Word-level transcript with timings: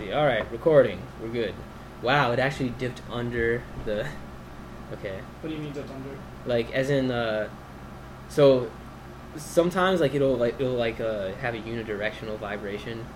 see. 0.00 0.12
All 0.12 0.26
right, 0.26 0.50
recording. 0.50 1.00
We're 1.22 1.28
good. 1.28 1.54
Wow, 2.02 2.32
it 2.32 2.38
actually 2.38 2.70
dipped 2.70 3.02
under 3.10 3.62
the. 3.84 4.06
Okay, 4.92 5.20
What 5.40 5.50
do 5.50 5.54
you 5.54 5.62
mean 5.62 5.72
dipped 5.72 5.88
under? 5.90 6.10
like 6.46 6.72
as 6.72 6.90
in, 6.90 7.12
uh, 7.12 7.48
so 8.28 8.68
sometimes 9.36 10.00
like 10.00 10.14
it'll 10.14 10.36
like 10.36 10.54
it'll 10.60 10.72
like 10.72 11.00
uh 11.00 11.30
have 11.34 11.54
a 11.54 11.58
unidirectional 11.58 12.36
vibration. 12.38 13.06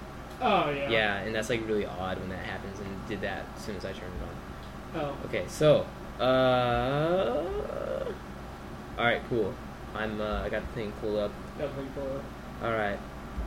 Oh 0.40 0.70
yeah. 0.70 0.88
Yeah, 0.88 1.16
and 1.16 1.34
that's 1.34 1.50
like 1.50 1.66
really 1.66 1.84
odd 1.86 2.20
when 2.20 2.29
that 2.29 2.45
happens, 2.45 2.79
and 2.79 2.87
it 2.89 3.09
did 3.09 3.21
that 3.23 3.45
as 3.57 3.64
soon 3.64 3.75
as 3.77 3.85
I 3.85 3.93
turned 3.93 4.12
it 4.14 4.98
on. 4.98 5.05
Oh. 5.05 5.16
Okay, 5.27 5.45
so 5.48 5.85
uh, 6.21 7.43
all 8.96 9.05
right, 9.05 9.23
cool. 9.29 9.53
I'm 9.96 10.21
uh, 10.21 10.43
I 10.43 10.48
got 10.51 10.61
the 10.69 10.73
thing 10.75 10.93
pulled 11.01 11.19
up. 11.19 11.32
Definitely 11.59 11.91
pull 11.96 12.05
up. 12.19 12.23
All 12.62 12.71
right. 12.73 12.98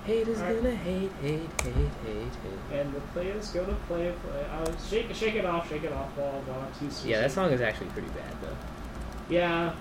Haters 0.07 0.37
All 0.39 0.43
right. 0.45 0.55
gonna 0.63 0.75
hate, 0.75 1.11
hate, 1.21 1.39
hate, 1.61 1.73
hate, 2.05 2.33
hate. 2.71 2.79
And 2.79 2.93
the 2.93 2.99
players 3.13 3.49
go 3.51 3.65
to 3.65 3.73
play, 3.87 4.13
play. 4.23 4.45
Uh, 4.51 4.71
shake, 4.89 5.13
shake 5.13 5.35
it 5.35 5.45
off, 5.45 5.69
shake 5.69 5.83
it 5.83 5.91
off, 5.91 6.15
ball, 6.15 6.41
ball. 6.47 6.65
Too 6.79 6.89
soon. 6.89 7.09
Yeah, 7.11 7.19
that 7.21 7.31
song 7.31 7.51
is 7.51 7.59
actually 7.61 7.87
pretty 7.87 8.07
bad 8.09 8.33
though. 8.41 8.55
Yeah. 9.29 9.73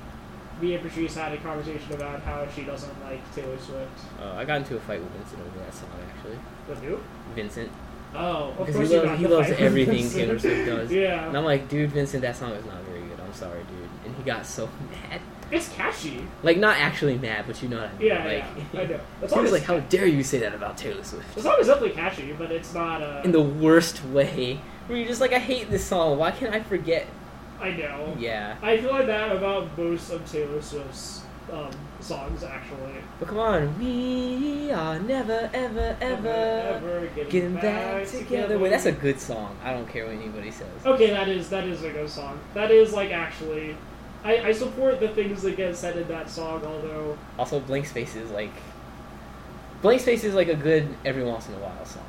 Me 0.61 0.75
and 0.75 0.83
Patrice 0.83 1.15
had 1.15 1.33
a 1.33 1.37
conversation 1.37 1.93
about 1.93 2.23
how 2.23 2.47
she 2.55 2.63
doesn't 2.65 3.05
like 3.05 3.21
Taylor 3.35 3.59
Swift. 3.59 3.91
Uh, 4.21 4.33
I 4.33 4.45
got 4.45 4.57
into 4.59 4.77
a 4.77 4.81
fight 4.81 5.01
with 5.01 5.11
Vincent 5.13 5.41
over 5.41 5.59
that 5.61 5.73
song 5.75 5.91
actually. 6.09 6.39
With 6.69 6.83
who? 6.83 6.99
Vincent, 7.35 7.71
Oh, 8.15 8.49
of 8.59 8.59
because 8.59 8.75
course 8.77 8.89
he 8.89 8.95
you 8.95 9.01
loves 9.01 9.11
got 9.11 9.19
he 9.19 9.25
in 9.27 9.31
loves 9.31 9.49
fight 9.49 9.61
everything 9.61 10.11
Taylor 10.11 10.39
Swift 10.39 10.67
does. 10.67 10.91
Yeah. 10.93 11.29
And 11.29 11.37
I'm 11.37 11.45
like, 11.45 11.69
dude, 11.69 11.91
Vincent, 11.91 12.23
that 12.23 12.35
song 12.37 12.53
is 12.53 12.65
not 12.65 12.83
very 12.85 13.01
good. 13.03 13.21
I'm 13.21 13.33
sorry, 13.33 13.61
dude. 13.65 13.89
And 14.07 14.17
he 14.17 14.23
got 14.23 14.47
so 14.47 14.69
mad. 15.11 15.21
It's 15.51 15.69
catchy. 15.71 16.27
Like 16.43 16.59
not 16.59 16.77
actually 16.79 17.19
mad, 17.19 17.45
but 17.47 17.63
you 17.63 17.69
know 17.69 17.79
what 17.81 17.91
I 17.91 17.99
mean. 17.99 18.07
Yeah, 18.09 18.25
like, 18.25 18.45
yeah. 18.73 18.81
I 18.81 18.87
know. 18.87 19.01
Song 19.29 19.45
is 19.45 19.53
like, 19.53 19.63
"How 19.63 19.79
dare 19.81 20.07
you 20.07 20.23
say 20.25 20.39
that 20.41 20.55
about 20.55 20.77
Taylor 20.77 21.05
Swift?" 21.05 21.35
The 21.35 21.43
song 21.43 21.57
is 21.61 21.67
definitely 21.69 21.91
catchy, 21.95 22.33
but 22.33 22.51
it's 22.51 22.75
not. 22.75 23.03
Uh, 23.03 23.23
In 23.25 23.33
the 23.33 23.41
worst 23.43 24.05
way, 24.07 24.61
where 24.87 24.99
you're 24.99 25.07
just 25.09 25.21
like, 25.21 25.33
"I 25.33 25.39
hate 25.39 25.71
this 25.71 25.85
song. 25.85 26.19
Why 26.19 26.31
can't 26.33 26.55
I 26.55 26.61
forget?" 26.61 27.07
I 27.61 27.71
know. 27.71 28.15
Yeah, 28.19 28.57
I 28.61 28.77
feel 28.79 28.91
like 28.91 29.07
that 29.07 29.35
about 29.35 29.77
most 29.79 30.11
of 30.11 30.31
Taylor 30.31 30.61
Swift's 30.61 31.23
um, 31.53 31.71
songs, 32.01 32.43
actually. 32.43 32.97
but 33.19 33.29
come 33.29 33.39
on, 33.39 33.79
we 33.79 34.71
are 34.73 34.99
never, 34.99 35.49
ever, 35.55 35.97
ever 36.01 36.29
ever 36.29 37.07
getting, 37.15 37.31
getting 37.31 37.55
back 37.55 38.07
together. 38.09 38.59
Wait, 38.59 38.71
that's 38.71 38.87
a 38.87 38.93
good 38.93 39.19
song. 39.21 39.57
I 39.65 39.73
don't 39.73 39.89
care 39.89 40.07
what 40.07 40.15
anybody 40.17 40.51
says. 40.51 40.67
Okay, 40.85 41.11
that 41.11 41.29
is 41.29 41.49
that 41.51 41.65
is 41.65 41.83
a 41.85 41.91
good 41.91 42.11
song. 42.11 42.39
That 42.55 42.71
is 42.71 42.93
like 42.93 43.11
actually, 43.13 43.77
I, 44.25 44.49
I 44.49 44.53
support 44.53 44.99
the 45.01 45.09
things 45.09 45.43
that 45.43 45.57
get 45.57 45.77
said 45.77 45.97
in 45.97 46.09
that 46.09 46.29
song. 46.31 46.65
Although, 46.65 47.17
Also, 47.39 47.61
Blank 47.61 47.87
Space 47.87 48.17
is 48.17 48.31
like, 48.31 48.51
Blank 49.83 50.01
Space 50.01 50.25
is 50.25 50.35
like 50.35 50.49
a 50.49 50.55
good 50.57 50.89
every 51.05 51.23
once 51.23 51.49
in 51.49 51.55
a 51.55 51.59
while 51.59 51.85
song. 51.85 52.03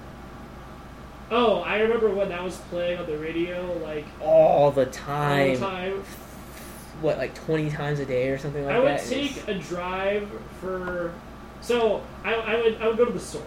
oh, 1.29 1.61
I 1.61 1.79
remember 1.79 2.09
when 2.09 2.29
that 2.29 2.43
was 2.43 2.55
playing 2.69 2.97
on 2.99 3.05
the 3.05 3.17
radio, 3.17 3.77
like 3.83 4.05
All 4.21 4.71
the 4.71 4.85
time. 4.87 5.49
all 5.49 5.55
the 5.55 5.59
time. 5.59 6.03
What, 7.01 7.17
like 7.19 7.35
twenty 7.35 7.69
times 7.69 7.99
a 7.99 8.05
day 8.05 8.29
or 8.29 8.39
something 8.39 8.65
like 8.65 8.73
that? 8.73 8.81
I 8.81 8.93
would 8.93 8.99
take 9.03 9.47
a 9.47 9.53
drive 9.53 10.27
for. 10.59 11.13
So 11.61 12.01
I, 12.23 12.33
I 12.33 12.55
would 12.55 12.81
I 12.81 12.87
would 12.87 12.97
go 12.97 13.05
to 13.05 13.11
the 13.13 13.19
store 13.19 13.43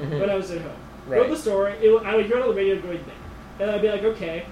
Mhm. 0.00 0.20
when 0.20 0.30
I 0.30 0.36
was 0.36 0.50
at 0.52 0.60
home. 0.60 0.70
Right. 1.08 1.16
Go 1.18 1.24
to 1.24 1.30
the 1.34 1.36
store. 1.40 1.70
It, 1.70 2.02
I 2.04 2.14
would 2.14 2.26
hear 2.26 2.36
it 2.36 2.42
on 2.42 2.48
the 2.50 2.54
radio 2.54 2.80
going 2.80 3.04
there, 3.04 3.66
and 3.66 3.70
I'd 3.74 3.82
be 3.82 3.88
like, 3.88 4.04
okay. 4.04 4.46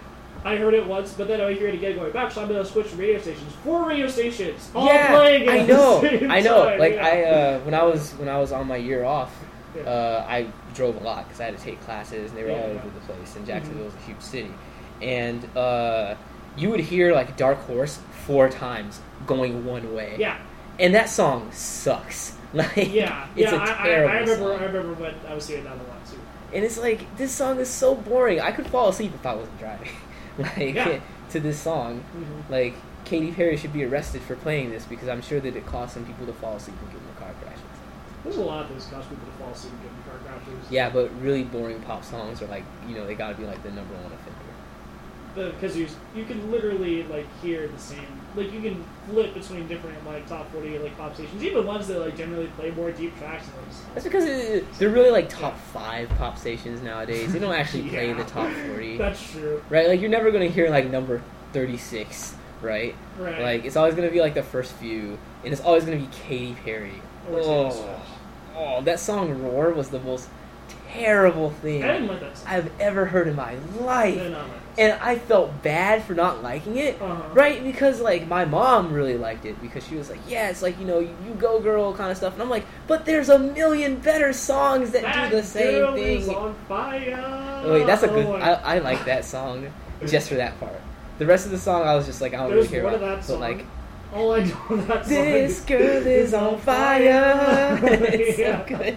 I 0.44 0.56
heard 0.56 0.74
it 0.74 0.86
once, 0.86 1.12
but 1.12 1.28
then 1.28 1.40
I 1.40 1.52
hear 1.52 1.68
it 1.68 1.74
again 1.74 1.96
going 1.96 2.12
back, 2.12 2.32
so 2.32 2.42
I'm 2.42 2.48
gonna 2.48 2.64
switch 2.64 2.92
radio 2.94 3.18
stations. 3.20 3.52
Four 3.64 3.86
radio 3.88 4.08
stations, 4.08 4.70
all 4.74 4.86
yeah, 4.86 5.08
playing 5.10 5.48
at 5.48 5.54
I 5.54 5.64
the 5.64 5.72
know, 5.72 6.00
same 6.02 6.30
I 6.30 6.40
know. 6.40 6.64
time, 6.70 6.78
Like 6.80 6.94
yeah. 6.94 7.06
I, 7.06 7.22
uh, 7.24 7.58
when 7.60 7.74
I 7.74 7.82
was 7.84 8.12
when 8.12 8.28
I 8.28 8.38
was 8.38 8.50
on 8.52 8.66
my 8.66 8.76
year 8.76 9.04
off, 9.04 9.32
Yeah. 9.76 9.82
uh, 9.82 10.26
I 10.28 10.46
drove 10.74 10.96
a 10.96 11.00
lot 11.04 11.26
because 11.28 11.40
I 11.40 11.44
had 11.44 11.56
to 11.58 11.62
take 11.62 11.80
classes, 11.82 12.30
and 12.30 12.38
they 12.38 12.44
were 12.44 12.50
all 12.50 12.56
Yeah, 12.58 12.64
over. 12.64 12.78
Mm-hmm. 12.80 13.06
the 13.06 13.12
place. 13.14 13.36
And 13.36 13.46
Jacksonville 13.46 13.86
is 13.86 13.94
a 13.94 13.98
huge 14.06 14.20
city, 14.20 14.50
and 15.00 15.56
uh, 15.56 16.14
you 16.56 16.70
would 16.70 16.80
hear 16.80 17.14
like 17.14 17.36
Dark 17.36 17.58
Horse 17.66 18.00
four 18.26 18.48
times 18.48 19.00
going 19.26 19.64
one 19.64 19.94
way. 19.94 20.16
Yeah, 20.18 20.38
and 20.80 20.94
that 20.94 21.08
song 21.08 21.50
sucks. 21.52 22.36
Like, 22.54 22.76
yeah, 22.92 23.28
it's 23.34 23.50
yeah. 23.50 23.54
a 23.54 23.58
I, 23.58 23.62
I, 23.62 23.86
terrible 23.86 24.10
I 24.10 24.18
remember. 24.18 24.36
song. 24.36 24.60
I 24.60 24.64
remember 24.66 24.92
when 25.00 25.14
I 25.26 25.32
was 25.34 25.48
hearing 25.48 25.64
that 25.64 25.72
a 25.72 25.76
lot 25.88 26.04
too. 26.10 26.18
And 26.52 26.62
it's 26.62 26.76
like 26.76 27.16
this 27.16 27.32
song 27.32 27.58
is 27.60 27.70
so 27.70 27.94
boring. 27.94 28.42
I 28.42 28.52
could 28.52 28.66
fall 28.66 28.90
asleep 28.90 29.12
if 29.14 29.24
I 29.24 29.34
wasn't 29.34 29.58
driving. 29.58 29.88
like 30.38 30.74
Yeah. 30.74 31.00
to 31.30 31.40
this 31.40 31.58
song. 31.58 32.00
Mm-hmm. 32.16 32.52
Like 32.52 32.74
Katy 33.04 33.32
Perry 33.32 33.56
should 33.56 33.72
be 33.72 33.84
arrested 33.84 34.22
for 34.22 34.36
playing 34.36 34.70
this 34.70 34.84
because 34.84 35.08
I'm 35.08 35.22
sure 35.22 35.40
that 35.40 35.56
it 35.56 35.66
caused 35.66 35.94
some 35.94 36.04
people 36.06 36.26
to 36.26 36.32
fall 36.34 36.56
asleep 36.56 36.76
and 36.80 36.90
get 36.92 37.00
in 37.00 37.14
car 37.16 37.34
crashes. 37.42 37.60
There's 38.24 38.36
a 38.36 38.40
lot 38.42 38.62
of 38.62 38.68
things 38.68 38.86
cause 38.86 39.04
people 39.06 39.26
to 39.26 39.32
fall 39.32 39.50
asleep 39.50 39.72
and 39.72 39.82
get 39.82 39.90
in 39.92 40.02
car 40.04 40.38
crashes. 40.40 40.70
Yeah, 40.70 40.90
but 40.90 41.10
really 41.20 41.42
boring 41.44 41.80
pop 41.82 42.04
songs 42.04 42.40
are 42.42 42.46
like 42.46 42.64
you 42.88 42.94
know 42.94 43.06
they 43.06 43.14
got 43.14 43.30
to 43.30 43.34
be 43.36 43.44
like 43.44 43.62
the 43.62 43.70
number 43.70 43.94
one 43.94 44.12
offender. 44.12 45.52
because 45.54 45.76
you 45.76 45.88
you 46.14 46.24
can 46.24 46.50
literally 46.50 47.02
like 47.04 47.26
hear 47.40 47.66
the 47.68 47.78
same 47.78 48.20
like 48.34 48.52
you 48.52 48.60
can 48.60 48.84
flip 49.08 49.34
between 49.34 49.68
different 49.68 50.04
like 50.06 50.26
top 50.26 50.50
forty 50.52 50.78
like 50.78 50.96
pop 50.96 51.14
stations, 51.14 51.42
even 51.42 51.66
ones 51.66 51.86
that 51.88 51.98
like 52.00 52.16
generally 52.16 52.46
play 52.56 52.70
more 52.70 52.90
deep 52.90 53.16
tracks 53.18 53.46
than 53.46 53.54
those. 53.64 53.82
That's 53.94 54.04
because 54.04 54.24
it, 54.24 54.72
they're 54.74 54.88
really 54.90 55.10
like 55.10 55.28
top 55.28 55.58
five 55.58 56.08
pop 56.10 56.38
stations 56.38 56.82
nowadays. 56.82 57.32
They 57.32 57.38
don't 57.38 57.54
actually 57.54 57.88
play 57.88 58.12
the 58.12 58.24
top 58.24 58.50
forty, 58.68 58.96
That's 58.98 59.30
true, 59.32 59.62
right? 59.68 59.88
Like 59.88 60.00
you're 60.00 60.10
never 60.10 60.30
gonna 60.30 60.46
hear 60.46 60.70
like 60.70 60.90
number 60.90 61.22
thirty 61.52 61.76
six, 61.76 62.34
right? 62.60 62.94
right? 63.18 63.42
Like 63.42 63.64
it's 63.64 63.76
always 63.76 63.94
gonna 63.94 64.10
be 64.10 64.20
like 64.20 64.34
the 64.34 64.42
first 64.42 64.72
few, 64.72 65.18
and 65.44 65.52
it's 65.52 65.62
always 65.62 65.84
gonna 65.84 65.98
be 65.98 66.08
Katy 66.10 66.54
Perry. 66.64 67.02
Or 67.30 67.40
Oh, 67.40 68.02
oh, 68.56 68.80
that 68.82 68.98
song 68.98 69.42
"Roar" 69.42 69.70
was 69.72 69.90
the 69.90 70.00
most 70.00 70.28
terrible 70.92 71.50
thing 71.50 71.82
I 71.82 71.92
didn't 71.92 72.08
like 72.08 72.20
that 72.20 72.36
song. 72.36 72.48
I've 72.48 72.80
ever 72.80 73.06
heard 73.06 73.28
in 73.28 73.36
my 73.36 73.56
life, 73.80 74.16
not 74.16 74.30
like 74.32 74.50
that 74.50 74.61
and 74.78 74.92
I 75.02 75.18
felt 75.18 75.62
bad 75.62 76.02
for 76.04 76.14
not 76.14 76.42
liking 76.42 76.76
it. 76.78 77.00
Uh-huh. 77.00 77.22
Right, 77.34 77.62
because 77.62 78.00
like 78.00 78.26
my 78.26 78.44
mom 78.44 78.92
really 78.92 79.16
liked 79.18 79.44
it 79.44 79.60
because 79.60 79.86
she 79.86 79.96
was 79.96 80.08
like, 80.10 80.20
"Yeah, 80.28 80.48
it's 80.48 80.62
like 80.62 80.78
you 80.78 80.86
know, 80.86 80.98
you, 81.00 81.14
you 81.26 81.34
go 81.34 81.60
girl 81.60 81.92
kind 81.94 82.10
of 82.10 82.16
stuff," 82.16 82.32
and 82.34 82.42
I'm 82.42 82.48
like, 82.50 82.64
"But 82.86 83.04
there's 83.04 83.28
a 83.28 83.38
million 83.38 83.96
better 83.96 84.32
songs 84.32 84.90
that, 84.92 85.02
That 85.02 85.30
do 85.30 85.36
the 85.36 85.42
same 85.42 85.78
girl 85.80 85.94
thing." 85.94 86.18
is 86.22 86.28
on 86.28 86.54
fire. 86.68 87.62
Oh, 87.64 87.72
wait, 87.74 87.86
that's 87.86 88.02
a 88.02 88.08
good. 88.08 88.26
Oh, 88.26 88.32
I, 88.34 88.76
I 88.76 88.78
like 88.78 89.04
that 89.04 89.24
song 89.24 89.72
just 90.06 90.28
for 90.28 90.36
that 90.36 90.58
part. 90.58 90.80
The 91.18 91.26
rest 91.26 91.44
of 91.44 91.52
the 91.52 91.58
song, 91.58 91.82
I 91.82 91.94
was 91.94 92.06
just 92.06 92.20
like, 92.20 92.32
I 92.34 92.38
don't 92.38 92.50
There's 92.50 92.70
really 92.70 92.82
care 92.82 92.96
about. 92.96 93.20
that 93.22 93.28
But 93.28 93.38
like, 93.38 93.66
all 94.14 94.32
I 94.32 94.44
know 94.44 94.56
of 94.70 94.86
that 94.88 95.04
song 95.04 95.14
this 95.14 95.60
girl 95.60 96.06
is 96.06 96.34
on 96.44 96.58
fire. 96.58 97.78
it's 97.82 98.38
Yeah. 98.38 98.66
so 98.66 98.76
good. 98.76 98.96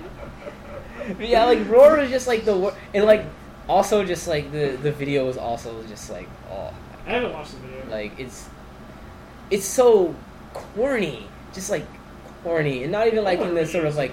But 1.18 1.28
yeah, 1.28 1.44
like 1.46 1.68
Roar 1.70 1.98
was 1.98 2.10
just 2.10 2.28
like 2.28 2.46
the 2.46 2.58
wor- 2.58 2.74
and 2.94 3.04
like 3.06 3.26
also 3.68 4.04
just 4.06 4.28
like 4.28 4.52
the 4.52 4.78
the 4.82 4.92
video 4.92 5.26
was 5.26 5.38
also 5.38 5.84
just 5.88 6.10
like 6.10 6.28
oh 6.52 6.74
I 7.08 7.10
haven't 7.12 7.34
watched 7.34 7.52
the 7.54 7.68
video. 7.68 7.90
like 7.92 8.20
it's 8.20 8.48
it's 9.52 9.66
so 9.66 10.16
corny, 10.54 11.28
just 11.54 11.70
like 11.70 11.86
corny, 12.44 12.84
and 12.84 12.92
not 12.92 13.08
even 13.08 13.24
like 13.24 13.40
in 13.40 13.54
the 13.54 13.66
sort 13.66 13.86
of 13.86 13.96
like 13.96 14.12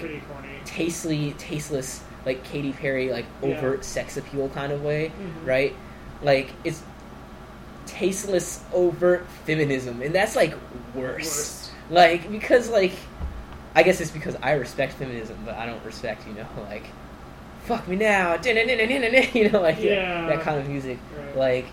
tastely, 0.65 1.33
tasteless 1.37 2.01
like 2.25 2.43
Katy 2.43 2.73
Perry 2.73 3.11
like 3.11 3.25
Yeah. 3.41 3.49
overt 3.57 3.83
sex 3.83 4.15
appeal 4.17 4.49
kind 4.49 4.71
of 4.71 4.83
way, 4.83 5.11
Mhm. 5.19 5.47
right? 5.47 5.75
Like 6.21 6.49
it's 6.63 6.81
tasteless 7.85 8.61
overt 8.73 9.25
feminism, 9.45 10.01
and 10.01 10.13
that's 10.15 10.35
like 10.35 10.53
worse. 10.95 11.25
Worst. 11.25 11.71
Like 11.89 12.31
because 12.31 12.69
like 12.69 12.93
I 13.75 13.83
guess 13.83 13.99
it's 14.01 14.11
because 14.11 14.35
I 14.41 14.53
respect 14.53 14.93
feminism, 14.93 15.37
but 15.45 15.55
I 15.55 15.65
don't 15.65 15.83
respect 15.83 16.27
you 16.27 16.33
know 16.33 16.45
like 16.69 16.85
fuck 17.65 17.87
me 17.87 17.95
now, 17.95 18.35
you 18.43 19.49
know 19.51 19.61
like 19.61 19.79
Yeah. 19.81 20.27
that 20.27 20.41
kind 20.41 20.59
of 20.59 20.67
music. 20.67 20.99
Right. 21.17 21.35
Like, 21.37 21.65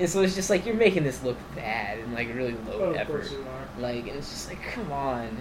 and 0.00 0.08
so 0.08 0.22
it's 0.22 0.34
just 0.34 0.50
like 0.50 0.64
you're 0.66 0.74
making 0.74 1.04
this 1.04 1.22
look 1.22 1.36
bad 1.54 1.98
and 1.98 2.12
like 2.14 2.28
really 2.34 2.54
low 2.66 2.72
Oh, 2.80 2.82
of 2.90 2.96
effort. 2.96 3.12
course 3.12 3.32
you 3.32 3.40
are. 3.42 3.80
Like, 3.80 4.06
and 4.08 4.16
it's 4.16 4.30
just 4.30 4.48
like, 4.48 4.62
come 4.62 4.90
on. 4.92 5.36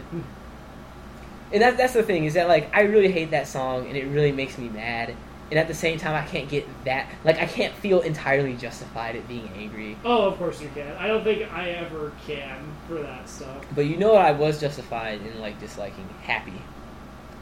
and 1.54 1.62
that, 1.62 1.78
that's 1.78 1.94
the 1.94 2.04
thing 2.04 2.26
is 2.26 2.34
that 2.36 2.48
like 2.48 2.70
I 2.76 2.82
really 2.82 3.12
hate 3.12 3.32
that 3.32 3.48
song 3.48 3.88
and 3.88 3.96
it 3.98 4.06
really 4.08 4.32
makes 4.32 4.58
me 4.58 4.70
mad. 4.70 5.16
And 5.50 5.60
at 5.60 5.68
the 5.68 5.74
same 5.74 6.00
time, 6.00 6.16
I 6.16 6.26
can't 6.26 6.48
get 6.48 6.66
that. 6.86 7.10
Like, 7.26 7.38
I 7.40 7.46
can't 7.46 7.76
feel 7.76 8.00
entirely 8.00 8.54
justified 8.56 9.18
at 9.18 9.28
being 9.28 9.52
angry. 9.58 9.98
Oh, 10.06 10.22
of 10.30 10.38
course 10.38 10.62
you 10.62 10.70
can. 10.74 10.96
I 10.96 11.08
don't 11.08 11.26
think 11.26 11.52
I 11.52 11.72
ever 11.72 12.14
can 12.26 12.58
for 12.88 12.94
that 13.02 13.28
stuff. 13.28 13.66
But 13.76 13.82
you 13.88 13.98
know 13.98 14.14
what? 14.14 14.24
I 14.24 14.32
was 14.32 14.62
justified 14.62 15.20
in 15.20 15.42
like 15.42 15.60
disliking 15.60 16.08
"Happy." 16.24 16.54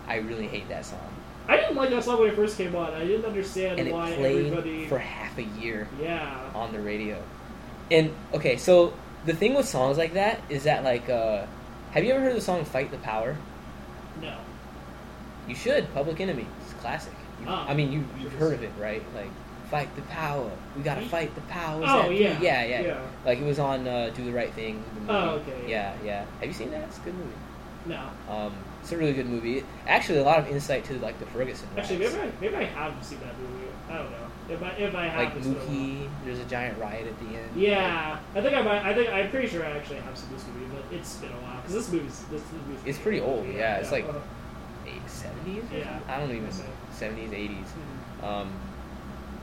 I 0.08 0.16
really 0.16 0.48
hate 0.48 0.68
that 0.70 0.88
song, 0.88 1.08
I 1.50 1.58
didn't 1.58 1.76
like 1.76 1.90
that 1.90 2.04
song 2.04 2.20
when 2.20 2.30
it 2.30 2.36
first 2.36 2.58
came 2.58 2.76
on. 2.76 2.94
I 2.94 3.06
didn't 3.06 3.26
understand 3.26 3.80
and 3.80 3.88
it 3.88 3.94
why 3.94 4.14
played 4.14 4.46
everybody. 4.48 4.86
for 4.88 5.00
half 5.00 5.38
a 5.38 5.44
year. 5.44 5.88
Yeah. 6.02 6.40
on 6.54 6.72
the 6.72 6.80
radio. 6.80 7.22
And 7.92 8.12
okay, 8.34 8.58
so 8.58 8.94
the 9.26 9.34
thing 9.34 9.54
with 9.56 9.68
songs 9.68 9.98
like 9.98 10.14
that 10.14 10.40
is 10.50 10.64
that 10.64 10.84
like 10.84 11.10
uh 11.10 11.46
have 11.92 12.04
you 12.04 12.14
ever 12.14 12.22
heard 12.22 12.36
the 12.36 12.42
song 12.42 12.64
Fight 12.66 12.92
the 12.92 12.98
Power? 13.00 13.36
No. 14.22 14.38
You 15.48 15.56
should. 15.56 15.92
Public 15.94 16.20
Enemy. 16.22 16.46
It's 16.62 16.72
a 16.72 16.76
classic. 16.76 17.14
You- 17.42 17.48
Ah, 17.50 17.66
I 17.68 17.74
mean, 17.74 17.92
you 17.92 18.06
you've 18.20 18.34
heard 18.34 18.54
of 18.54 18.62
it, 18.64 18.72
right? 18.80 19.02
Like 19.16 19.32
Fight 19.72 19.94
the 19.96 20.02
Power. 20.04 20.52
We 20.76 20.84
got 20.84 20.96
to 20.96 21.02
Ye- 21.02 21.08
fight 21.08 21.34
the 21.36 21.42
powers. 21.42 21.86
Oh 21.88 22.04
that 22.04 22.10
be." 22.10 22.16
yeah. 22.18 22.40
yeah, 22.42 22.64
yeah. 22.66 22.82
Yeah. 22.82 23.02
Like 23.26 23.40
it 23.40 23.46
was 23.46 23.58
on 23.60 23.88
uh, 23.88 24.12
Do 24.16 24.24
the 24.26 24.32
Right 24.32 24.54
Thing. 24.54 24.84
The 24.94 25.00
movie. 25.02 25.14
Oh, 25.14 25.30
okay. 25.38 25.64
Yeah, 25.68 25.94
yeah. 26.04 26.26
Have 26.40 26.48
you 26.48 26.54
seen 26.54 26.70
that? 26.72 26.84
It's 26.84 26.98
a 26.98 27.02
good 27.02 27.16
movie. 27.16 27.30
No. 27.88 28.02
Um, 28.30 28.54
it's 28.90 28.96
a 28.96 28.98
really 28.98 29.14
good 29.14 29.28
movie. 29.30 29.64
Actually, 29.88 30.18
a 30.18 30.24
lot 30.24 30.40
of 30.40 30.48
insight 30.48 30.84
to 30.86 30.98
like 30.98 31.20
the 31.20 31.26
Ferguson. 31.28 31.68
Actually, 31.78 32.00
maybe 32.00 32.16
I, 32.20 32.32
maybe 32.42 32.56
I 32.56 32.64
have 32.64 33.06
seen 33.06 33.20
that 33.20 33.38
movie. 33.38 33.68
I 33.88 33.98
don't 34.00 34.10
know. 34.10 34.18
If 34.50 34.64
I 34.64 34.70
if 34.72 34.96
I 34.96 35.16
Like 35.16 35.34
have 35.34 35.46
a. 35.46 35.50
Mookie, 35.50 36.10
there's 36.26 36.40
a 36.40 36.46
giant 36.46 36.80
riot 36.80 37.06
at 37.06 37.20
the 37.20 37.36
end. 37.38 37.50
Yeah, 37.56 38.18
I 38.34 38.42
think 38.42 38.56
I 38.58 38.62
might. 38.64 38.84
I 38.84 38.96
think 38.96 39.10
I'm 39.14 39.30
pretty 39.30 39.48
sure 39.48 39.64
I 39.64 39.70
actually 39.78 39.98
have 40.00 40.18
seen 40.18 40.30
this 40.34 40.44
movie, 40.48 40.66
but 40.74 40.84
it's 40.92 41.18
been 41.18 41.30
a 41.30 41.34
while 41.36 41.58
because 41.62 41.76
this 41.76 41.92
movie's 41.92 42.20
this, 42.32 42.42
this 42.42 42.52
movie's 42.68 42.80
It's 42.84 42.98
pretty 42.98 43.22
old, 43.22 43.46
yeah, 43.48 43.76
it's 43.78 43.92
like- 43.92 44.06
uh, 44.10 44.14
Eight- 44.88 45.06
70s? 45.06 45.72
or 45.72 45.78
Yeah. 45.78 46.00
I 46.08 46.18
don't 46.20 46.32
even 46.32 46.46
know. 46.46 46.50
70s, 46.98 47.30
80s. 47.32 47.68
mhm. 48.22 48.24
Um, 48.28 48.52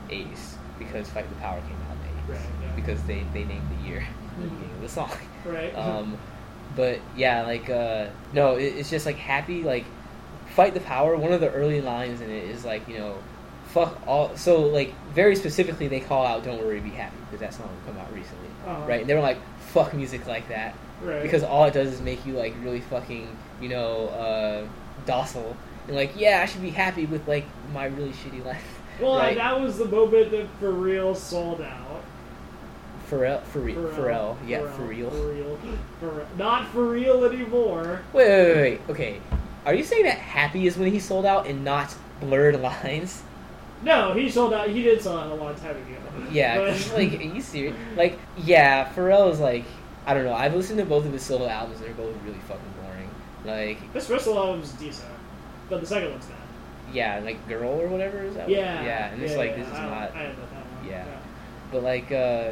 80s. 0.09 0.55
Because 0.77 1.09
Fight 1.09 1.29
the 1.29 1.35
Power 1.35 1.61
came 1.61 1.77
out 1.89 1.95
in 1.95 2.01
the 2.27 2.33
80s. 2.33 2.37
Right, 2.41 2.49
yeah. 2.63 2.75
Because 2.75 3.01
they, 3.03 3.23
they 3.33 3.45
named 3.45 3.65
the 3.79 3.87
year 3.87 3.99
at 4.01 4.35
the 4.41 4.47
beginning 4.49 4.75
of 4.75 4.81
the 4.81 4.89
song. 4.89 5.09
right. 5.45 5.73
Um, 5.73 6.17
but 6.77 6.99
yeah, 7.17 7.41
like, 7.41 7.69
uh, 7.69 8.07
no, 8.31 8.55
it, 8.55 8.75
it's 8.77 8.89
just 8.89 9.05
like 9.05 9.17
happy, 9.17 9.63
like, 9.63 9.83
Fight 10.55 10.73
the 10.73 10.79
Power. 10.79 11.17
One 11.17 11.33
of 11.33 11.41
the 11.41 11.51
early 11.51 11.81
lines 11.81 12.21
in 12.21 12.29
it 12.29 12.45
is 12.45 12.63
like, 12.63 12.87
you 12.87 12.97
know, 12.97 13.17
fuck 13.65 13.99
all. 14.07 14.37
So, 14.37 14.61
like, 14.61 14.93
very 15.09 15.35
specifically, 15.35 15.89
they 15.89 15.99
call 15.99 16.25
out 16.25 16.45
Don't 16.45 16.63
Worry, 16.63 16.79
Be 16.79 16.91
Happy 16.91 17.17
because 17.25 17.41
that 17.41 17.53
song 17.53 17.69
come 17.85 17.97
out 17.97 18.13
recently. 18.13 18.47
Uh-huh. 18.65 18.87
Right? 18.87 19.01
And 19.01 19.09
they 19.09 19.15
were 19.15 19.21
like, 19.21 19.39
fuck 19.67 19.93
music 19.93 20.25
like 20.27 20.47
that. 20.49 20.75
right. 21.01 21.21
because 21.21 21.43
all 21.43 21.65
it 21.65 21.73
does 21.73 21.93
is 21.93 22.01
make 22.01 22.25
you 22.25 22.33
like 22.33 22.55
really 22.63 22.81
fucking 22.81 23.27
you 23.61 23.69
know 23.69 24.07
uh, 24.07 24.67
docile 25.05 25.55
and 25.87 25.95
like 25.95 26.11
yeah 26.17 26.41
I 26.41 26.45
should 26.45 26.61
be 26.61 26.69
happy 26.69 27.05
with 27.05 27.27
like 27.27 27.45
my 27.73 27.85
really 27.85 28.11
shitty 28.11 28.43
life. 28.45 28.81
well, 29.01 29.17
right. 29.17 29.35
that 29.35 29.59
was 29.59 29.77
the 29.77 29.85
moment 29.85 30.31
that 30.31 30.47
for 30.59 30.71
real 30.71 31.15
sold 31.15 31.61
out. 31.61 32.03
Pharrell, 33.09 33.41
for 33.43 33.59
real, 33.59 33.77
Pharrell, 33.89 34.35
yeah, 34.45 34.59
Pharrell, 34.59 34.75
for 34.75 34.81
real. 34.83 35.09
for 35.09 35.27
real, 35.31 35.57
for 35.99 36.09
real. 36.09 36.27
not 36.37 36.67
for 36.69 36.83
real 36.85 37.23
anymore. 37.25 38.01
Wait, 38.13 38.27
wait, 38.27 38.45
wait, 38.55 38.61
wait. 38.61 38.81
Okay, 38.89 39.21
are 39.65 39.73
you 39.73 39.83
saying 39.83 40.03
that 40.03 40.17
Happy 40.17 40.67
is 40.67 40.77
when 40.77 40.91
he 40.91 40.99
sold 40.99 41.25
out 41.25 41.47
and 41.47 41.63
not 41.63 41.95
Blurred 42.19 42.59
Lines? 42.61 43.23
No, 43.83 44.13
he 44.13 44.29
sold 44.29 44.53
out. 44.53 44.69
He 44.69 44.81
did 44.83 45.01
sell 45.01 45.17
out 45.19 45.29
a 45.31 45.35
long 45.35 45.53
time 45.55 45.75
ago. 45.75 46.27
Yeah, 46.31 46.57
But- 46.57 46.93
like, 46.97 47.13
are 47.19 47.23
you 47.23 47.41
serious? 47.41 47.75
Like, 47.95 48.17
yeah, 48.37 48.91
Pharrell 48.93 49.31
is 49.31 49.39
like, 49.39 49.65
I 50.05 50.13
don't 50.13 50.25
know. 50.25 50.33
I've 50.33 50.55
listened 50.55 50.79
to 50.79 50.85
both 50.85 51.05
of 51.05 51.13
his 51.13 51.21
solo 51.23 51.47
albums. 51.47 51.79
They're 51.79 51.93
both 51.93 52.15
really 52.25 52.39
fucking 52.47 52.73
boring. 52.83 53.09
Like, 53.45 53.93
this 53.93 54.07
first 54.07 54.27
album's 54.27 54.71
decent, 54.73 55.07
but 55.69 55.79
the 55.79 55.85
second 55.87 56.11
one's 56.11 56.25
bad. 56.25 56.37
yeah, 56.91 57.21
like 57.23 57.47
Girl 57.47 57.69
or 57.79 57.87
whatever 57.87 58.23
is 58.23 58.35
that? 58.35 58.49
Yeah, 58.49 58.83
yeah, 58.83 59.13
and 59.13 59.21
it's 59.21 59.33
yeah, 59.33 59.37
like 59.37 59.49
yeah, 59.51 59.57
this 59.57 59.67
is 59.67 59.73
I 59.73 59.81
don't- 59.83 59.93
I 59.93 60.21
didn't 60.23 60.37
know 60.39 60.43
that 60.53 60.65
one. 60.81 60.89
Yeah. 60.89 61.05
But 61.71 61.83
like, 61.83 62.11
uh, 62.11 62.51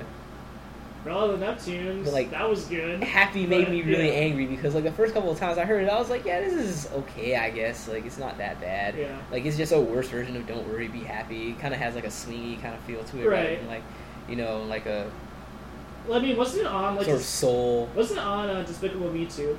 For 1.05 1.11
all 1.11 1.27
the 1.27 1.37
Neptunes, 1.37 2.03
But, 2.03 2.13
like, 2.13 2.31
that 2.31 2.49
was 2.49 2.65
good. 2.65 3.03
Happy 3.03 3.45
made 3.45 3.65
But, 3.65 3.71
me 3.71 3.83
really 3.83 4.07
yeah. 4.07 4.13
angry 4.25 4.47
because 4.47 4.73
like 4.73 4.83
the 4.85 4.91
first 4.91 5.13
couple 5.13 5.29
of 5.29 5.37
times 5.37 5.59
I 5.59 5.63
heard 5.63 5.83
it, 5.83 5.87
I 5.89 5.99
was 5.99 6.09
like, 6.09 6.25
yeah, 6.25 6.41
this 6.41 6.53
is 6.53 6.91
okay, 6.93 7.35
I 7.37 7.51
guess. 7.51 7.87
Like 7.87 8.07
it's 8.07 8.17
not 8.17 8.39
that 8.39 8.59
bad. 8.59 8.95
Yeah. 8.97 9.15
Like 9.31 9.45
it's 9.45 9.55
just 9.55 9.71
a 9.71 9.79
worse 9.79 10.09
version 10.09 10.35
of 10.35 10.47
Don't 10.47 10.67
Worry, 10.67 10.87
Be 10.87 11.01
Happy. 11.01 11.51
It 11.51 11.59
kind 11.59 11.75
of 11.75 11.79
has 11.79 11.93
like 11.93 12.05
a 12.05 12.07
swingy 12.07 12.59
kind 12.59 12.73
of 12.73 12.81
feel 12.81 13.03
to 13.03 13.19
it, 13.21 13.27
right? 13.27 13.49
Right. 13.49 13.59
And 13.59 13.67
like, 13.67 13.83
you 14.27 14.35
know, 14.35 14.63
like 14.63 14.87
a 14.87 15.11
Well, 16.07 16.17
I 16.17 16.21
mean, 16.23 16.35
wasn't 16.37 16.61
it 16.61 16.67
on 16.67 16.95
like 16.95 17.05
sort 17.05 17.17
of 17.17 17.23
soul. 17.23 17.87
wasn't 17.95 18.19
it 18.19 18.25
on 18.25 18.49
uh, 18.49 18.63
Despicable 18.63 19.11
Me 19.11 19.27
too? 19.27 19.55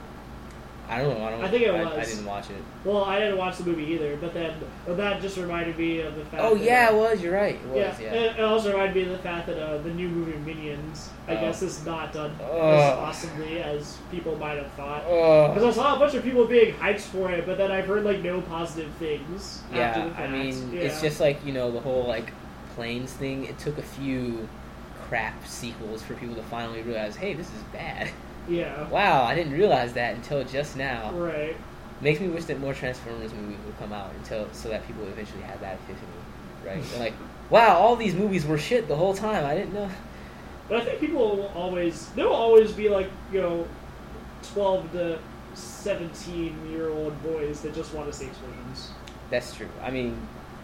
I 0.89 1.03
don't 1.03 1.19
know. 1.19 1.25
I 1.25 1.31
don't. 1.31 1.45
I 1.45 1.49
think 1.51 1.63
it 1.65 1.71
I, 1.75 1.85
was. 1.85 1.93
I 1.99 2.05
didn't 2.05 2.25
watch 2.27 2.49
it. 2.51 2.57
Well, 2.85 3.05
I 3.05 3.19
didn't 3.19 3.39
watch 3.39 3.59
the 3.59 3.65
movie 3.65 3.85
either, 3.87 4.17
but 4.17 4.33
then 4.33 4.55
but 4.87 4.97
that 4.99 5.21
just 5.21 5.37
reminded 5.37 5.77
me 5.77 6.01
of 6.01 6.15
the 6.15 6.25
fact. 6.27 6.43
Oh 6.45 6.55
yeah, 6.55 6.89
uh, 6.89 6.93
it 6.93 6.97
was. 6.97 7.23
You're 7.23 7.35
right. 7.35 7.57
It 7.57 7.67
was. 7.67 7.77
yeah, 7.77 8.01
Yeah. 8.01 8.13
It, 8.15 8.37
it 8.39 8.43
also 8.45 8.71
reminded 8.71 8.95
me 8.95 9.03
of 9.03 9.09
the 9.17 9.19
fact 9.23 9.49
that 9.49 9.59
uh, 9.61 9.79
the 9.79 9.91
new 9.91 10.09
movie 10.09 10.39
Minions, 10.39 11.11
I 11.27 11.33
Oh. 11.37 11.41
guess, 11.41 11.63
is 11.63 11.85
not 11.85 12.13
done 12.13 12.31
as 12.41 12.41
Ugh. 12.51 12.99
awesomely 13.01 13.59
as 13.63 13.99
people 14.13 14.37
might 14.37 14.59
have 14.59 14.71
thought. 14.73 15.03
Ugh. 15.05 15.55
Because 15.55 15.77
I 15.77 15.83
saw 15.83 15.97
a 15.97 15.99
bunch 15.99 16.15
of 16.15 16.23
people 16.23 16.45
being 16.47 16.75
hyped 16.75 17.01
for 17.01 17.33
it, 17.33 17.47
but 17.47 17.59
then 17.59 17.73
I've 17.73 17.87
heard 17.87 18.05
like 18.05 18.21
no 18.23 18.41
positive 18.43 18.91
things. 19.01 19.63
after 19.73 20.01
yeah, 20.01 20.15
I 20.19 20.29
mean, 20.29 20.73
Yeah. 20.73 20.83
it's 20.83 21.01
just 21.01 21.19
like 21.21 21.45
you 21.45 21.53
know 21.53 21.71
the 21.73 21.81
whole 21.81 22.05
like 22.05 22.33
planes 22.77 23.13
thing. 23.13 23.45
It 23.47 23.59
took 23.59 23.79
a 23.79 23.83
few 23.83 24.49
crap 25.09 25.47
sequels 25.47 26.03
for 26.03 26.15
people 26.15 26.35
to 26.37 26.43
finally 26.45 26.83
realize, 26.83 27.17
hey, 27.17 27.35
this 27.35 27.47
is 27.49 27.63
bad. 27.73 28.09
yeah, 28.49 28.89
Wow, 28.89 29.25
I 29.25 29.35
didn't 29.35 29.53
realize 29.53 29.93
that 29.95 30.15
until 30.15 30.45
just 30.45 30.77
now. 30.77 31.11
right. 31.13 31.57
Makes 32.01 32.21
me 32.21 32.29
wish 32.29 32.45
that 32.45 32.61
more 32.61 32.75
Transformers 32.75 33.33
movies 33.33 33.57
would 33.65 33.79
come 33.79 33.93
out 33.93 34.13
until 34.19 34.49
so 34.53 34.69
that 34.69 34.87
people 34.87 35.05
eventually 35.05 35.43
have 35.43 35.61
that 35.61 35.79
epiphany, 35.85 36.13
right? 36.65 36.83
They're 36.91 37.01
like, 37.01 37.15
wow, 37.51 37.79
all 37.79 37.97
these 37.97 38.15
movies 38.15 38.45
were 38.45 38.59
shit 38.59 38.87
the 38.87 38.97
whole 38.97 39.15
time. 39.15 39.47
I 39.47 39.55
didn't 39.55 39.73
know. 39.73 39.89
But 40.69 40.83
I 40.83 40.85
think 40.85 41.01
people 41.01 41.37
will 41.37 41.47
always 41.55 42.09
there 42.11 42.27
will 42.27 42.35
always 42.35 42.73
be 42.73 42.89
like 42.91 43.09
you 43.33 43.41
know, 43.41 43.67
twelve 44.43 44.93
to 44.93 45.19
seventeen 45.55 46.71
year 46.71 46.91
old 46.91 47.21
boys 47.23 47.61
that 47.63 47.75
just 47.75 47.95
want 47.95 48.13
to 48.13 48.17
see 48.19 48.27
explosions. 48.27 48.91
That's 49.31 49.55
true. 49.55 49.69
I 49.83 49.91
mean, 49.91 50.21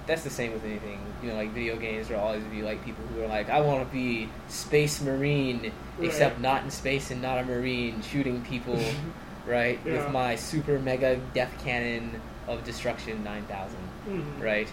that's 0.07 0.23
the 0.25 0.31
same 0.31 0.53
with 0.53 0.65
anything. 0.65 0.99
You 1.23 1.29
know, 1.31 1.37
like 1.37 1.51
video 1.53 1.77
games 1.77 2.09
will 2.11 2.17
always 2.17 2.43
be 2.45 2.63
like 2.63 2.85
people 2.85 3.05
who 3.15 3.23
are 3.23 3.29
like, 3.29 3.49
I 3.51 3.61
want 3.61 3.87
to 3.87 3.93
be 3.93 4.29
space 4.49 5.01
marine, 5.01 5.73
except 6.01 6.41
not 6.41 6.65
in 6.65 6.71
space 6.71 7.11
and 7.11 7.23
not 7.23 7.39
a 7.39 7.45
marine, 7.45 8.03
shooting 8.03 8.43
people, 8.43 8.79
right? 9.47 9.79
Yeah. 9.85 9.93
With 9.93 10.11
my 10.11 10.35
super 10.37 10.79
mega 10.79 11.17
death 11.35 11.53
cannon 11.65 12.21
of 12.49 12.65
destruction 12.65 13.23
nine 13.23 13.45
thousand, 13.45 13.79
Mhm. 14.09 14.41
right? 14.43 14.69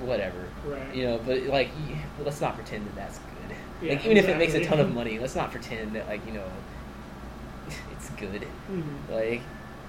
Whatever. 0.00 0.44
Right. 0.66 0.94
You 0.94 1.04
know, 1.04 1.20
but 1.24 1.42
like, 1.44 1.68
let's 2.24 2.40
not 2.40 2.54
pretend 2.56 2.86
that 2.86 2.94
that's 2.96 3.18
good. 3.18 3.56
Yeah, 3.82 3.92
like, 3.92 4.04
even 4.04 4.16
if 4.16 4.28
it 4.28 4.38
makes 4.38 4.54
a 4.54 4.64
ton 4.64 4.80
of 4.80 4.92
money, 4.94 5.18
let's 5.18 5.34
not 5.36 5.50
pretend 5.50 5.94
that 5.94 6.08
like 6.08 6.24
you 6.26 6.32
know, 6.32 6.46
it's 7.92 8.08
good. 8.10 8.46
Mhm. 8.72 9.10
Like, 9.10 9.42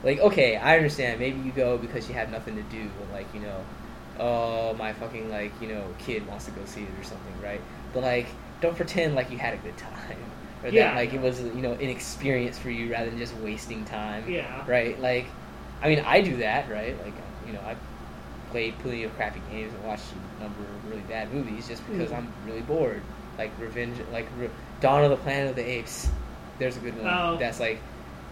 like 0.03 0.19
okay, 0.19 0.57
I 0.57 0.75
understand. 0.77 1.19
Maybe 1.19 1.39
you 1.39 1.51
go 1.51 1.77
because 1.77 2.07
you 2.09 2.13
have 2.15 2.29
nothing 2.29 2.55
to 2.55 2.63
do, 2.63 2.89
but 2.99 3.11
like 3.13 3.33
you 3.33 3.39
know, 3.39 3.63
oh 4.19 4.73
my 4.75 4.93
fucking 4.93 5.29
like 5.29 5.51
you 5.61 5.67
know 5.67 5.83
kid 5.99 6.25
wants 6.27 6.45
to 6.45 6.51
go 6.51 6.65
see 6.65 6.83
it 6.83 6.89
or 6.99 7.03
something, 7.03 7.39
right? 7.41 7.61
But 7.93 8.03
like, 8.03 8.27
don't 8.61 8.75
pretend 8.75 9.15
like 9.15 9.29
you 9.31 9.37
had 9.37 9.53
a 9.53 9.57
good 9.57 9.77
time, 9.77 10.17
or 10.63 10.69
Yeah. 10.69 10.87
that 10.89 10.95
like 10.95 11.13
it 11.13 11.21
was 11.21 11.41
you 11.41 11.61
know 11.61 11.73
an 11.73 11.89
experience 11.89 12.57
for 12.57 12.69
you 12.69 12.91
rather 12.91 13.09
than 13.09 13.19
just 13.19 13.35
wasting 13.37 13.85
time, 13.85 14.29
Yeah. 14.29 14.63
right? 14.67 14.99
Like, 14.99 15.27
I 15.81 15.89
mean, 15.89 15.99
I 16.05 16.21
do 16.21 16.37
that, 16.37 16.69
right? 16.69 16.95
Like, 17.03 17.13
you 17.47 17.53
know, 17.53 17.61
I 17.61 17.75
played 18.51 18.77
plenty 18.79 19.03
of 19.03 19.13
crappy 19.15 19.41
games 19.51 19.73
and 19.73 19.83
watched 19.83 20.03
a 20.39 20.43
number 20.43 20.61
of 20.61 20.89
really 20.89 21.01
bad 21.09 21.33
movies 21.33 21.67
just 21.67 21.85
because 21.89 22.11
Mhm. 22.11 22.17
I'm 22.17 22.33
really 22.45 22.61
bored. 22.61 23.01
Like 23.37 23.51
Revenge, 23.59 23.97
like 24.13 24.27
Re- 24.39 24.49
Dawn 24.79 25.03
of 25.03 25.09
the 25.09 25.17
Planet 25.17 25.49
of 25.49 25.55
the 25.57 25.65
Apes. 25.67 26.07
There's 26.57 26.77
a 26.77 26.79
good 26.79 26.95
one. 26.97 27.07
Oh. 27.13 27.35
That's 27.37 27.59
like, 27.59 27.79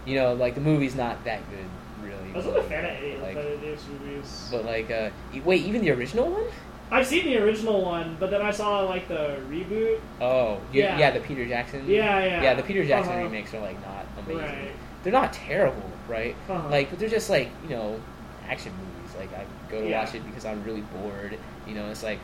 you 0.06 0.14
know, 0.16 0.32
like 0.32 0.54
the 0.54 0.62
movie's 0.62 0.94
not 0.94 1.22
that 1.24 1.40
good, 1.50 1.68
really. 2.04 2.30
I 2.32 2.36
was 2.36 2.46
not 2.46 2.58
a 2.58 2.62
fan 2.62 2.84
of 2.84 3.00
the 3.00 3.16
like, 3.22 3.34
the 3.34 3.76
movies. 4.00 4.48
but 4.50 4.64
like, 4.64 4.90
uh, 4.90 5.10
wait, 5.44 5.62
even 5.64 5.80
the 5.82 5.90
original 5.90 6.30
one? 6.30 6.44
I've 6.90 7.06
seen 7.06 7.24
the 7.24 7.38
original 7.38 7.82
one, 7.82 8.16
but 8.20 8.30
then 8.30 8.42
I 8.42 8.50
saw 8.50 8.80
like 8.82 9.08
the 9.08 9.40
reboot. 9.50 9.98
Oh, 10.20 10.60
Yeah. 10.72 10.98
yeah, 10.98 11.10
the 11.10 11.20
Peter 11.20 11.46
Jackson. 11.46 11.84
Yeah, 11.88 12.22
yeah. 12.24 12.42
Yeah, 12.42 12.54
the 12.54 12.62
Peter 12.62 12.84
Jackson 12.84 13.14
Uh-huh. 13.14 13.24
remakes 13.24 13.54
are 13.54 13.60
like 13.60 13.80
not 13.84 14.04
amazing. 14.18 14.42
Right. 14.42 14.70
They're 15.02 15.12
not 15.12 15.32
terrible, 15.32 15.90
right? 16.08 16.36
Uh-huh. 16.48 16.68
Like, 16.68 16.90
but 16.90 16.98
they're 16.98 17.08
just 17.08 17.30
like 17.30 17.48
you 17.64 17.70
know, 17.70 18.00
action 18.48 18.72
movies. 18.72 19.16
Like 19.16 19.32
I 19.38 19.44
go 19.70 19.80
to 19.80 19.88
Yeah. 19.88 20.04
watch 20.04 20.14
it 20.14 20.24
because 20.26 20.44
I'm 20.44 20.62
really 20.64 20.82
bored. 20.82 21.36
You 21.66 21.74
know, 21.74 21.88
it's 21.90 22.02
like 22.02 22.18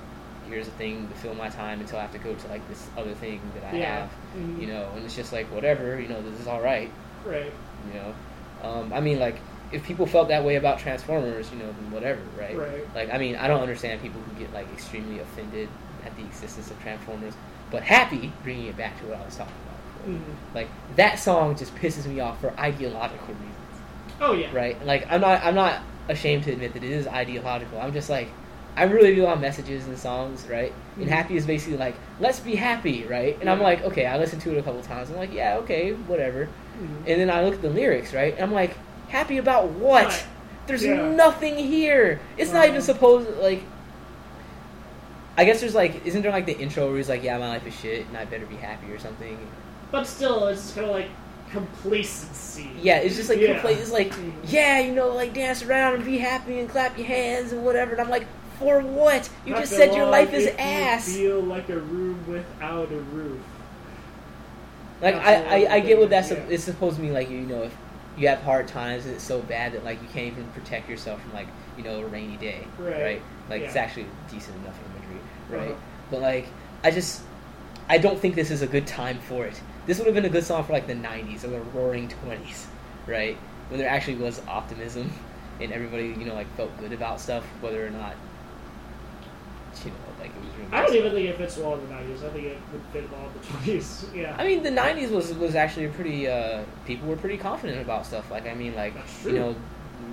here's 0.48 0.68
a 0.68 0.72
thing 0.72 1.08
to 1.08 1.14
fill 1.14 1.34
my 1.34 1.48
time 1.48 1.80
until 1.80 1.98
I 1.98 2.02
have 2.02 2.12
to 2.12 2.18
go 2.18 2.34
to 2.34 2.48
like 2.48 2.66
this 2.68 2.86
other 2.98 3.14
thing 3.14 3.40
that 3.54 3.74
I 3.74 3.78
Yeah. 3.78 4.00
have. 4.00 4.10
Mhm. 4.36 4.60
You 4.60 4.66
know, 4.68 4.88
and 4.94 5.04
it's 5.04 5.16
just 5.16 5.32
like 5.32 5.46
whatever. 5.46 5.98
You 6.00 6.08
know, 6.08 6.20
this 6.22 6.38
is 6.38 6.46
all 6.46 6.60
right. 6.60 6.90
Right. 7.24 7.52
You 7.88 7.98
know, 8.00 8.14
um, 8.68 8.92
I 8.92 9.00
mean, 9.00 9.18
like 9.18 9.36
if 9.72 9.84
people 9.84 10.06
felt 10.06 10.28
that 10.28 10.44
way 10.44 10.56
about 10.56 10.78
Transformers, 10.78 11.50
you 11.52 11.58
know, 11.58 11.66
then 11.66 11.90
whatever, 11.92 12.20
right? 12.38 12.56
Right. 12.56 12.94
Like, 12.94 13.12
I 13.14 13.18
mean, 13.18 13.36
I 13.36 13.46
don't 13.48 13.60
understand 13.60 14.02
people 14.02 14.20
who 14.20 14.38
get 14.38 14.52
like 14.52 14.66
extremely 14.72 15.20
offended 15.20 15.68
at 16.04 16.16
the 16.16 16.24
existence 16.24 16.70
of 16.70 16.80
Transformers, 16.82 17.34
but 17.70 17.82
happy 17.82 18.32
bringing 18.42 18.66
it 18.66 18.76
back 18.76 18.98
to 19.00 19.06
what 19.06 19.20
I 19.20 19.24
was 19.24 19.36
talking 19.36 19.52
about. 19.64 20.10
Mhm. 20.10 20.54
Like 20.54 20.68
that 20.96 21.18
song 21.18 21.56
just 21.56 21.74
pisses 21.76 22.06
me 22.06 22.20
off 22.20 22.40
for 22.40 22.52
ideological 22.58 23.34
reasons, 23.34 23.82
Oh 24.20 24.32
yeah. 24.32 24.48
right? 24.52 24.84
Like 24.86 25.06
I'm 25.10 25.20
not 25.20 25.44
I'm 25.44 25.54
not 25.54 25.80
ashamed 26.08 26.44
to 26.44 26.52
admit 26.52 26.72
that 26.72 26.82
it 26.82 26.90
is 26.90 27.06
ideological. 27.06 27.80
I'm 27.80 27.92
just 27.92 28.08
like 28.10 28.28
I 28.76 28.84
really 28.84 29.14
do 29.14 29.26
on 29.26 29.40
messages 29.40 29.86
and 29.86 29.98
songs, 29.98 30.46
right? 30.48 30.72
And 30.96 31.06
Mhm. 31.06 31.10
happy 31.10 31.36
is 31.36 31.44
basically 31.46 31.76
like 31.76 31.94
let's 32.18 32.40
be 32.40 32.54
happy, 32.56 33.04
right? 33.04 33.36
And 33.40 33.50
I'm 33.50 33.60
like, 33.60 33.82
okay, 33.84 34.06
I 34.06 34.16
listened 34.18 34.40
to 34.42 34.52
it 34.56 34.58
a 34.58 34.62
couple 34.62 34.80
times. 34.82 35.10
I'm 35.10 35.16
like, 35.16 35.32
yeah, 35.34 35.56
okay, 35.58 35.92
whatever. 35.92 36.48
Mhm. 36.80 36.96
And 37.06 37.20
then 37.20 37.30
I 37.30 37.44
look 37.44 37.54
at 37.54 37.62
the 37.62 37.68
lyrics, 37.70 38.14
right? 38.14 38.32
And 38.32 38.42
I'm 38.42 38.52
like, 38.52 38.74
happy 39.10 39.38
about 39.38 39.68
what? 39.70 40.24
There's 40.66 40.84
Yeah. 40.84 41.10
nothing 41.10 41.56
here. 41.56 42.20
It's 42.38 42.52
not 42.52 42.64
even 42.64 42.76
Um, 42.76 42.82
supposed 42.82 43.28
like. 43.38 43.62
I 45.36 45.44
guess 45.44 45.60
there's 45.60 45.74
like, 45.74 46.04
isn't 46.06 46.22
there 46.22 46.32
like 46.32 46.46
the 46.46 46.58
intro 46.58 46.86
where 46.88 46.96
he's 46.96 47.08
like, 47.08 47.22
yeah, 47.22 47.38
my 47.38 47.48
life 47.48 47.66
is 47.66 47.74
shit, 47.74 48.06
and 48.06 48.16
I 48.16 48.24
better 48.24 48.46
be 48.46 48.56
happy 48.56 48.92
or 48.92 48.98
something? 48.98 49.38
But 49.90 50.06
still, 50.06 50.46
it's 50.48 50.60
just 50.62 50.74
kind 50.74 50.86
of 50.86 50.92
like 50.94 51.08
complacency. 51.50 52.70
Yeah, 52.80 52.98
it's 52.98 53.16
just 53.16 53.28
like 53.28 53.38
Yeah. 53.40 53.60
compla- 53.60 53.76
It's 53.76 53.90
like, 53.90 54.12
yeah, 54.46 54.80
you 54.80 54.92
know, 54.92 55.08
like 55.08 55.32
dance 55.34 55.62
around 55.64 55.94
and 55.94 56.04
be 56.04 56.18
happy 56.18 56.58
and 56.60 56.68
clap 56.68 56.96
your 56.98 57.06
hands 57.06 57.52
and 57.52 57.64
whatever. 57.64 57.92
And 57.92 58.00
I'm 58.00 58.10
like, 58.10 58.26
for 58.58 58.80
what? 58.80 59.28
You 59.46 59.52
Not 59.54 59.60
just 59.62 59.72
said 59.72 59.94
your 59.94 60.06
life 60.06 60.32
is 60.34 60.52
ass. 60.58 61.12
Feel 61.16 61.40
like 61.40 61.68
a 61.70 61.78
room 61.78 62.22
without 62.28 62.90
a 62.92 62.96
roof. 62.96 63.40
Like 65.00 65.14
I, 65.14 65.64
I, 65.64 65.74
I 65.76 65.80
get 65.80 65.98
what 65.98 66.10
that's. 66.10 66.30
yeah. 66.30 66.36
It's 66.50 66.64
supposed 66.64 66.96
to 66.96 67.02
mean 67.02 67.14
like 67.14 67.30
you 67.30 67.38
know 67.38 67.62
if 67.62 67.74
you 68.20 68.28
have 68.28 68.42
hard 68.42 68.68
times 68.68 69.06
and 69.06 69.14
it's 69.14 69.24
so 69.24 69.40
bad 69.40 69.72
that 69.72 69.82
like 69.82 70.00
you 70.02 70.08
can't 70.08 70.26
even 70.26 70.44
protect 70.50 70.88
yourself 70.90 71.20
from 71.22 71.32
like 71.32 71.48
you 71.76 71.82
know 71.82 72.00
a 72.00 72.06
rainy 72.06 72.36
day, 72.36 72.66
Right. 72.78 73.22
Like 73.48 73.62
it's 73.62 73.76
actually 73.76 74.06
decent 74.30 74.56
enough 74.58 74.78
imagery, 74.94 75.20
right? 75.48 75.70
Uh-huh. 75.70 75.80
but 76.10 76.20
like 76.20 76.46
I 76.84 76.90
just 76.90 77.22
I 77.88 77.98
don't 77.98 78.20
think 78.20 78.34
this 78.34 78.50
is 78.50 78.62
a 78.62 78.66
good 78.66 78.86
time 78.86 79.18
for 79.20 79.46
it. 79.46 79.60
This 79.86 79.98
would 79.98 80.06
have 80.06 80.14
been 80.14 80.26
a 80.26 80.28
good 80.28 80.44
song 80.44 80.62
for 80.64 80.72
like 80.72 80.86
the 80.86 80.94
'90s 80.94 81.44
or 81.44 81.48
the 81.48 81.60
Roaring 81.60 82.08
Twenties, 82.08 82.66
right? 83.06 83.36
When 83.70 83.80
there 83.80 83.88
actually 83.88 84.16
was 84.16 84.42
optimism 84.46 85.10
and 85.60 85.72
everybody 85.72 86.08
you 86.08 86.26
know 86.26 86.34
like 86.34 86.54
felt 86.56 86.76
good 86.78 86.92
about 86.92 87.20
stuff, 87.20 87.42
whether 87.62 87.84
or 87.84 87.90
not 87.90 88.14
like 90.20 90.30
it 90.30 90.36
was. 90.40 90.54
Really 90.56 90.72
I 90.72 90.82
don't 90.82 90.94
even 90.94 91.12
think 91.12 91.28
it 91.28 91.36
fits 91.36 91.56
well 91.56 91.74
in 91.74 91.88
the 91.88 91.94
nineties. 91.94 92.22
I 92.22 92.28
think 92.28 92.44
it 92.46 92.58
would 92.72 92.82
fit 92.92 93.10
well 93.10 93.26
in 93.26 93.40
the 93.40 93.46
twenties. 93.46 94.06
Yeah. 94.14 94.36
I 94.38 94.46
mean, 94.46 94.62
the 94.62 94.70
'90s 94.70 95.10
was 95.10 95.32
was 95.34 95.54
actually 95.54 95.88
pretty. 95.88 96.28
Uh, 96.28 96.62
people 96.86 97.08
were 97.08 97.16
pretty 97.16 97.36
confident 97.38 97.80
about 97.82 98.06
stuff. 98.06 98.30
Like, 98.30 98.46
I 98.46 98.54
mean, 98.54 98.74
like 98.74 98.94
you 99.24 99.32
know, 99.32 99.56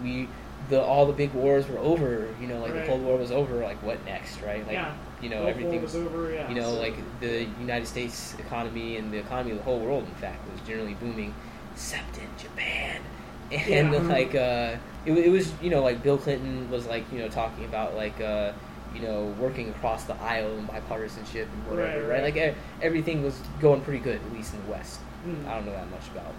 we 0.03 0.27
the 0.69 0.81
all 0.81 1.05
the 1.05 1.13
big 1.13 1.33
wars 1.33 1.67
were 1.67 1.77
over. 1.79 2.27
You 2.41 2.47
know, 2.47 2.59
like 2.59 2.73
Right. 2.73 2.81
the 2.81 2.87
Cold 2.87 3.03
War 3.03 3.17
was 3.17 3.31
over. 3.31 3.55
Like, 3.57 3.81
what 3.83 4.03
next, 4.05 4.41
right? 4.41 4.63
Like, 4.65 4.73
yeah. 4.73 4.95
you 5.21 5.29
know, 5.29 5.41
War 5.41 5.49
everything. 5.51 5.81
was 5.81 5.95
over. 5.95 6.31
Yeah. 6.31 6.49
you 6.49 6.55
know, 6.55 6.71
so- 6.73 6.79
like 6.79 6.95
the 7.19 7.43
United 7.59 7.85
States 7.87 8.35
economy 8.39 8.97
and 8.97 9.11
the 9.13 9.17
economy 9.19 9.51
of 9.51 9.57
the 9.57 9.63
whole 9.63 9.79
world, 9.79 10.05
in 10.05 10.15
fact, 10.15 10.39
was 10.51 10.59
generally 10.67 10.95
booming, 10.95 11.33
except 11.73 12.17
in 12.17 12.27
Japan. 12.37 13.01
And 13.51 13.93
Yeah. 13.93 13.99
like, 14.01 14.35
uh, 14.35 14.75
it, 15.05 15.13
it 15.13 15.29
was 15.31 15.53
you 15.61 15.69
know 15.69 15.81
like 15.81 16.03
Bill 16.03 16.17
Clinton 16.17 16.69
was 16.69 16.85
like 16.85 17.05
you 17.13 17.19
know 17.19 17.29
talking 17.29 17.63
about 17.65 17.95
like. 17.95 18.19
Uh, 18.19 18.51
you 18.96 19.01
know, 19.01 19.34
working 19.39 19.70
across 19.70 20.03
the 20.06 20.15
aisle 20.22 20.56
and 20.58 20.67
bipartisanship 20.67 21.44
and 21.44 21.67
whatever, 21.70 22.08
Right, 22.08 22.22
right? 22.24 22.36
Like 22.36 22.56
everything 22.82 23.24
was 23.24 23.39
going 23.60 23.82
pretty 23.82 24.00
good, 24.00 24.15
at 24.25 24.34
least 24.34 24.53
in 24.53 24.63
the 24.65 24.72
West. 24.72 25.00
Mm. 25.27 25.46
I 25.48 25.56
don't 25.56 25.65
know 25.65 25.74
that 25.74 25.89
much 25.91 26.08
about 26.13 26.34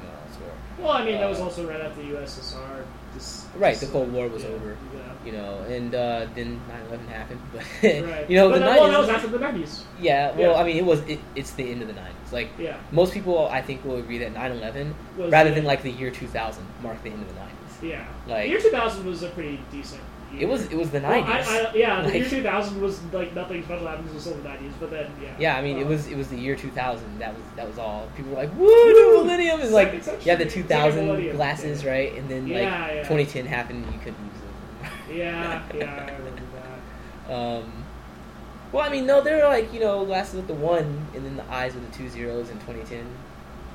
you 0.00 0.06
know 0.06 0.14
elsewhere. 0.28 0.52
Well, 0.78 0.90
I 0.90 1.04
mean, 1.04 1.18
that 1.20 1.28
was 1.28 1.38
Uh, 1.40 1.44
also 1.44 1.68
right 1.68 1.80
after 1.80 2.02
the 2.02 2.08
USSR. 2.14 2.84
Just, 3.14 3.46
Right, 3.56 3.70
just, 3.70 3.82
the 3.82 3.86
Cold 3.92 4.08
uh, 4.08 4.12
War 4.12 4.26
was 4.28 4.42
yeah, 4.42 4.48
over. 4.50 4.76
Yeah. 4.92 5.00
You 5.24 5.32
know, 5.32 5.58
and 5.68 5.94
uh, 5.94 6.26
then 6.34 6.60
9/11 6.90 7.08
happened, 7.08 7.40
but 7.52 7.62
Right. 7.82 8.28
you 8.28 8.36
know 8.36 8.48
but 8.50 8.54
the 8.58 8.64
that, 8.64 8.80
well, 8.80 8.88
90s. 8.88 8.90
that 8.92 8.98
was 9.00 9.08
after 9.08 9.28
the 9.28 9.38
nineties. 9.38 9.84
yeah, 10.00 10.32
well, 10.36 10.50
Yeah. 10.52 10.60
I 10.60 10.64
mean, 10.64 10.76
it 10.76 10.84
was 10.84 11.00
it, 11.08 11.20
it's 11.36 11.52
the 11.52 11.70
end 11.70 11.80
of 11.82 11.88
the 11.88 11.94
90s. 11.94 12.32
Like 12.32 12.48
Yeah. 12.58 12.76
most 12.90 13.14
people, 13.14 13.46
I 13.48 13.62
think 13.62 13.84
will 13.84 13.96
agree 13.98 14.18
that 14.18 14.34
9/11, 14.34 14.94
Was 15.16 15.30
rather 15.30 15.50
the- 15.50 15.54
than 15.56 15.64
like 15.64 15.82
the 15.82 15.90
year 15.92 16.10
2000, 16.10 16.64
marked 16.82 17.04
the 17.04 17.10
end 17.10 17.22
of 17.22 17.28
the 17.28 17.34
90s. 17.40 17.82
Yeah. 17.82 18.04
Like- 18.26 18.42
the 18.44 18.48
year 18.48 18.60
two 18.60 18.70
thousand 18.70 19.06
was 19.06 19.22
a 19.22 19.28
pretty 19.28 19.60
decent. 19.70 20.02
It 20.40 20.46
was 20.48 20.64
it 20.66 20.76
was 20.76 20.90
the 20.90 21.00
90s. 21.00 21.04
Well, 21.04 21.24
I, 21.26 21.70
I, 21.70 21.74
yeah, 21.74 22.00
the 22.02 22.08
Like- 22.08 22.14
year 22.14 22.28
two 22.28 22.42
thousand 22.42 22.80
was 22.80 23.02
like 23.12 23.34
nothing 23.34 23.62
special 23.64 23.86
happened 23.86 24.08
until 24.10 24.34
the 24.34 24.42
nineties, 24.48 24.72
but 24.80 24.90
then 24.90 25.10
yeah. 25.22 25.28
yeah, 25.38 25.56
I 25.56 25.62
mean, 25.62 25.78
it 25.78 25.84
Uh, 25.84 25.88
was 25.88 26.06
it 26.08 26.16
was 26.16 26.28
the 26.28 26.36
year 26.38 26.56
2000. 26.56 27.18
That 27.18 27.34
was 27.34 27.42
that 27.56 27.66
was 27.68 27.78
all. 27.78 28.08
People 28.16 28.32
were 28.32 28.38
like, 28.38 28.54
"Woo, 28.56 28.66
new 28.66 29.22
millennium!" 29.22 29.60
And 29.60 29.70
like, 29.72 29.92
you 29.92 30.00
the 30.36 30.44
2000 30.46 30.66
second 30.68 31.06
millennium. 31.06 31.36
glasses, 31.36 31.82
Yeah. 31.84 31.90
right? 31.90 32.14
And 32.14 32.28
then 32.28 32.42
like 32.48 32.62
Yeah, 32.62 32.92
yeah. 32.92 33.02
2010 33.02 33.46
happened, 33.46 33.84
and 33.84 33.92
you 33.94 34.00
couldn't 34.00 34.24
use 34.24 34.40
them. 34.40 35.16
Yeah, 35.16 35.62
yeah, 35.74 36.06
I 36.08 36.16
remember 36.18 36.42
that. 37.28 37.34
Um, 37.34 37.72
well, 38.72 38.84
I 38.84 38.90
mean, 38.90 39.06
no, 39.06 39.20
they're 39.20 39.46
like 39.48 39.72
you 39.72 39.80
know 39.80 40.04
glasses 40.04 40.34
with 40.36 40.46
the 40.48 40.54
one, 40.54 41.06
and 41.14 41.24
then 41.24 41.36
the 41.36 41.48
eyes 41.52 41.74
with 41.74 41.90
the 41.90 41.96
two 41.96 42.08
zeros 42.08 42.50
in 42.50 42.56
2010. 42.60 43.04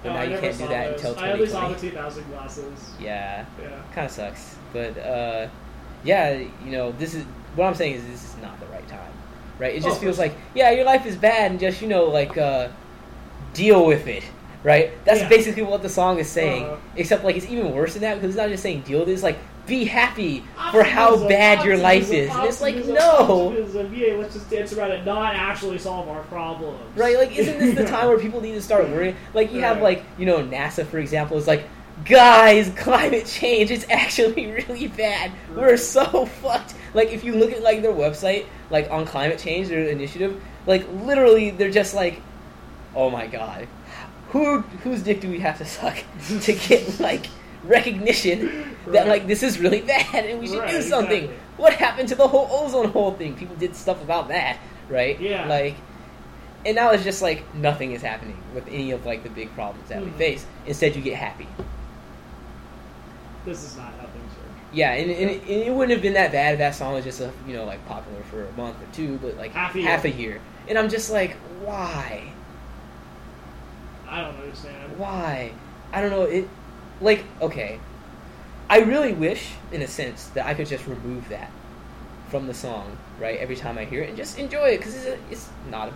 But 0.03 0.09
Oh, 0.11 0.13
now 0.13 0.19
I 0.21 0.23
you 0.25 0.37
can't 0.39 0.57
do 0.57 0.67
that 0.69 0.91
those. 0.97 1.05
until 1.05 1.23
I 1.25 1.31
only 1.33 1.47
saw 1.47 1.67
the 1.67 1.75
two 1.75 1.91
thousand 1.91 2.23
glasses. 2.31 2.91
Yeah, 2.99 3.45
Yeah. 3.61 3.67
kind 3.93 4.05
of 4.05 4.11
sucks. 4.11 4.55
But 4.71 4.97
uh, 4.97 5.47
yeah, 6.03 6.37
you 6.63 6.71
know, 6.71 6.91
this 6.93 7.13
is 7.13 7.23
what 7.55 7.65
I'm 7.67 7.75
saying 7.75 7.95
is 7.95 8.05
this 8.05 8.23
is 8.23 8.41
not 8.41 8.59
the 8.59 8.65
right 8.67 8.87
time, 8.87 9.11
right? 9.57 9.73
It 9.75 9.79
Oh, 9.83 9.85
just 9.85 9.97
of 9.97 10.01
feels 10.03 10.19
like 10.19 10.33
yeah, 10.55 10.71
your 10.71 10.85
life 10.85 11.05
is 11.05 11.15
bad, 11.15 11.51
and 11.51 11.59
just 11.59 11.81
you 11.81 11.87
know 11.87 12.05
like 12.05 12.37
uh, 12.37 12.69
deal 13.53 13.85
with 13.85 14.07
it. 14.07 14.23
Right, 14.61 14.91
that's 15.05 15.21
Yeah. 15.21 15.29
basically 15.29 15.63
what 15.63 15.81
the 15.81 15.87
song 15.87 16.19
is 16.19 16.27
saying. 16.27 16.65
Uh-huh. 16.65 16.75
Except, 16.97 17.23
like, 17.23 17.37
it's 17.37 17.47
even 17.47 17.73
worse 17.73 17.93
than 17.93 18.01
that 18.01 18.15
because 18.15 18.31
it's 18.31 18.37
not 18.37 18.49
just 18.49 18.61
saying 18.61 18.81
deal 18.81 18.99
with 18.99 19.07
it. 19.07 19.13
It's 19.13 19.23
like 19.23 19.37
be 19.65 19.85
happy 19.85 20.43
for 20.71 20.83
how 20.83 21.11
Optimism, 21.13 21.27
bad 21.29 21.63
your 21.63 21.77
life 21.77 22.03
optimism, 22.03 22.29
is, 22.29 22.35
and 22.35 22.45
it's 22.45 22.59
like 22.61 22.75
optimism, 22.75 22.95
no, 22.95 23.47
optimism. 23.47 23.93
Yeah, 23.95 24.13
let's 24.15 24.33
just 24.33 24.49
dance 24.49 24.73
around 24.73 24.91
it, 24.91 25.05
not 25.05 25.33
actually 25.33 25.77
solve 25.77 26.09
our 26.09 26.23
problems. 26.23 26.77
Right? 26.97 27.15
Like, 27.15 27.37
isn't 27.37 27.57
this 27.57 27.73
the 27.77 27.85
time 27.95 28.09
where 28.09 28.19
people 28.19 28.41
need 28.41 28.53
to 28.55 28.61
start 28.61 28.89
worrying? 28.89 29.15
Like, 29.33 29.53
you 29.53 29.61
have, 29.61 29.81
like, 29.81 30.03
you 30.17 30.25
know, 30.25 30.39
NASA, 30.39 30.85
for 30.85 30.97
example, 30.99 31.37
is 31.37 31.47
like, 31.47 31.63
guys, 32.05 32.69
climate 32.77 33.25
change 33.25 33.71
is 33.71 33.85
actually 33.89 34.47
really 34.51 34.87
bad. 34.87 35.31
We're 35.55 35.77
so 35.77 36.25
fucked. 36.25 36.75
Like, 36.93 37.09
if 37.11 37.23
you 37.23 37.35
look 37.35 37.51
at, 37.51 37.61
like, 37.61 37.81
their 37.81 37.91
website, 37.93 38.45
like, 38.69 38.89
on 38.89 39.05
climate 39.05 39.39
change, 39.39 39.67
their 39.67 39.83
initiative, 39.87 40.41
like, 40.65 40.87
literally, 40.91 41.51
they're 41.51 41.71
just 41.71 41.93
like, 41.93 42.21
oh 42.95 43.09
my 43.09 43.27
god, 43.27 43.67
who, 44.29 44.61
whose 44.61 45.03
dick 45.03 45.21
do 45.21 45.29
we 45.29 45.39
have 45.39 45.57
to 45.59 45.65
suck 45.65 45.97
to 46.41 46.53
get, 46.53 46.99
like, 46.99 47.27
recognition 47.63 48.75
that, 48.87 49.07
like, 49.07 49.27
this 49.27 49.43
is 49.43 49.59
really 49.59 49.81
bad 49.81 50.25
and 50.25 50.39
we 50.39 50.47
should 50.47 50.59
Right, 50.59 50.71
do 50.71 50.81
something? 50.81 51.23
exactly. 51.25 51.39
What 51.57 51.73
happened 51.73 52.09
to 52.09 52.15
the 52.15 52.27
whole 52.27 52.47
ozone 52.51 52.89
hole 52.91 53.13
thing? 53.13 53.35
People 53.35 53.55
did 53.57 53.75
stuff 53.75 54.01
about 54.01 54.29
that, 54.29 54.57
right? 54.89 55.19
Yeah. 55.19 55.45
Like, 55.47 55.75
and 56.65 56.75
now 56.75 56.91
it's 56.91 57.03
just 57.03 57.21
like 57.21 57.43
nothing 57.55 57.91
is 57.93 58.01
happening 58.01 58.41
with 58.53 58.67
any 58.67 58.91
of 58.91 59.05
like 59.05 59.23
the 59.23 59.29
big 59.29 59.53
problems 59.55 59.87
that 59.89 60.03
we 60.03 60.09
Mhm. 60.11 60.17
face. 60.17 60.45
Instead, 60.65 60.95
you 60.95 61.01
get 61.01 61.15
happy. 61.15 61.47
This 63.45 63.63
is 63.63 63.77
not 63.77 63.93
how 63.93 64.07
things 64.07 64.31
work. 64.37 64.45
Yeah, 64.71 64.91
and, 64.93 65.09
and, 65.09 65.29
it, 65.31 65.41
and 65.41 65.49
it 65.49 65.71
wouldn't 65.73 65.91
have 65.91 66.01
been 66.01 66.13
that 66.13 66.31
bad 66.31 66.53
if 66.53 66.59
that 66.59 66.75
song 66.75 66.93
was 66.93 67.03
just 67.03 67.21
a, 67.21 67.31
you 67.47 67.53
know 67.53 67.65
like 67.65 67.85
popular 67.87 68.21
for 68.23 68.45
a 68.45 68.51
month 68.53 68.75
or 68.81 68.93
two, 68.93 69.17
but 69.21 69.37
like 69.37 69.51
Half 69.51 69.75
a 69.75 69.81
half 69.81 70.05
year. 70.05 70.13
a 70.13 70.17
year. 70.17 70.41
And 70.67 70.77
I'm 70.77 70.89
just 70.89 71.11
like, 71.11 71.35
why? 71.63 72.31
I 74.07 74.21
don't 74.21 74.35
understand. 74.35 74.97
Why? 74.97 75.51
I 75.91 76.01
don't 76.01 76.11
know. 76.11 76.23
It 76.23 76.47
like 77.01 77.23
okay. 77.41 77.79
I 78.69 78.79
really 78.81 79.13
wish, 79.13 79.49
in 79.71 79.81
a 79.81 79.87
sense, 79.87 80.27
that 80.27 80.45
I 80.45 80.53
could 80.53 80.67
just 80.67 80.85
remove 80.85 81.27
that 81.29 81.49
from 82.29 82.45
the 82.45 82.53
song, 82.53 82.95
right? 83.19 83.39
Every 83.39 83.55
time 83.55 83.79
I 83.79 83.85
hear 83.85 84.03
it, 84.03 84.09
and 84.09 84.17
just 84.17 84.37
enjoy 84.37 84.69
it 84.69 84.77
because 84.77 84.95
it's, 85.03 85.21
it's 85.31 85.49
not 85.71 85.89
a 85.89 85.93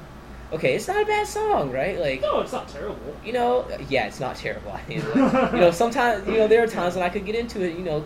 okay. 0.54 0.76
It's 0.76 0.88
not 0.88 1.02
a 1.02 1.06
bad 1.06 1.28
song, 1.28 1.72
right? 1.72 2.00
Like 2.00 2.22
No, 2.22 2.40
it's 2.42 2.52
not 2.54 2.68
terrible. 2.70 3.16
you 3.26 3.34
know, 3.34 3.68
yeah, 3.90 4.06
it's 4.08 4.20
not 4.20 4.36
terrible. 4.36 4.72
I 4.80 4.80
think, 4.82 5.04
like, 5.16 5.52
you 5.54 5.60
know, 5.60 5.72
sometimes, 5.72 6.28
you 6.28 6.38
know, 6.38 6.48
there 6.48 6.64
are 6.64 6.68
times 6.68 6.96
when 6.96 7.04
I 7.04 7.10
could 7.10 7.26
get 7.26 7.36
into 7.36 7.62
it, 7.64 7.78
you 7.78 7.84
know, 7.84 8.06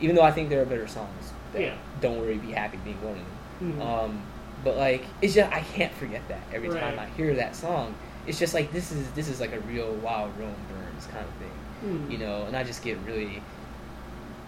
even 0.00 0.14
though 0.16 0.22
I 0.22 0.30
think 0.32 0.48
there 0.48 0.60
are 0.62 0.66
better 0.66 0.86
songs. 0.88 1.32
Yeah. 1.56 1.74
Don't 2.00 2.18
worry, 2.18 2.36
be 2.36 2.52
happy, 2.52 2.78
being 2.84 3.00
one 3.02 3.12
of 3.12 3.18
them. 3.18 3.72
Mhm. 3.80 4.04
Um, 4.04 4.22
but 4.64 4.76
like, 4.76 5.04
it's 5.22 5.34
just 5.34 5.52
I 5.52 5.60
can't 5.60 5.92
forget 5.94 6.26
that 6.28 6.40
every 6.52 6.68
time 6.70 6.98
I 6.98 7.06
hear 7.16 7.34
that 7.36 7.54
song. 7.54 7.94
It's 8.26 8.38
just 8.38 8.54
like 8.54 8.72
this 8.72 8.90
is 8.90 9.10
this 9.12 9.28
is 9.28 9.38
like 9.40 9.52
a 9.52 9.60
real 9.60 9.92
Wild 9.96 10.32
Rome 10.38 10.54
Burns 10.70 11.06
kind 11.06 11.24
of 11.24 11.32
thing, 11.34 11.52
Mhm. 12.08 12.10
you 12.10 12.18
know. 12.18 12.44
And 12.46 12.56
I 12.56 12.64
just 12.64 12.82
get 12.82 12.96
really, 13.06 13.42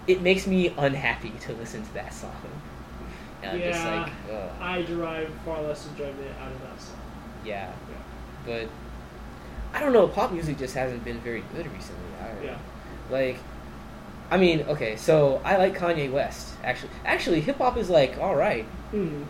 it 0.07 0.23
makes 0.23 0.47
me 0.47 0.73
unhappy 0.79 1.33
to 1.43 1.53
listen 1.53 1.83
to 1.85 1.95
that 1.95 2.13
song. 2.15 2.33
I'm 3.53 3.61
just 3.61 3.81
Yeah. 3.85 4.03
like, 4.03 4.13
ugh. 4.33 4.51
I 4.61 4.83
derive 4.83 5.31
far 5.45 5.63
less 5.63 5.87
enjoyment 5.89 6.17
out 6.41 6.53
of 6.53 6.61
that 6.63 6.81
song. 6.81 6.97
yeah. 7.45 7.71
Yeah. 7.91 7.97
But 8.47 8.69
I 9.77 9.81
don't 9.81 9.93
know. 9.93 10.07
Pop 10.09 10.33
music 10.33 10.59
just 10.59 10.75
hasn't 10.75 11.05
been 11.05 11.19
very 11.21 11.43
good 11.55 11.67
recently. 11.73 12.05
I, 12.21 12.45
Yeah. 12.45 12.57
Like, 13.11 13.39
I 14.31 14.37
mean, 14.37 14.63
okay, 14.69 14.97
so 14.97 15.41
I 15.45 15.57
like 15.57 15.77
Kanye 15.79 16.11
West. 16.11 16.55
Actually, 16.65 16.91
actually, 17.05 17.41
hip 17.41 17.59
hop 17.59 17.77
is 17.77 17.89
like 17.91 18.19
all 18.19 18.35
right. 18.35 18.65
Mhm. 18.93 19.25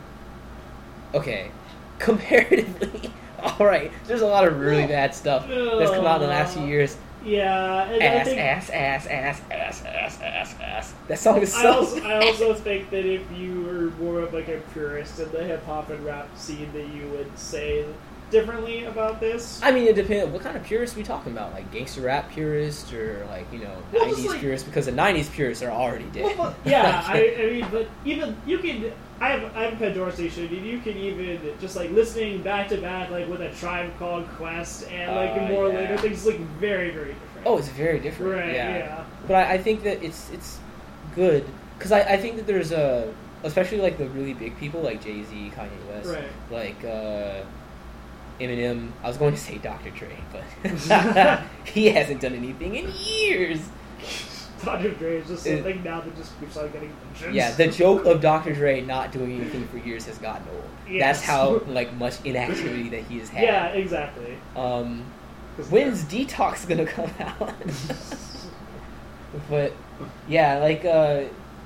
Okay, 1.14 1.50
comparatively, 1.98 3.10
all 3.42 3.66
right. 3.66 3.90
There's 4.06 4.22
a 4.22 4.26
lot 4.26 4.46
of 4.46 4.58
really 4.58 4.86
bad 4.86 5.14
stuff 5.14 5.46
that's 5.48 5.90
come 5.90 6.06
out 6.06 6.16
in 6.16 6.28
the 6.28 6.34
last 6.34 6.56
few 6.56 6.66
years. 6.66 6.96
Yeah, 7.26 7.84
and 7.90 8.02
I 8.02 8.06
Ass, 8.06 8.26
think 8.26 8.38
ass, 8.40 8.70
ass, 8.70 9.06
ass, 9.08 9.40
ass, 9.50 9.82
ass, 9.84 10.20
ass, 10.22 10.54
ass. 10.60 10.94
That 11.08 11.18
song 11.18 11.42
is 11.42 11.52
I 11.54 11.62
so. 11.62 11.72
also, 11.72 12.00
I 12.04 12.18
also 12.26 12.54
think 12.54 12.90
that 12.90 13.04
if 13.04 13.22
you 13.36 13.62
were 13.62 13.90
more 14.02 14.20
of 14.20 14.32
like 14.32 14.48
a 14.48 14.58
purist 14.72 15.18
in 15.18 15.30
the 15.32 15.42
hip 15.42 15.64
hop 15.66 15.90
and 15.90 16.04
rap 16.04 16.28
scene, 16.38 16.70
that 16.72 16.86
you 16.94 17.08
would 17.08 17.36
say 17.36 17.84
differently 18.30 18.84
about 18.84 19.18
this. 19.20 19.60
I 19.62 19.72
mean, 19.72 19.86
it 19.88 19.96
depends. 19.96 20.32
What 20.32 20.42
kind 20.42 20.56
of 20.56 20.62
purists 20.62 20.96
we 20.96 21.02
talking 21.02 21.32
about? 21.32 21.52
Like 21.52 21.70
gangster 21.72 22.02
rap 22.02 22.30
purist, 22.30 22.92
or 22.92 23.26
like 23.28 23.52
you 23.52 23.58
know, 23.58 23.76
Well, 23.92 24.06
'90s 24.06 24.26
like- 24.26 24.40
purists? 24.40 24.66
Because 24.66 24.86
the 24.86 24.92
'90s 24.92 25.30
purists 25.32 25.64
are 25.64 25.70
already 25.70 26.04
dead. 26.06 26.38
Well, 26.38 26.54
but- 26.62 26.70
yeah, 26.70 27.02
I, 27.08 27.36
I 27.40 27.46
mean, 27.50 27.66
but 27.72 27.88
even 28.04 28.36
you 28.46 28.58
can. 28.58 28.92
I 29.20 29.28
have 29.30 29.56
I 29.56 29.64
have 29.64 29.72
a 29.74 29.76
Pandora 29.76 30.12
station, 30.12 30.46
and 30.46 30.66
you 30.66 30.78
can 30.80 30.96
even 30.96 31.40
just 31.60 31.74
like 31.76 31.90
listening 31.90 32.42
back 32.42 32.68
to 32.68 32.76
back, 32.78 33.10
like 33.10 33.28
with 33.28 33.40
a 33.40 33.50
tribe 33.52 33.90
called 33.98 34.28
Quest, 34.36 34.88
and 34.90 35.14
like 35.14 35.30
Uh, 35.40 35.48
more 35.48 35.68
yeah. 35.68 35.74
later 35.80 35.98
things, 35.98 36.26
like 36.26 36.38
very 36.60 36.90
very 36.90 37.12
different. 37.14 37.46
Oh, 37.46 37.56
it's 37.58 37.68
very 37.68 37.98
different. 38.00 38.32
right, 38.34 38.54
yeah. 38.54 38.76
yeah. 38.78 39.04
But 39.26 39.36
I, 39.36 39.54
I 39.54 39.58
think 39.58 39.82
that 39.84 40.02
it's 40.04 40.30
it's 40.32 40.58
good 41.14 41.44
because 41.78 41.92
I, 41.92 42.00
I 42.02 42.16
think 42.18 42.36
that 42.36 42.46
there's 42.46 42.72
a 42.72 43.12
especially 43.42 43.78
like 43.78 43.96
the 43.96 44.08
really 44.08 44.34
big 44.34 44.56
people 44.58 44.80
like 44.82 45.02
Jay 45.02 45.22
Z, 45.22 45.52
Kanye 45.56 45.70
West, 45.88 46.08
Right. 46.10 46.28
like 46.50 46.84
uh, 46.84 47.42
Eminem. 48.40 48.90
I 49.02 49.08
was 49.08 49.16
going 49.16 49.32
to 49.34 49.40
say 49.40 49.56
Dr. 49.58 49.90
Dre, 49.90 50.16
but 50.32 50.44
he 51.64 51.86
hasn't 51.86 52.20
done 52.20 52.34
anything 52.34 52.74
in 52.76 52.90
years. 52.92 53.60
Dr. 54.64 54.90
Dre 54.90 55.16
is 55.18 55.28
just 55.28 55.46
It- 55.46 55.56
something 55.56 55.82
now 55.84 56.00
that 56.00 56.16
just 56.16 56.38
keeps 56.40 56.56
on 56.56 56.70
getting 56.70 56.92
mentions. 57.06 57.34
Yeah, 57.34 57.50
the 57.52 57.66
joke 57.82 58.04
of 58.06 58.20
Dr. 58.20 58.54
Dre 58.54 58.80
not 58.80 59.12
doing 59.12 59.32
anything 59.40 59.66
for 59.68 59.78
years 59.78 60.06
has 60.06 60.18
gotten 60.18 60.46
old. 60.52 60.64
Yes. 60.88 61.18
That's 61.18 61.26
how 61.28 61.60
like 61.66 61.92
much 61.94 62.14
inactivity 62.24 62.88
that 62.90 63.02
he 63.04 63.18
has 63.18 63.28
had. 63.28 63.42
Yeah, 63.44 63.66
exactly. 63.68 64.36
Um, 64.56 65.04
when's 65.70 66.04
Detox 66.04 66.66
gonna 66.68 66.86
come 66.86 67.10
out? 67.20 67.52
but 69.50 69.72
yeah, 70.28 70.58
like 70.58 70.84
uh, 70.84 71.24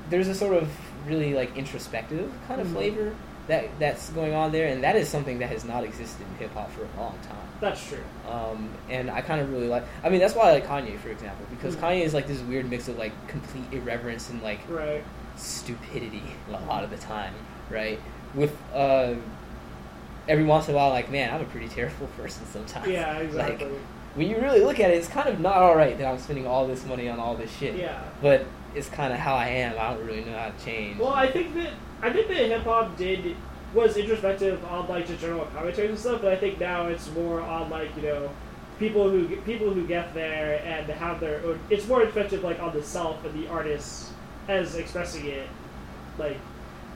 there's 0.09 0.29
a 0.29 0.35
sort 0.35 0.55
of 0.57 0.69
really 1.07 1.35
like 1.35 1.57
introspective 1.57 2.31
kind 2.49 2.61
of 2.61 2.67
Mhm. 2.69 2.73
flavor 2.73 3.15
that 3.47 3.67
that's 3.79 4.11
going 4.11 4.35
on 4.35 4.53
there, 4.53 4.69
and 4.69 4.83
that 4.85 4.97
is 4.97 5.09
something 5.09 5.39
that 5.39 5.49
has 5.49 5.65
not 5.65 5.85
existed 5.85 6.27
in 6.27 6.37
hip 6.39 6.53
hop 6.55 6.71
for 6.73 6.83
a 6.83 7.01
long 7.01 7.19
time. 7.29 7.37
That's 7.61 7.87
true. 7.89 7.99
Um, 8.31 8.71
and 8.89 9.11
I 9.11 9.21
kind 9.21 9.41
of 9.41 9.51
really 9.53 9.69
like. 9.69 9.85
I 10.03 10.09
mean, 10.09 10.21
that's 10.21 10.35
why 10.35 10.49
I 10.49 10.53
like 10.53 10.67
Kanye, 10.67 10.99
for 10.99 11.11
example, 11.11 11.45
because 11.51 11.77
Mhm. 11.77 11.81
Kanye 11.81 12.05
is 12.05 12.15
like 12.15 12.27
this 12.27 12.41
weird 12.41 12.69
mix 12.71 12.89
of 12.89 12.97
like 12.99 13.13
complete 13.29 13.65
irreverence 13.73 14.31
and 14.31 14.43
like 14.43 14.61
Right. 14.69 15.05
stupidity 15.37 16.23
a 16.49 16.53
lot 16.67 16.85
of 16.85 16.91
the 16.91 16.97
time, 16.97 17.35
right? 17.69 17.99
With 18.35 18.57
uh, 18.75 19.15
every 20.29 20.45
once 20.45 20.69
in 20.69 20.75
a 20.75 20.77
while, 20.77 20.91
like, 20.91 21.11
man, 21.11 21.33
I'm 21.35 21.41
a 21.41 21.45
pretty 21.45 21.69
terrible 21.69 22.07
person 22.17 22.47
sometimes. 22.47 22.89
Yeah, 22.89 23.17
exactly. 23.19 23.67
Like, 23.69 23.77
when 24.15 24.29
you 24.29 24.39
really 24.39 24.61
look 24.61 24.81
at 24.81 24.91
it, 24.91 24.95
it's 24.95 25.09
kind 25.09 25.29
of 25.29 25.39
not 25.41 25.57
all 25.57 25.77
right 25.77 25.97
that 25.99 26.07
I'm 26.07 26.19
spending 26.19 26.47
all 26.47 26.67
this 26.67 26.85
money 26.85 27.09
on 27.09 27.21
all 27.21 27.37
this 27.37 27.51
shit. 27.57 27.77
yeah. 27.77 28.03
But 28.21 28.45
it's 28.75 28.89
kind 28.89 29.13
of 29.13 29.19
how 29.19 29.35
I 29.35 29.47
am. 29.49 29.75
I 29.79 29.95
don't 29.95 30.07
really 30.07 30.25
know 30.25 30.37
how 30.37 30.51
to 30.51 30.65
change. 30.65 30.99
Well, 30.99 31.13
I 31.13 31.31
think 31.31 31.55
that 31.55 31.71
I 32.03 32.11
think 32.13 32.29
that 32.29 32.37
hip 32.37 32.63
hop 32.63 32.97
did 32.97 33.37
was 33.75 33.97
introspective 33.97 34.65
on 34.65 34.89
like 34.89 35.07
the 35.07 35.17
general 35.17 35.45
commentaries 35.55 35.91
and 35.91 35.99
stuff, 35.99 36.23
but 36.23 36.33
I 36.33 36.37
think 36.37 36.59
now 36.59 36.87
it's 36.89 37.11
more 37.13 37.41
on 37.41 37.71
like 37.71 37.95
you 37.97 38.03
know 38.03 38.31
people 38.79 39.09
who 39.11 39.37
people 39.43 39.71
who 39.73 39.87
get 39.87 40.13
there 40.15 40.61
and 40.65 40.87
have 40.91 41.21
their 41.21 41.41
own. 41.45 41.59
It's 41.71 41.87
more 41.87 42.01
introspective 42.03 42.43
like 42.43 42.61
on 42.61 42.73
the 42.75 42.83
self 42.83 43.25
and 43.25 43.35
the 43.43 43.49
artist 43.49 44.11
as 44.49 44.75
expressing 44.75 45.27
it 45.27 45.49
like 46.19 46.37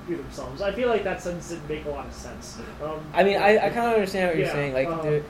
through 0.06 0.16
themselves. 0.16 0.60
I 0.62 0.72
feel 0.72 0.88
like 0.88 1.04
that 1.04 1.22
sentence 1.22 1.48
didn't 1.48 1.68
make 1.68 1.84
a 1.86 1.90
lot 1.90 2.06
of 2.06 2.12
sense. 2.12 2.58
Um, 2.82 3.00
I 3.14 3.24
mean, 3.24 3.36
I, 3.38 3.56
I 3.66 3.70
kind 3.70 3.86
of 3.88 3.94
understand 3.94 4.28
what 4.28 4.36
you're 4.36 4.46
Yeah, 4.46 4.52
saying. 4.52 4.74
Like, 4.74 5.02
there, 5.02 5.22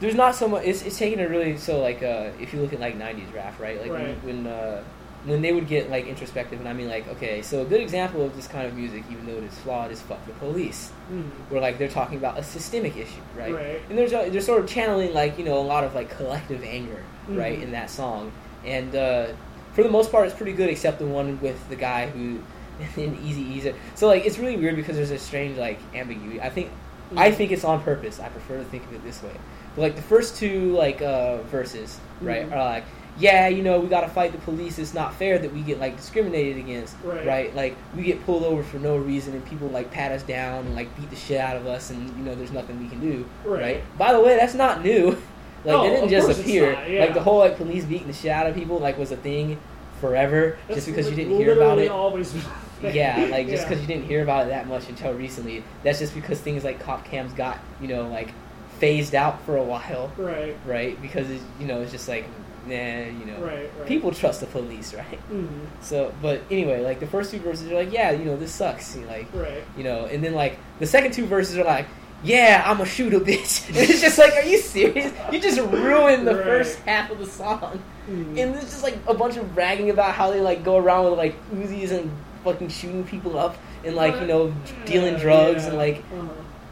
there's 0.00 0.14
not 0.14 0.34
so 0.34 0.48
much. 0.48 0.64
It's, 0.64 0.82
it's 0.82 0.98
taking 0.98 1.20
a 1.20 1.28
really 1.28 1.56
so 1.56 1.80
like 1.80 2.02
uh, 2.02 2.30
if 2.40 2.52
you 2.52 2.60
look 2.60 2.72
at 2.72 2.80
like 2.80 2.96
'90s 2.98 3.32
rap, 3.34 3.58
right? 3.60 3.80
Like 3.80 3.90
Right. 3.92 4.22
when 4.24 4.44
when, 4.44 4.46
uh, 4.46 4.82
when 5.28 5.42
they 5.42 5.52
would 5.52 5.68
get 5.68 5.90
like 5.90 6.06
introspective, 6.06 6.58
and 6.58 6.68
I 6.68 6.72
mean 6.72 6.88
like 6.88 7.06
okay, 7.08 7.42
so 7.42 7.62
a 7.62 7.64
good 7.64 7.80
example 7.80 8.22
of 8.24 8.34
this 8.34 8.46
kind 8.48 8.66
of 8.66 8.74
music, 8.74 9.04
even 9.10 9.26
though 9.26 9.36
it 9.36 9.44
is 9.44 9.54
flawed, 9.58 9.90
is 9.90 10.00
"Fuck 10.00 10.24
the 10.26 10.32
Police," 10.34 10.90
mhm. 11.12 11.24
where 11.50 11.60
like 11.60 11.78
they're 11.78 11.88
talking 11.88 12.16
about 12.18 12.38
a 12.38 12.42
systemic 12.42 12.96
issue, 12.96 13.20
right? 13.36 13.54
Right. 13.54 13.80
And 13.88 13.98
there's 13.98 14.12
a, 14.12 14.28
they're 14.30 14.40
sort 14.40 14.60
of 14.62 14.68
channeling 14.68 15.12
like 15.14 15.38
you 15.38 15.44
know 15.44 15.58
a 15.58 15.62
lot 15.62 15.84
of 15.84 15.94
like 15.94 16.10
collective 16.10 16.62
anger, 16.64 17.02
right, 17.28 17.58
Mhm. 17.58 17.62
in 17.64 17.70
that 17.72 17.90
song, 17.90 18.32
and 18.64 18.94
uh, 18.96 19.26
for 19.74 19.82
the 19.82 19.90
most 19.90 20.10
part, 20.10 20.26
it's 20.26 20.36
pretty 20.36 20.52
good, 20.54 20.70
except 20.70 20.98
the 20.98 21.06
one 21.06 21.38
with 21.40 21.68
the 21.68 21.76
guy 21.76 22.06
who 22.08 22.40
in 22.96 23.18
Easy 23.24 23.42
Easy. 23.42 23.74
So 23.96 24.06
like 24.06 24.24
it's 24.24 24.38
really 24.38 24.56
weird 24.56 24.76
because 24.76 24.96
there's 24.96 25.10
a 25.10 25.18
strange 25.18 25.58
like 25.58 25.78
ambiguity. 25.94 26.40
I 26.40 26.48
think 26.50 26.70
I 27.16 27.30
Mhm. 27.30 27.34
think 27.34 27.52
it's 27.52 27.64
on 27.64 27.82
purpose. 27.82 28.20
I 28.20 28.28
prefer 28.28 28.58
to 28.58 28.64
think 28.64 28.84
of 28.84 28.92
it 28.94 29.02
this 29.04 29.22
way. 29.22 29.32
But 29.74 29.82
like 29.82 29.96
the 29.96 30.02
first 30.02 30.36
two 30.36 30.74
like 30.76 31.00
uh, 31.02 31.38
verses, 31.50 31.98
right, 32.20 32.48
Mhm. 32.48 32.52
are 32.52 32.64
like, 32.64 32.84
yeah, 33.18 33.48
you 33.48 33.62
know, 33.62 33.80
we 33.80 33.88
got 33.88 34.02
to 34.02 34.08
fight 34.08 34.32
the 34.32 34.38
police. 34.38 34.78
It's 34.78 34.94
not 34.94 35.14
fair 35.14 35.38
that 35.38 35.52
we 35.52 35.60
get 35.62 35.78
like 35.80 35.96
discriminated 35.96 36.56
against, 36.58 36.96
Right. 37.04 37.54
Like 37.54 37.76
we 37.96 38.02
get 38.04 38.24
pulled 38.24 38.44
over 38.44 38.62
for 38.62 38.78
no 38.78 38.96
reason, 38.96 39.34
and 39.34 39.44
people 39.46 39.68
like 39.68 39.90
pat 39.90 40.12
us 40.12 40.22
down 40.22 40.66
and 40.66 40.74
like 40.74 40.94
beat 40.96 41.10
the 41.10 41.16
shit 41.16 41.40
out 41.40 41.56
of 41.56 41.66
us, 41.66 41.90
and 41.90 42.08
you 42.16 42.24
know, 42.24 42.34
there's 42.34 42.52
nothing 42.52 42.78
we 42.80 42.88
can 42.88 43.00
do, 43.00 43.26
Right. 43.44 43.82
By 43.98 44.12
the 44.12 44.20
way, 44.20 44.36
that's 44.36 44.54
not 44.54 44.82
new. 44.84 45.16
Like 45.64 45.72
No, 45.74 45.84
it 45.86 45.90
didn't 45.90 46.08
just 46.10 46.40
appear. 46.40 46.72
not, 46.72 46.88
yeah. 46.88 47.00
Like 47.00 47.14
the 47.14 47.20
whole 47.20 47.40
like 47.40 47.56
police 47.56 47.84
beating 47.84 48.06
the 48.06 48.12
shit 48.12 48.30
out 48.30 48.46
of 48.46 48.54
people 48.54 48.78
like 48.78 48.96
was 48.96 49.10
a 49.10 49.16
thing 49.16 49.58
forever, 50.00 50.56
That's 50.68 50.76
just 50.76 50.86
because 50.86 51.10
you 51.10 51.16
didn't 51.16 51.36
hear 51.36 51.52
about 51.52 51.80
it 51.80 51.90
Always 51.90 52.30
been 52.32 52.42
a 52.42 52.44
thing. 52.80 52.94
yeah, 52.94 53.26
like 53.28 53.48
just 53.48 53.64
Yeah. 53.64 53.68
because 53.68 53.80
you 53.82 53.88
didn't 53.88 54.04
hear 54.04 54.22
about 54.22 54.46
it 54.46 54.50
that 54.50 54.68
much 54.68 54.88
until 54.88 55.12
recently. 55.14 55.64
That's 55.82 55.98
just 55.98 56.14
because 56.14 56.40
things 56.40 56.62
like 56.62 56.78
cop 56.78 57.04
cams 57.04 57.32
got 57.32 57.58
you 57.80 57.88
know 57.88 58.06
like 58.06 58.32
phased 58.78 59.16
out 59.16 59.42
for 59.44 59.56
a 59.56 59.62
while, 59.64 60.12
Right. 60.16 60.56
right? 60.64 61.02
Because 61.02 61.26
you 61.58 61.66
know 61.66 61.80
it's 61.80 61.90
just 61.90 62.08
like 62.08 62.24
nah, 62.68 62.74
you 63.18 63.24
know, 63.26 63.38
Right. 63.40 63.70
Right. 63.78 63.86
people 63.88 64.12
trust 64.12 64.40
the 64.40 64.46
police, 64.46 64.94
right? 64.94 65.18
Mhm. 65.32 65.48
So, 65.80 66.12
but 66.22 66.42
anyway, 66.50 66.80
like 66.82 67.00
the 67.00 67.06
first 67.06 67.30
two 67.30 67.38
verses 67.40 67.70
are 67.70 67.74
like, 67.74 67.92
yeah, 67.92 68.10
you 68.12 68.24
know, 68.24 68.36
this 68.36 68.52
sucks, 68.52 68.94
you 68.96 69.02
know, 69.02 69.08
like 69.08 69.26
Right. 69.34 69.62
you 69.76 69.84
know, 69.84 70.04
and 70.06 70.22
then 70.22 70.34
like 70.34 70.58
the 70.78 70.86
second 70.86 71.12
two 71.12 71.26
verses 71.26 71.56
are 71.58 71.64
like. 71.64 71.86
Yeah, 72.24 72.64
I'm 72.66 72.80
a 72.80 72.84
shooter, 72.84 73.20
bitch. 73.20 73.68
And 73.68 73.76
it's 73.76 74.00
just 74.00 74.18
like, 74.18 74.32
are 74.34 74.42
you 74.42 74.58
serious? 74.58 75.12
You 75.30 75.38
just 75.38 75.60
ruined 75.60 76.26
the 76.26 76.34
Right. 76.34 76.44
first 76.44 76.80
half 76.80 77.12
of 77.12 77.20
the 77.20 77.26
song. 77.26 77.80
Mhm. 78.10 78.30
And 78.36 78.54
there's 78.54 78.64
just 78.64 78.82
like 78.82 78.96
a 79.06 79.14
bunch 79.14 79.36
of 79.36 79.54
bragging 79.54 79.90
about 79.90 80.14
how 80.16 80.32
they 80.32 80.40
like 80.40 80.64
go 80.64 80.78
around 80.78 81.04
with 81.10 81.16
like 81.16 81.36
Uzis 81.54 81.92
and 81.92 82.10
fucking 82.42 82.70
shooting 82.70 83.04
people 83.04 83.38
up 83.38 83.56
and 83.84 83.94
like 83.94 84.20
you 84.20 84.26
know 84.26 84.52
dealing 84.84 85.14
drugs 85.14 85.62
yeah. 85.62 85.68
and 85.68 85.78
like 85.78 85.98
Uh-huh. 86.12 86.26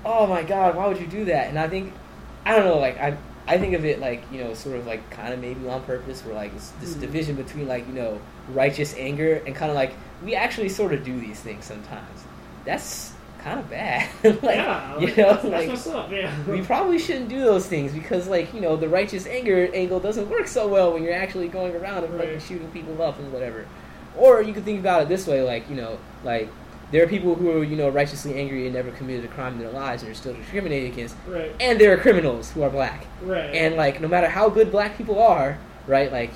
oh 0.04 0.26
my 0.26 0.42
god 0.42 0.74
why 0.74 0.88
would 0.88 0.98
you 0.98 1.06
do 1.06 1.26
that? 1.26 1.46
And 1.48 1.60
I 1.60 1.68
think 1.68 1.92
I 2.44 2.56
don't 2.56 2.64
know 2.64 2.78
like 2.78 2.98
I 2.98 3.16
I 3.48 3.58
think 3.58 3.74
of 3.74 3.84
it 3.84 4.00
like 4.00 4.22
you 4.32 4.42
know 4.42 4.54
sort 4.54 4.76
of 4.76 4.86
like 4.86 5.08
kind 5.10 5.32
of 5.32 5.40
maybe 5.40 5.68
on 5.68 5.82
purpose 5.82 6.24
where 6.24 6.34
like 6.34 6.52
it's 6.54 6.70
this 6.80 6.94
Mhm. 6.94 7.00
division 7.00 7.36
between 7.36 7.68
like 7.68 7.86
you 7.86 7.94
know 7.94 8.20
righteous 8.52 8.94
anger 8.96 9.42
and 9.46 9.54
kind 9.54 9.70
of 9.70 9.76
like 9.76 9.92
we 10.24 10.34
actually 10.34 10.68
sort 10.68 10.92
of 10.92 11.04
do 11.04 11.18
these 11.20 11.38
things 11.40 11.64
sometimes. 11.64 12.24
That's 12.64 13.12
kind 13.42 13.60
of 13.60 13.70
bad. 13.70 14.08
like 14.24 14.42
yeah, 14.42 14.98
you 14.98 15.06
know 15.08 15.14
that's, 15.14 15.44
like 15.44 15.52
that's 15.52 15.68
messed 15.68 15.88
up. 15.88 16.10
Yeah. 16.10 16.32
we 16.48 16.62
probably 16.62 16.98
shouldn't 16.98 17.28
do 17.28 17.40
those 17.40 17.66
things 17.66 17.92
because 17.92 18.26
like 18.26 18.52
you 18.52 18.60
know 18.60 18.76
the 18.76 18.88
righteous 18.88 19.26
anger 19.26 19.68
angle 19.72 20.00
doesn't 20.00 20.28
work 20.28 20.48
so 20.48 20.66
well 20.66 20.92
when 20.92 21.04
you're 21.04 21.14
actually 21.14 21.46
going 21.48 21.74
around 21.76 22.02
and 22.04 22.12
fucking 22.14 22.32
Right. 22.32 22.42
shooting 22.42 22.68
people 22.72 23.00
up 23.02 23.18
and 23.20 23.32
whatever 23.32 23.66
or 24.16 24.42
you 24.42 24.52
could 24.52 24.64
think 24.64 24.80
about 24.80 25.02
it 25.02 25.08
this 25.08 25.26
way 25.28 25.42
like 25.42 25.68
you 25.70 25.76
know 25.76 25.98
like 26.24 26.48
there 26.92 27.02
are 27.02 27.06
people 27.08 27.34
who 27.34 27.50
are 27.50 27.64
you 27.64 27.76
know 27.76 27.88
righteously 27.88 28.34
angry 28.38 28.66
and 28.66 28.74
never 28.74 28.90
committed 28.92 29.24
a 29.24 29.28
crime 29.28 29.54
in 29.54 29.58
their 29.58 29.70
lives 29.70 30.02
and 30.02 30.10
are 30.10 30.14
still 30.14 30.34
discriminated 30.34 30.92
against 30.92 31.16
right. 31.26 31.52
and 31.60 31.80
there 31.80 31.92
are 31.92 31.96
criminals 31.96 32.50
who 32.52 32.62
are 32.62 32.70
black 32.70 33.06
Right. 33.22 33.54
and 33.54 33.76
like 33.76 34.00
no 34.00 34.08
matter 34.08 34.28
how 34.28 34.48
good 34.48 34.70
black 34.70 34.96
people 34.96 35.20
are 35.20 35.58
right 35.86 36.12
like 36.12 36.30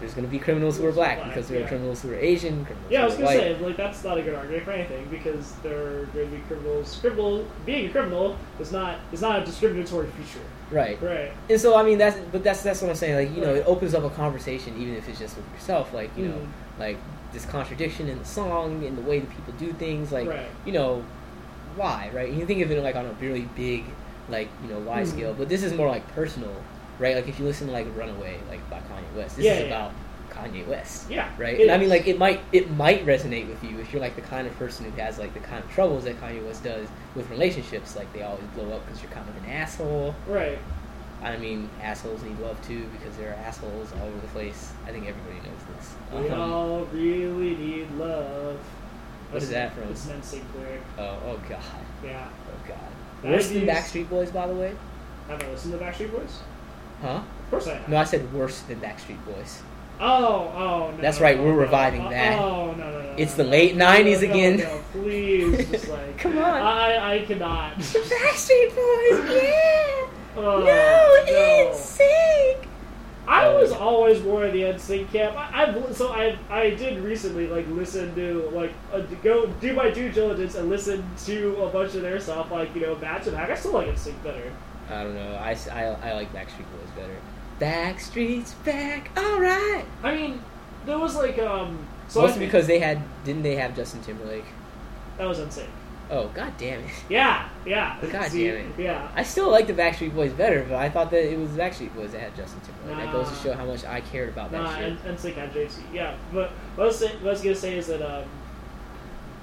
there's 0.00 0.12
going 0.12 0.24
to 0.26 0.30
be 0.30 0.40
criminals 0.40 0.76
who 0.76 0.86
are 0.86 0.92
black 0.92 1.18
Black, 1.18 1.28
because 1.30 1.48
there 1.48 1.60
yeah. 1.60 1.64
are 1.64 1.68
criminals 1.68 2.02
who 2.02 2.10
are 2.10 2.16
asian 2.16 2.64
criminals 2.66 2.90
yeah, 2.90 3.02
I 3.02 3.04
was 3.06 3.14
gonna 3.14 3.28
say 3.28 3.58
like 3.58 3.76
that's 3.76 4.02
not 4.04 4.18
a 4.18 4.22
good 4.22 4.34
argument 4.34 4.64
for 4.64 4.72
anything 4.72 5.06
because 5.08 5.52
there 5.62 5.78
are 6.02 6.06
going 6.06 6.30
to 6.30 6.36
be 6.36 6.42
criminals. 6.42 6.98
Criminal 7.00 7.46
being 7.64 7.86
a 7.86 7.88
criminal 7.90 8.36
is 8.60 8.72
not 8.72 8.98
is 9.12 9.22
not 9.22 9.40
a 9.40 9.44
discriminatory 9.46 10.08
feature. 10.08 10.44
right 10.70 11.00
Right. 11.00 11.32
And 11.48 11.58
so 11.60 11.76
I 11.76 11.82
mean 11.84 11.96
that's 11.96 12.18
but 12.32 12.42
that's 12.42 12.62
that's 12.62 12.82
what 12.82 12.90
I'm 12.90 12.96
saying. 12.96 13.14
Like 13.28 13.34
you 13.36 13.40
know, 13.40 13.54
it 13.54 13.64
opens 13.66 13.94
up 13.94 14.02
a 14.04 14.10
conversation 14.10 14.76
even 14.78 14.96
if 14.96 15.08
it's 15.08 15.18
just 15.20 15.36
with 15.36 15.46
yourself. 15.54 15.94
Like 15.94 16.10
you 16.18 16.26
know, 16.26 16.34
Mhm. 16.38 16.78
like 16.80 16.98
this 17.34 17.44
contradiction 17.44 18.08
in 18.08 18.18
the 18.18 18.24
song 18.24 18.84
and 18.86 18.96
the 18.96 19.02
way 19.02 19.18
that 19.18 19.28
people 19.30 19.52
do 19.58 19.72
things. 19.74 20.10
Like 20.12 20.28
Right. 20.28 20.46
you 20.64 20.72
know, 20.72 21.04
why 21.76 22.10
right? 22.14 22.32
You 22.32 22.46
think 22.46 22.62
of 22.62 22.70
it 22.70 22.82
like 22.82 22.96
on 22.96 23.04
a 23.04 23.12
really 23.20 23.48
big, 23.56 23.84
like 24.30 24.48
you 24.62 24.72
know, 24.72 24.78
wide 24.80 25.06
Mhm. 25.06 25.10
scale. 25.10 25.34
But 25.36 25.48
this 25.48 25.62
is 25.62 25.74
more 25.74 25.88
like 25.88 26.06
personal, 26.14 26.54
right? 26.98 27.14
Like 27.16 27.28
if 27.28 27.38
you 27.38 27.44
listen 27.44 27.66
to 27.66 27.72
like 27.72 27.86
Runaway, 27.96 28.38
like 28.48 28.68
by 28.70 28.78
Kanye 28.78 29.16
West, 29.16 29.36
this 29.36 29.44
Yeah, 29.44 29.52
is 29.54 29.60
yeah. 29.60 29.66
about 29.66 29.92
Kanye 30.30 30.66
West. 30.66 31.10
Yeah. 31.10 31.28
Right, 31.38 31.60
and 31.60 31.70
I 31.70 31.78
mean, 31.78 31.88
like 31.88 32.06
it 32.08 32.18
might 32.18 32.40
it 32.52 32.70
might 32.70 33.04
resonate 33.06 33.48
with 33.48 33.62
you 33.62 33.78
if 33.80 33.92
you're 33.92 34.00
like 34.02 34.16
the 34.16 34.22
kind 34.22 34.46
of 34.46 34.58
person 34.58 34.84
who 34.90 35.00
has 35.00 35.18
like 35.18 35.34
the 35.34 35.40
kind 35.40 35.62
of 35.62 35.70
troubles 35.70 36.04
that 36.04 36.20
Kanye 36.20 36.44
West 36.46 36.64
does 36.64 36.86
with 37.14 37.28
relationships. 37.30 37.94
Like 37.96 38.12
they 38.12 38.22
always 38.22 38.44
blow 38.56 38.72
up 38.74 38.84
because 38.86 39.02
you're 39.02 39.12
kind 39.12 39.28
of 39.28 39.36
an 39.44 39.50
asshole. 39.50 40.14
Right. 40.28 40.58
I 41.22 41.36
mean, 41.38 41.70
assholes 41.82 42.22
need 42.22 42.38
love 42.40 42.60
too 42.66 42.86
because 42.98 43.16
there 43.16 43.30
are 43.30 43.34
assholes 43.46 43.92
all 43.94 44.06
over 44.08 44.20
the 44.20 44.26
place. 44.28 44.72
I 44.86 44.90
think 44.90 45.06
everybody 45.08 45.36
knows 45.36 45.62
this. 45.78 45.94
We 46.22 46.28
Um, 46.28 46.40
all 46.40 46.84
really 46.92 47.56
need 47.56 47.90
love. 47.92 48.58
What 49.30 49.42
is 49.42 49.50
that 49.50 49.74
from? 49.74 49.84
It's 49.84 50.06
NSYNC 50.06 50.42
lyric. 50.58 50.82
oh, 50.98 51.18
oh 51.26 51.40
god, 51.48 51.60
Yeah. 52.04 52.28
oh 52.48 52.68
god. 52.68 53.30
Worse 53.32 53.48
than 53.48 53.66
Backstreet 53.66 54.08
Boys, 54.10 54.30
by 54.30 54.46
the 54.46 54.54
way. 54.54 54.72
Have 55.28 55.42
I 55.42 55.48
listened 55.50 55.72
to 55.72 55.78
Backstreet 55.82 56.12
Boys? 56.12 56.40
Huh? 57.00 57.08
Of 57.08 57.50
course 57.50 57.66
I 57.68 57.74
have. 57.76 57.88
No, 57.88 57.96
I 57.96 58.04
said 58.04 58.30
worse 58.34 58.60
than 58.60 58.80
Backstreet 58.80 59.24
Boys. 59.24 59.62
Oh, 60.00 60.52
oh, 60.54 60.90
no. 60.94 61.00
That's 61.00 61.20
right, 61.20 61.36
no, 61.38 61.44
we're 61.44 61.52
no. 61.52 61.58
reviving 61.58 62.02
oh, 62.06 62.10
that. 62.10 62.38
Oh, 62.38 62.72
no, 62.72 62.90
no, 62.90 63.02
no. 63.02 63.14
It's 63.16 63.34
the 63.34 63.44
late 63.44 63.76
90s 63.76 64.22
again. 64.22 64.58
No, 64.58 64.80
please, 64.92 65.70
just 65.70 65.88
like. 65.96 66.18
Come 66.18 66.36
on. 66.36 66.44
I, 66.44 67.14
I 67.14 67.24
cannot. 67.24 67.78
The 67.78 67.98
Backstreet 68.00 68.74
Boys, 68.74 69.42
yeah. 69.42 70.06
Oh, 70.36 70.60
no, 70.60 71.24
NSYNC. 71.70 72.66
I 73.26 73.48
was 73.48 73.72
always 73.72 74.22
more 74.22 74.44
of 74.44 74.52
the 74.52 74.62
NSYNC 74.62 75.10
camp. 75.10 75.36
I, 75.36 75.62
I've 75.62 75.96
so 75.96 76.08
I 76.12 76.36
I 76.50 76.70
did 76.70 77.02
recently 77.02 77.46
like 77.46 77.66
listen 77.68 78.14
to 78.16 78.50
like 78.52 78.72
uh, 78.92 79.00
go 79.22 79.46
do 79.46 79.72
my 79.72 79.90
due 79.90 80.10
diligence 80.10 80.56
and 80.56 80.68
listen 80.68 81.02
to 81.24 81.56
a 81.62 81.70
bunch 81.70 81.94
of 81.94 82.02
their 82.02 82.20
stuff 82.20 82.50
like 82.50 82.74
you 82.74 82.82
know 82.82 82.96
Match 82.96 83.26
and 83.26 83.36
Hack. 83.36 83.48
I 83.50 83.54
still 83.54 83.72
like 83.72 83.88
NSYNC 83.88 84.22
better. 84.22 84.52
I 84.90 85.02
don't 85.04 85.14
know. 85.14 85.34
I 85.36 85.56
I 85.72 86.12
like 86.12 86.32
Backstreet 86.34 86.66
Boys 86.70 86.90
better. 86.94 87.16
Backstreet's 87.60 88.52
back, 88.64 89.10
all 89.16 89.40
right. 89.40 89.84
I 90.02 90.14
mean, 90.14 90.42
there 90.84 90.98
was 90.98 91.14
like 91.16 91.38
um. 91.38 91.86
So 92.08 92.20
Mostly 92.20 92.42
I 92.42 92.46
because 92.46 92.66
they 92.66 92.78
had 92.78 93.00
didn't 93.24 93.42
they 93.42 93.56
have 93.56 93.74
Justin 93.74 94.02
Timberlake? 94.02 94.44
that 95.16 95.26
was 95.26 95.38
NSYNC. 95.38 95.66
Oh 96.14 96.28
god 96.32 96.52
damn 96.58 96.78
it! 96.78 96.90
Yeah, 97.08 97.48
yeah. 97.66 97.98
God 98.12 98.30
See, 98.30 98.46
damn 98.46 98.56
it. 98.56 98.78
Yeah. 98.78 99.10
I 99.16 99.24
still 99.24 99.50
like 99.50 99.66
the 99.66 99.72
Backstreet 99.72 100.14
Boys 100.14 100.32
better, 100.32 100.64
but 100.68 100.76
I 100.76 100.88
thought 100.88 101.10
that 101.10 101.24
it 101.28 101.36
was 101.36 101.50
Backstreet 101.50 101.92
Boys 101.92 102.12
that 102.12 102.20
had 102.20 102.36
Justin 102.36 102.60
Timberlake. 102.60 103.04
That 103.04 103.12
goes 103.12 103.28
to 103.28 103.34
show 103.36 103.52
how 103.52 103.64
much 103.64 103.84
I 103.84 104.00
cared 104.00 104.28
about 104.28 104.52
that 104.52 104.62
Nah, 104.62 104.76
shit. 104.76 104.96
and, 105.04 105.18
NSYNC 105.18 105.34
had 105.34 105.52
JC. 105.52 105.80
Yeah, 105.92 106.14
but 106.32 106.50
what 106.76 106.84
I 106.84 106.86
was, 106.86 106.98
say, 107.00 107.08
what 107.16 107.26
I 107.26 107.30
was 107.30 107.40
gonna 107.40 107.56
say 107.56 107.76
is 107.76 107.88
that 107.88 108.00
um, 108.00 108.24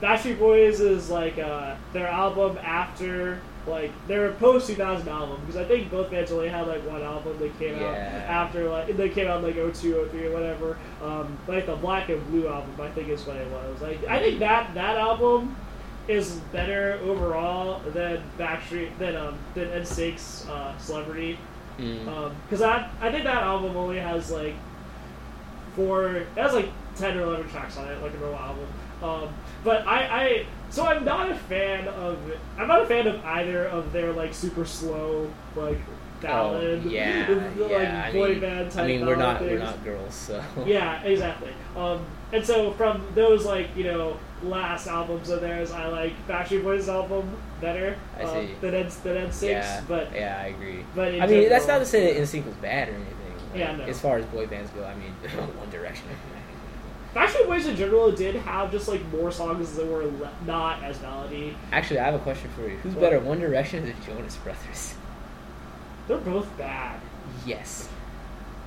Backstreet 0.02 0.40
Boys 0.40 0.80
is 0.80 1.10
like 1.10 1.38
uh, 1.38 1.76
their 1.92 2.08
album 2.08 2.58
after 2.64 3.42
like 3.68 3.92
their 4.08 4.32
post 4.34 4.68
2000 4.68 5.08
album 5.10 5.40
because 5.42 5.58
I 5.58 5.66
think 5.66 5.92
both 5.92 6.10
bands 6.10 6.32
only 6.32 6.48
had 6.48 6.68
like 6.68 6.88
one 6.88 7.04
album 7.04 7.38
that 7.38 7.60
came 7.60 7.76
out 7.76 7.96
after 7.96 8.70
like 8.70 8.96
they 8.96 9.10
came 9.10 9.28
out 9.28 9.44
like 9.44 9.56
02, 9.56 10.08
03 10.10 10.26
or 10.26 10.32
whatever. 10.32 10.78
Um, 11.04 11.38
like 11.48 11.66
the 11.66 11.76
Black 11.76 12.08
and 12.08 12.26
Blue 12.32 12.48
album, 12.48 12.74
I 12.80 12.90
think 12.92 13.10
is 13.10 13.26
what 13.28 13.36
it 13.36 13.48
was. 13.52 13.82
Like 13.82 14.04
I 14.06 14.20
think 14.20 14.40
that 14.40 14.74
that 14.74 14.96
album 14.98 15.56
is 16.08 16.36
better 16.52 17.00
overall 17.04 17.80
than 17.92 18.22
Backstreet 18.38 18.98
than 18.98 19.16
um 19.16 19.38
than 19.54 19.68
NSYNC 19.70 20.50
uh, 20.50 20.78
Celebrity. 20.78 21.38
Mm. 21.78 22.34
Because 22.46 22.62
I 22.62 22.90
I 23.00 23.12
think 23.12 23.24
that 23.24 23.44
album 23.44 23.76
only 23.78 23.98
has 23.98 24.32
like 24.32 24.56
four 25.76 26.16
it 26.16 26.28
has 26.36 26.54
like 26.54 26.70
ten 26.96 27.18
or 27.18 27.24
eleven 27.24 27.50
tracks 27.50 27.78
on 27.78 27.88
it, 27.88 28.02
like 28.02 28.14
a 28.14 28.18
normal 28.18 28.40
album. 28.40 28.68
Um, 29.02 29.30
but 29.64 29.88
I, 29.88 30.06
I 30.06 30.46
so 30.70 30.86
I'm 30.86 31.04
not 31.04 31.32
a 31.32 31.36
fan 31.36 31.88
of 31.88 32.20
I'm 32.58 32.68
not 32.68 32.82
a 32.82 32.86
fan 32.86 33.08
of 33.08 33.24
either 33.26 33.66
of 33.66 33.92
their 33.92 34.14
like 34.14 34.34
super 34.34 34.66
slow 34.66 35.32
like 35.56 35.80
ballad 36.22 36.84
Oh, 36.86 36.90
yeah, 36.90 37.28
like 37.58 37.72
yeah. 37.72 38.04
I 38.06 38.12
boy 38.12 38.30
mean, 38.30 38.40
band 38.42 38.72
type 38.72 38.84
I 38.84 38.88
mean, 38.88 39.06
we're 39.06 39.16
not 39.16 39.42
we're 39.42 39.58
not 39.58 39.84
girls, 39.84 40.14
so 40.14 40.44
Yeah, 40.66 41.02
exactly. 41.02 41.54
Um, 41.76 42.06
and 42.32 42.46
so 42.46 42.72
from 42.74 43.06
those 43.16 43.46
like 43.46 43.76
you 43.76 43.86
know 43.86 44.18
last 44.43 44.88
albums 44.88 45.30
of 45.30 45.41
theirs, 45.41 45.71
I 45.71 45.88
like 45.88 46.13
Backstreet 46.27 46.63
Boys 46.63 46.89
album 46.89 47.36
better 47.60 47.95
I 48.17 48.23
um, 48.23 48.47
see. 48.47 48.54
than 48.62 48.73
N 48.75 48.91
than 49.04 49.27
NSYNC. 49.30 49.49
yeah, 49.49 49.82
But 49.88 50.13
yeah, 50.13 50.39
I 50.41 50.47
agree. 50.47 50.86
but 50.95 51.13
I 51.19 51.27
mean, 51.27 51.49
that's 51.49 51.67
not 51.67 51.80
to 51.80 51.86
say 51.86 52.13
that 52.13 52.21
NSYNC 52.21 52.45
was 52.45 52.56
bad 52.56 52.89
or 52.89 52.93
anything. 52.93 53.15
Like, 53.51 53.60
Yeah, 53.60 53.75
no. 53.75 53.84
As 53.84 53.99
far 53.99 54.17
as 54.17 54.25
boy 54.25 54.47
bands 54.47 54.71
go, 54.71 54.84
I 54.84 54.95
mean, 54.95 55.12
One 55.58 55.69
Direction. 55.69 56.08
Backstreet 57.13 57.45
Boys 57.45 57.65
in 57.67 57.75
general 57.75 58.12
did 58.12 58.36
have 58.36 58.71
just 58.71 58.88
like 58.88 59.06
more 59.12 59.32
songs 59.32 59.75
that 59.75 59.86
were 59.86 60.06
le- 60.06 60.32
not 60.45 60.82
as 60.84 61.01
melody. 61.01 61.56
Actually, 61.73 61.99
I 61.99 62.06
have 62.06 62.13
a 62.15 62.19
question 62.19 62.49
for 62.56 62.62
you. 62.67 62.77
Who's 62.77 62.93
What? 62.95 63.01
better, 63.01 63.19
One 63.19 63.39
Direction 63.39 63.84
or 63.84 63.88
the 63.88 63.93
Jonas 64.06 64.38
Brothers? 64.38 64.95
They're 66.08 66.17
both 66.17 66.58
bad, 66.58 66.99
Yes. 67.45 67.89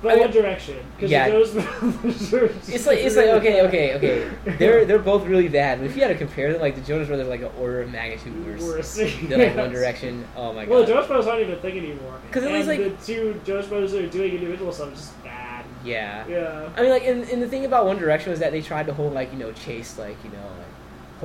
But 0.01 0.09
I 0.11 0.15
mean- 0.15 0.23
One 0.23 0.31
Direction 0.31 0.77
because 0.95 1.11
Yeah. 1.11 1.29
those. 1.29 1.55
It's 1.55 2.85
like 2.85 2.99
it's 2.99 3.15
like 3.15 3.27
okay, 3.27 3.61
okay, 3.67 3.95
okay. 3.95 4.31
They're 4.57 4.85
they're 4.85 4.99
both 4.99 5.25
really 5.25 5.47
bad. 5.47 5.79
But 5.79 5.85
if 5.85 5.95
you 5.95 6.01
had 6.01 6.09
to 6.09 6.15
compare 6.17 6.51
them, 6.51 6.61
like 6.61 6.75
the 6.75 6.81
Jonas 6.81 7.07
Brothers, 7.07 7.27
like 7.27 7.41
an 7.41 7.51
order 7.59 7.81
of 7.81 7.91
magnitude 7.91 8.45
worse 8.45 8.61
Worse. 8.61 8.95
than 8.95 9.39
like 9.39 9.55
One 9.57 9.71
Direction. 9.71 10.25
Oh 10.35 10.53
my 10.53 10.65
god. 10.65 10.71
Well, 10.71 10.81
the. 10.81 10.87
Jonas 10.87 11.07
Brothers 11.07 11.27
aren't 11.27 11.41
even 11.41 11.53
a 11.55 11.59
thing 11.61 11.77
anymore. 11.77 12.19
'Cause 12.31 12.43
at 12.43 12.51
least, 12.51 12.67
like- 12.67 12.79
the 12.79 13.05
two 13.05 13.39
Jonas 13.45 13.67
Brothers 13.67 13.91
that 13.93 14.03
are 14.03 14.07
doing 14.09 14.33
individual 14.33 14.71
stuff 14.71 14.93
is 14.93 14.99
just 14.99 15.23
bad. 15.23 15.65
Yeah. 15.83 16.25
Yeah. 16.27 16.69
I 16.75 16.81
mean, 16.81 16.89
like, 16.89 17.05
and, 17.05 17.23
and 17.29 17.41
the 17.41 17.47
thing 17.47 17.65
about 17.65 17.85
One 17.85 17.97
Direction 17.97 18.31
was 18.31 18.39
that 18.39 18.51
they 18.51 18.61
tried 18.61 18.87
to 18.87 18.93
hold 18.93 19.13
like 19.13 19.31
you 19.31 19.37
know 19.39 19.51
chaste, 19.51 19.97
like 19.99 20.17
you 20.23 20.31
know, 20.31 20.37
like 20.57 20.64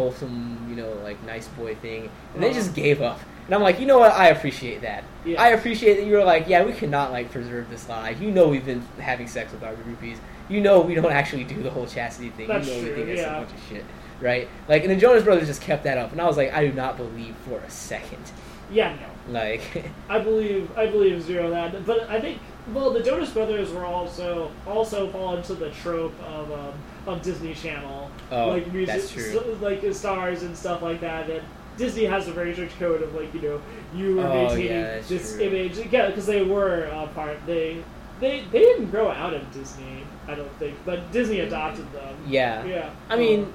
wholesome, 0.01 0.67
you 0.69 0.77
know, 0.77 0.93
like 1.05 1.23
nice 1.25 1.47
boy 1.49 1.75
thing, 1.77 2.09
and 2.35 2.43
they 2.43 2.51
Uh-huh. 2.51 2.59
just 2.59 2.75
gave 2.75 3.03
up. 3.03 3.21
And 3.47 3.55
I'm 3.55 3.63
like, 3.63 3.81
you 3.81 3.87
know 3.87 3.99
what? 3.99 4.13
I 4.13 4.29
appreciate 4.29 4.81
that. 4.83 5.03
Yeah. 5.25 5.43
I 5.43 5.49
appreciate 5.49 5.95
that 5.97 6.07
you 6.07 6.15
were 6.15 6.25
like, 6.25 6.49
yeah, 6.49 6.65
we 6.65 6.73
cannot 6.73 7.11
like 7.13 7.31
preserve 7.33 7.69
this 7.69 7.89
lie. 7.89 8.11
You 8.11 8.31
know, 8.31 8.49
we've 8.49 8.65
been 8.65 8.83
having 8.99 9.27
sex 9.29 9.53
with 9.53 9.63
our 9.63 9.75
groupies. 9.75 10.19
You 10.49 10.61
know, 10.61 10.81
we 10.81 10.95
don't 10.95 11.13
actually 11.13 11.45
do 11.45 11.63
the 11.63 11.71
whole 11.71 11.87
chastity 11.87 12.31
thing. 12.31 12.49
That's 12.49 12.67
you 12.69 12.75
know, 12.77 12.89
we 12.89 12.95
think 12.95 13.09
it's 13.09 13.21
yeah. 13.21 13.37
a 13.37 13.41
bunch 13.41 13.53
of 13.53 13.63
shit, 13.69 13.85
right? 14.21 14.49
Like, 14.69 14.83
and 14.85 14.91
the 14.91 14.97
Jonas 14.97 15.23
Brothers 15.25 15.47
just 15.49 15.63
kept 15.63 15.85
that 15.85 15.99
up, 15.99 16.13
and 16.13 16.21
I 16.21 16.27
was 16.27 16.37
like, 16.37 16.53
I 16.53 16.67
do 16.67 16.73
not 16.73 16.97
believe 16.97 17.35
for 17.47 17.59
a 17.59 17.71
second. 17.71 18.25
Yeah, 18.71 18.95
no. 18.95 19.07
Like, 19.29 19.85
I 20.09 20.19
believe 20.19 20.77
I 20.77 20.87
believe 20.87 21.23
zero 21.23 21.51
that, 21.51 21.87
but 21.87 22.09
I 22.09 22.21
think 22.21 22.39
well 22.73 22.91
the 22.91 23.03
Jonas 23.03 23.31
Brothers 23.31 23.71
were 23.73 23.85
also 23.85 24.51
also 24.67 25.09
fall 25.11 25.37
into 25.37 25.55
the 25.55 25.71
trope 25.71 26.15
of 26.23 26.51
um, 26.53 26.73
of 27.07 27.23
Disney 27.23 27.55
Channel 27.55 28.11
Oh, 28.31 28.49
like 28.49 28.73
music 28.73 28.95
that's 28.97 29.11
true. 29.13 29.33
so- 29.33 29.59
like 29.61 29.83
stars 29.95 30.43
and 30.43 30.57
stuff 30.57 30.83
like 30.83 31.01
that. 31.01 31.27
That 31.27 31.43
Disney 31.77 32.05
has 32.05 32.29
a 32.29 32.33
very 32.33 32.53
strict 32.53 32.79
code 32.79 33.03
of 33.03 33.15
like 33.15 33.33
you 33.35 33.41
know 33.43 33.63
you 33.95 34.21
are 34.21 34.27
Oh, 34.27 34.35
maintaining 34.35 34.67
yeah, 34.67 35.01
this 35.01 35.35
true. 35.35 35.43
image 35.45 35.79
yeah 35.91 36.09
because 36.09 36.27
they 36.27 36.43
were 36.43 36.89
uh, 36.93 37.07
part 37.09 37.39
they 37.47 37.83
they 38.21 38.45
they 38.53 38.59
didn't 38.61 38.91
grow 38.91 39.11
out 39.11 39.33
of 39.35 39.51
Disney 39.53 40.05
I 40.29 40.35
don't 40.35 40.53
think 40.59 40.77
but 40.85 41.11
Disney 41.13 41.41
adopted 41.41 41.91
them 41.93 42.17
yeah. 42.27 42.65
yeah 42.65 42.91
I 43.09 43.17
mean, 43.17 43.53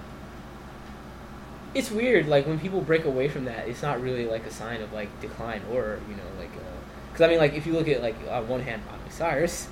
it's 1.76 1.92
weird. 1.92 2.28
Like 2.28 2.48
when 2.48 2.58
people 2.60 2.82
break 2.82 3.06
away 3.06 3.28
from 3.30 3.46
that, 3.46 3.68
it's 3.68 3.82
not 3.84 4.02
really 4.02 4.26
like 4.26 4.46
a 4.46 4.52
sign 4.52 4.82
of 4.82 4.92
like 4.94 5.10
decline 5.22 5.62
or 5.72 6.00
you 6.10 6.16
know 6.16 6.24
like 6.40 6.50
because 7.12 7.22
I 7.22 7.28
mean 7.28 7.38
like 7.38 7.54
if 7.54 7.68
you 7.68 7.74
look 7.74 7.88
at 7.88 8.02
like 8.02 8.16
on 8.30 8.48
one 8.48 8.62
hand 8.62 8.82
Miley 8.88 9.10
Cyrus, 9.10 9.68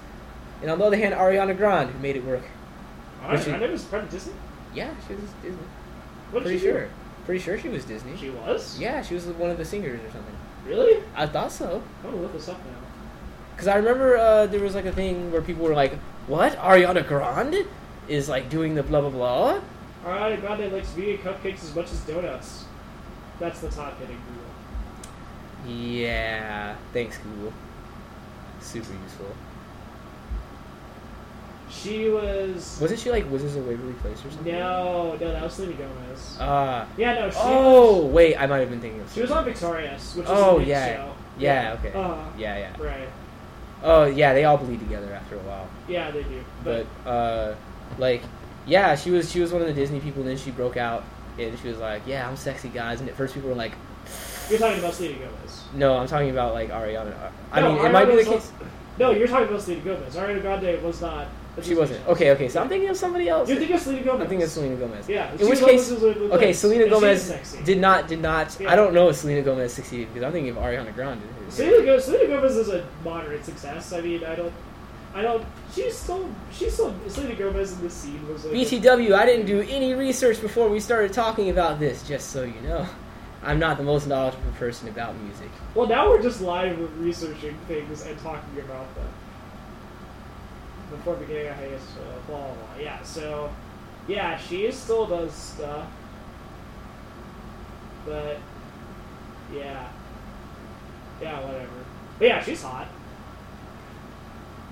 and 0.61 0.69
on 0.69 0.77
the 0.79 0.85
other 0.85 0.97
hand 0.97 1.13
Ariana 1.15 1.55
Grande 1.57 1.89
who 1.89 1.99
made 1.99 2.15
it 2.15 2.23
work. 2.25 2.43
I, 3.23 3.39
she- 3.39 3.51
I 3.51 3.57
never 3.57 3.71
was 3.71 3.83
part 3.85 4.03
of 4.03 4.09
Disney 4.09 4.33
Yeah, 4.75 4.93
she 5.07 5.15
was 5.15 5.23
Disney. 5.41 5.57
what 6.31 6.43
Pretty 6.43 6.59
she 6.59 6.65
do? 6.65 6.71
sure. 6.73 6.89
Pretty 7.25 7.39
sure 7.41 7.57
she 7.57 7.69
was 7.69 7.85
Disney. 7.85 8.17
she 8.17 8.29
was 8.29 8.77
Yeah, 8.79 9.01
she 9.01 9.13
was 9.13 9.25
one 9.27 9.49
of 9.49 9.57
the 9.57 9.63
singers 9.63 9.99
or 10.01 10.11
something. 10.11 10.35
really 10.65 11.01
I 11.15 11.25
thought 11.25 11.51
so. 11.51 11.81
I'm 12.03 12.09
gonna 12.11 12.21
look 12.21 12.33
this 12.33 12.49
up 12.49 12.57
now. 12.57 12.71
Because 13.55 13.67
I 13.69 13.75
remember 13.77 14.17
uh, 14.17 14.47
there 14.47 14.59
was 14.59 14.75
like 14.75 14.85
a 14.85 14.91
thing 14.91 15.31
where 15.31 15.41
people 15.41 15.63
were 15.63 15.75
like, 15.75 15.93
"What? 16.27 16.57
Ariana 16.57 17.07
Grande 17.07 17.65
is 18.09 18.27
like 18.27 18.49
doing 18.49 18.75
the 18.75 18.83
blah 18.83 18.99
blah 19.01 19.09
blah." 19.11 19.61
Alright, 20.05 20.39
Grande 20.41 20.71
likes 20.71 20.89
vegan 20.89 21.17
cupcakes 21.19 21.63
as 21.63 21.75
much 21.75 21.91
as 21.91 21.99
donuts. 22.01 22.65
That's 23.39 23.59
the 23.61 23.69
top 23.69 23.97
hitting 23.99 24.17
Google. 24.27 25.73
Yeah. 25.75 26.75
Thanks, 26.91 27.17
Google. 27.17 27.53
Super 28.59 28.93
useful. 29.03 29.35
She 31.69 32.09
was. 32.09 32.77
Wasn't 32.81 32.99
she 32.99 33.09
like 33.09 33.29
Wizards 33.31 33.55
of 33.55 33.65
Waverly 33.67 33.93
Place 33.93 34.19
or 34.25 34.29
something? 34.31 34.53
No, 34.53 35.13
no, 35.19 35.31
that 35.31 35.41
was 35.41 35.53
Selena 35.53 35.73
Gomez. 35.73 36.37
Ah. 36.39 36.87
yeah, 36.97 37.13
no, 37.15 37.29
she 37.31 37.37
oh 37.39 38.03
was. 38.03 38.13
wait, 38.13 38.37
I 38.37 38.45
might 38.45 38.59
have 38.59 38.69
been 38.69 38.79
thinking 38.79 39.01
of. 39.01 39.11
She 39.11 39.21
was 39.21 39.31
on 39.31 39.43
Victorious, 39.45 40.15
which 40.15 40.25
is 40.25 40.31
Oh, 40.31 40.59
a 40.59 40.63
yeah. 40.63 40.95
show. 40.95 41.13
Yeah. 41.39 41.75
Okay. 41.79 41.91
Uh, 41.93 42.25
yeah. 42.37 42.57
Yeah. 42.57 42.81
Right. 42.85 43.09
Oh 43.81 44.05
yeah, 44.05 44.33
they 44.33 44.45
all 44.45 44.57
bleed 44.57 44.79
together 44.79 45.11
after 45.13 45.35
a 45.35 45.39
while. 45.39 45.67
Yeah, 45.87 46.11
they 46.11 46.23
do. 46.23 46.43
But 46.63 46.85
But, 47.03 47.09
uh, 47.09 47.55
like, 47.97 48.21
yeah, 48.65 48.95
she 48.95 49.11
was 49.11 49.31
she 49.31 49.39
was 49.39 49.51
one 49.51 49.61
of 49.61 49.67
the 49.67 49.73
Disney 49.73 49.99
people. 49.99 50.23
Then 50.23 50.37
she 50.37 50.51
broke 50.51 50.77
out 50.77 51.03
and 51.37 51.57
she 51.59 51.67
was 51.67 51.77
like, 51.77 52.03
"Yeah, 52.05 52.27
I'm 52.27 52.35
sexy, 52.35 52.69
guys." 52.69 52.99
And 52.99 53.09
at 53.09 53.15
first 53.15 53.33
people 53.33 53.49
were 53.49 53.55
like, 53.55 53.73
you're 54.49 54.59
talking 54.59 54.79
about 54.79 54.93
Selena 54.93 55.19
Gomez. 55.19 55.63
"No, 55.73 55.97
I'm 55.97 56.07
talking 56.07 56.29
about 56.29 56.53
like 56.53 56.69
Ariana." 56.69 57.13
I 57.51 57.61
No, 57.61 57.73
mean, 57.75 57.85
it 57.85 57.91
might 57.91 58.05
be 58.05 58.15
the 58.15 58.23
case. 58.23 58.51
No, 58.99 59.11
you're 59.11 59.27
talking 59.27 59.47
about 59.47 59.61
Selena 59.61 59.81
Gomez. 59.83 60.15
Ariana 60.15 60.41
Grande 60.41 60.83
was 60.83 61.01
not. 61.01 61.27
She 61.61 61.75
wasn't. 61.75 62.07
Okay, 62.07 62.31
okay. 62.31 62.49
So 62.49 62.61
I'm 62.61 62.69
thinking 62.69 62.89
of 62.89 62.97
somebody 62.97 63.29
else. 63.29 63.47
You're 63.47 63.57
thinking 63.59 63.75
of 63.75 63.81
Selena 63.81 64.03
Gomez. 64.03 64.21
I'm 64.21 64.27
thinking 64.27 64.43
of 64.43 64.49
Selena 64.49 64.75
Gomez. 64.75 65.07
Yeah. 65.07 65.31
In 65.33 65.49
which 65.49 65.59
case, 65.59 65.89
Wizards 65.89 65.91
of 65.91 66.01
Waverly 66.01 66.31
okay, 66.31 66.53
Selena 66.53 66.89
Gomez 66.89 67.55
did 67.63 67.79
not 67.79 68.07
did 68.07 68.21
not. 68.21 68.57
Yeah. 68.59 68.71
I 68.71 68.75
don't 68.75 68.93
know 68.93 69.09
if 69.09 69.17
Selena 69.17 69.43
Gomez 69.43 69.71
succeeded 69.73 70.07
because 70.07 70.23
I'm 70.25 70.31
thinking 70.31 70.55
of 70.55 70.57
Ariana 70.57 70.93
Grande. 70.95 71.21
Selena 71.49 71.85
Gomez, 71.85 72.05
Selena 72.05 72.27
Gomez 72.27 72.55
is 72.57 72.69
a 72.69 72.85
moderate 73.03 73.45
success. 73.45 73.93
I 73.93 74.01
mean, 74.01 74.23
I 74.23 74.35
don't, 74.35 74.53
I 75.13 75.21
don't. 75.21 75.45
She's 75.73 75.95
still, 75.95 76.27
she's 76.51 76.73
still. 76.73 76.93
Selena 77.07 77.35
Gomez 77.35 77.73
in 77.73 77.81
this 77.81 77.93
scene 77.93 78.27
was 78.27 78.45
like. 78.45 78.55
BTW, 78.55 79.13
I 79.13 79.25
didn't 79.25 79.45
do 79.45 79.61
any 79.61 79.93
research 79.93 80.41
before 80.41 80.69
we 80.69 80.79
started 80.79 81.13
talking 81.13 81.49
about 81.49 81.79
this. 81.79 82.07
Just 82.07 82.29
so 82.29 82.43
you 82.43 82.59
know, 82.61 82.87
I'm 83.43 83.59
not 83.59 83.77
the 83.77 83.83
most 83.83 84.07
knowledgeable 84.07 84.51
person 84.53 84.87
about 84.87 85.15
music. 85.17 85.49
well, 85.75 85.87
now 85.87 86.09
we're 86.09 86.21
just 86.21 86.41
live 86.41 86.79
researching 86.99 87.55
things 87.67 88.05
and 88.05 88.17
talking 88.19 88.59
about 88.59 88.93
them. 88.95 89.07
Before 90.89 91.15
beginning 91.15 91.47
a 91.47 91.53
hiatus, 91.53 91.83
uh, 91.97 92.19
blah, 92.27 92.37
blah 92.37 92.53
blah. 92.53 92.77
Yeah. 92.79 93.01
So, 93.03 93.51
yeah, 94.07 94.37
she 94.37 94.71
still 94.71 95.05
does 95.05 95.33
stuff, 95.33 95.87
but 98.05 98.37
yeah, 99.53 99.87
yeah, 101.21 101.39
whatever. 101.45 101.69
But 102.19 102.27
yeah, 102.27 102.43
she's 102.43 102.61
hot. 102.63 102.87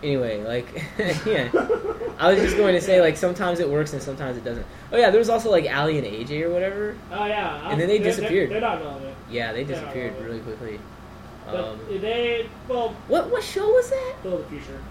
Anyway, 0.03 0.43
like, 0.43 0.67
yeah, 1.25 1.49
I 2.17 2.31
was 2.31 2.41
just 2.41 2.57
going 2.57 2.73
to 2.73 2.81
say 2.81 3.01
like 3.01 3.17
sometimes 3.17 3.59
it 3.59 3.69
works 3.69 3.93
and 3.93 4.01
sometimes 4.01 4.37
it 4.37 4.43
doesn't. 4.43 4.65
Oh 4.91 4.97
yeah, 4.97 5.11
there 5.11 5.19
was 5.19 5.29
also 5.29 5.51
like 5.51 5.65
Aly 5.65 5.99
and 5.99 6.07
AJ 6.07 6.41
or 6.41 6.49
whatever. 6.51 6.95
Oh 7.11 7.25
yeah. 7.25 7.69
And 7.69 7.79
then 7.79 7.87
they 7.87 7.97
they're- 7.99 8.07
disappeared. 8.07 8.49
They're, 8.49 8.61
not 8.61 8.81
relevant. 8.81 9.15
Yeah, 9.29 9.53
they 9.53 9.63
disappeared 9.63 10.19
really 10.19 10.39
quickly. 10.39 10.79
Um, 11.47 11.79
they, 11.89 12.49
well, 12.67 12.95
what 13.07 13.29
what 13.29 13.43
show 13.43 13.67
was 13.67 13.89
that? 13.89 14.15
Phil 14.23 14.37
the 14.37 14.43
Future. 14.45 14.81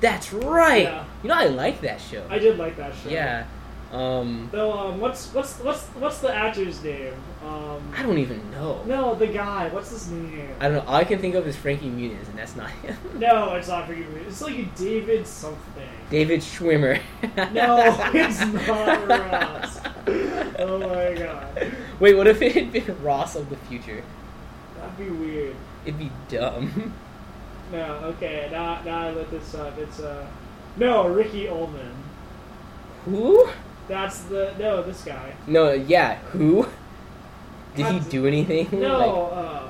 That's 0.00 0.32
right. 0.32 0.84
Yeah. 0.84 1.04
You 1.22 1.28
know 1.28 1.34
I 1.34 1.46
like 1.46 1.80
that 1.82 2.00
show. 2.00 2.26
I 2.28 2.38
did 2.38 2.58
like 2.58 2.76
that 2.76 2.94
show. 2.94 3.10
Yeah. 3.10 3.46
Um, 3.92 4.48
Though, 4.52 4.72
um, 4.72 5.00
what's 5.00 5.34
what's 5.34 5.58
what's 5.58 5.82
what's 5.88 6.18
the 6.18 6.32
actor's 6.32 6.80
name? 6.84 7.12
Um, 7.44 7.92
I 7.96 8.02
don't 8.04 8.18
even 8.18 8.48
know. 8.52 8.82
no, 8.84 9.16
the 9.16 9.26
guy. 9.26 9.68
What's 9.68 9.90
his 9.90 10.08
name? 10.10 10.48
I 10.60 10.68
don't 10.68 10.74
know. 10.74 10.84
All 10.86 10.94
I 10.94 11.02
can 11.02 11.18
think 11.18 11.34
of 11.34 11.44
is 11.46 11.56
Frankie 11.56 11.88
Muniz, 11.90 12.28
and 12.28 12.38
that's 12.38 12.54
not 12.54 12.70
him. 12.70 12.96
No, 13.18 13.54
it's 13.54 13.66
not 13.66 13.86
Frankie 13.86 14.04
Muniz. 14.04 14.28
It's 14.28 14.42
like 14.42 14.58
a 14.58 14.64
David 14.76 15.26
something. 15.26 15.88
David 16.08 16.40
Schwimmer. 16.40 17.00
No, 17.52 17.78
it's 18.14 18.40
not 18.40 19.08
Ross. 19.08 19.80
Oh 20.58 20.78
my 20.78 21.14
god, 21.18 21.72
Wait, 21.98 22.16
what 22.16 22.26
if 22.28 22.40
it 22.42 22.52
had 22.52 22.72
been 22.72 23.02
Ross 23.02 23.34
of 23.34 23.50
the 23.50 23.56
future? 23.56 24.04
that'd 24.76 24.96
be 24.96 25.10
weird. 25.10 25.56
It'd 25.84 25.98
be 25.98 26.10
dumb. 26.28 26.94
No, 27.72 27.84
okay, 28.16 28.48
now 28.50 28.82
now 28.84 28.98
I 29.06 29.10
look 29.12 29.30
this 29.30 29.54
up. 29.54 29.78
It's 29.78 30.00
uh, 30.00 30.26
no, 30.76 31.06
Ricky 31.06 31.46
Ullman. 31.48 31.94
Who? 33.04 33.48
That's 33.88 34.20
the 34.22 34.54
no, 34.58 34.82
this 34.82 35.02
guy. 35.04 35.34
No, 35.46 35.72
yeah, 35.72 36.16
who? 36.32 36.66
Did 37.74 37.86
he 37.86 38.00
do 38.10 38.26
anything? 38.26 38.80
No, 38.80 38.98
Like, 38.98 39.44
uh, 39.44 39.68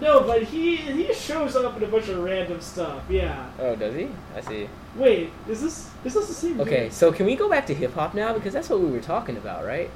no, 0.00 0.22
but 0.22 0.44
he 0.44 0.76
he 0.76 1.12
shows 1.12 1.56
up 1.56 1.76
in 1.76 1.82
a 1.82 1.86
bunch 1.86 2.08
of 2.08 2.18
random 2.22 2.60
stuff. 2.60 3.02
Yeah. 3.08 3.50
oh, 3.58 3.74
does 3.74 3.94
he? 3.94 4.08
I 4.36 4.40
see. 4.40 4.68
Wait, 4.96 5.30
is 5.48 5.60
this 5.60 5.90
is 6.04 6.14
this 6.14 6.28
the 6.28 6.34
same? 6.34 6.60
Okay, 6.60 6.84
dude? 6.84 6.92
so 6.92 7.12
can 7.12 7.26
we 7.26 7.36
go 7.36 7.48
back 7.48 7.66
to 7.66 7.74
hip 7.74 7.94
hop 7.94 8.14
now 8.14 8.32
because 8.32 8.52
that's 8.52 8.68
what 8.70 8.80
we 8.80 8.90
were 8.90 9.00
talking 9.00 9.36
about, 9.36 9.64
right? 9.64 9.90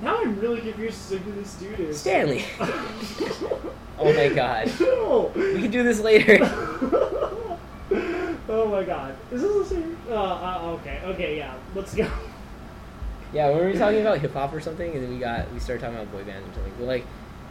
Now 0.00 0.18
I'm 0.22 0.38
really 0.40 0.60
confused 0.60 0.96
as 0.96 1.08
to 1.10 1.18
who 1.18 1.32
this 1.32 1.54
dude 1.54 1.80
is. 1.80 2.00
Stanley. 2.00 2.44
Oh 3.98 4.12
my 4.14 4.28
god. 4.30 4.72
No. 4.80 5.30
We 5.36 5.62
can 5.62 5.70
do 5.70 5.82
this 5.84 6.00
later. 6.00 6.44
oh 8.48 8.68
my 8.70 8.84
god. 8.84 9.14
Is 9.30 9.42
this 9.42 9.68
the 9.68 9.74
same? 9.74 9.96
Uh, 10.08 10.14
uh, 10.14 10.76
okay, 10.80 11.00
okay, 11.04 11.36
yeah. 11.38 11.54
Let's 11.74 11.94
go. 11.94 12.08
Yeah, 13.34 13.48
when 13.48 13.60
we 13.64 13.72
were 13.72 13.78
talking 13.78 14.02
about 14.02 14.18
hip 14.18 14.34
hop 14.34 14.52
or 14.52 14.60
something, 14.60 14.92
and 14.92 15.02
then 15.02 15.10
we 15.10 15.18
got 15.18 15.50
we 15.54 15.58
started 15.58 15.80
talking 15.80 15.96
about 15.96 16.12
boy 16.12 16.22
bands 16.22 16.46
or 16.50 16.52
something. 16.52 16.74
But 16.78 16.84
like, 16.84 17.06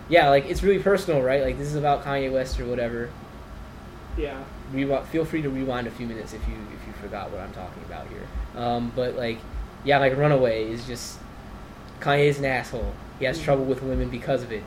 yeah, 0.09 0.29
like 0.29 0.45
it's 0.45 0.61
really 0.61 0.77
personal, 0.77 1.23
right? 1.23 1.41
Like 1.41 1.57
this 1.57 1.67
is 1.69 1.73
about 1.75 2.03
Kanye 2.05 2.31
West 2.31 2.59
or 2.59 2.65
whatever. 2.67 3.09
Yeah. 4.15 4.43
Rewi- 4.71 5.03
feel 5.07 5.25
free 5.25 5.41
to 5.41 5.49
rewind 5.49 5.87
a 5.87 5.89
few 5.89 6.05
minutes 6.05 6.33
if 6.33 6.47
you 6.47 6.53
if 6.53 6.85
you 6.85 6.93
forgot 7.01 7.31
what 7.31 7.41
I'm 7.41 7.51
talking 7.53 7.81
about 7.87 8.05
here. 8.09 8.21
Um, 8.61 8.91
but 8.95 9.15
like, 9.15 9.39
yeah, 9.83 9.97
like 9.97 10.15
Runaway 10.15 10.69
is 10.71 10.85
just 10.85 11.17
Kanye's 11.99 12.37
an 12.37 12.45
asshole. 12.45 12.93
He 13.17 13.25
has 13.25 13.39
Mhm. 13.39 13.43
trouble 13.45 13.65
with 13.65 13.81
women 13.81 14.09
because 14.09 14.43
of 14.43 14.51
it. 14.51 14.61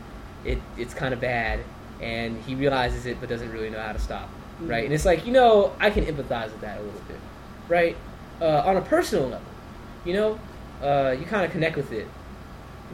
It 0.44 0.58
it's 0.76 0.94
kind 0.94 1.14
of 1.14 1.20
bad, 1.20 1.60
and 2.02 2.42
he 2.42 2.56
realizes 2.56 3.06
it 3.06 3.18
but 3.20 3.28
doesn't 3.28 3.52
really 3.52 3.70
know 3.70 3.80
how 3.80 3.92
to 3.92 4.00
stop. 4.00 4.28
Right? 4.60 4.82
Mhm. 4.82 4.84
And 4.86 4.94
it's 4.94 5.04
like 5.04 5.26
you 5.26 5.32
know 5.32 5.72
I 5.80 5.90
can 5.90 6.04
empathize 6.04 6.50
with 6.52 6.60
that 6.60 6.78
a 6.78 6.82
little 6.82 7.00
bit, 7.08 7.18
right? 7.68 7.96
Uh, 8.40 8.62
on 8.64 8.76
a 8.76 8.80
personal 8.80 9.24
level, 9.24 9.40
you 10.04 10.14
know, 10.14 10.38
uh, 10.82 11.12
you 11.18 11.24
kind 11.26 11.44
of 11.44 11.50
connect 11.52 11.76
with 11.76 11.92
it 11.92 12.06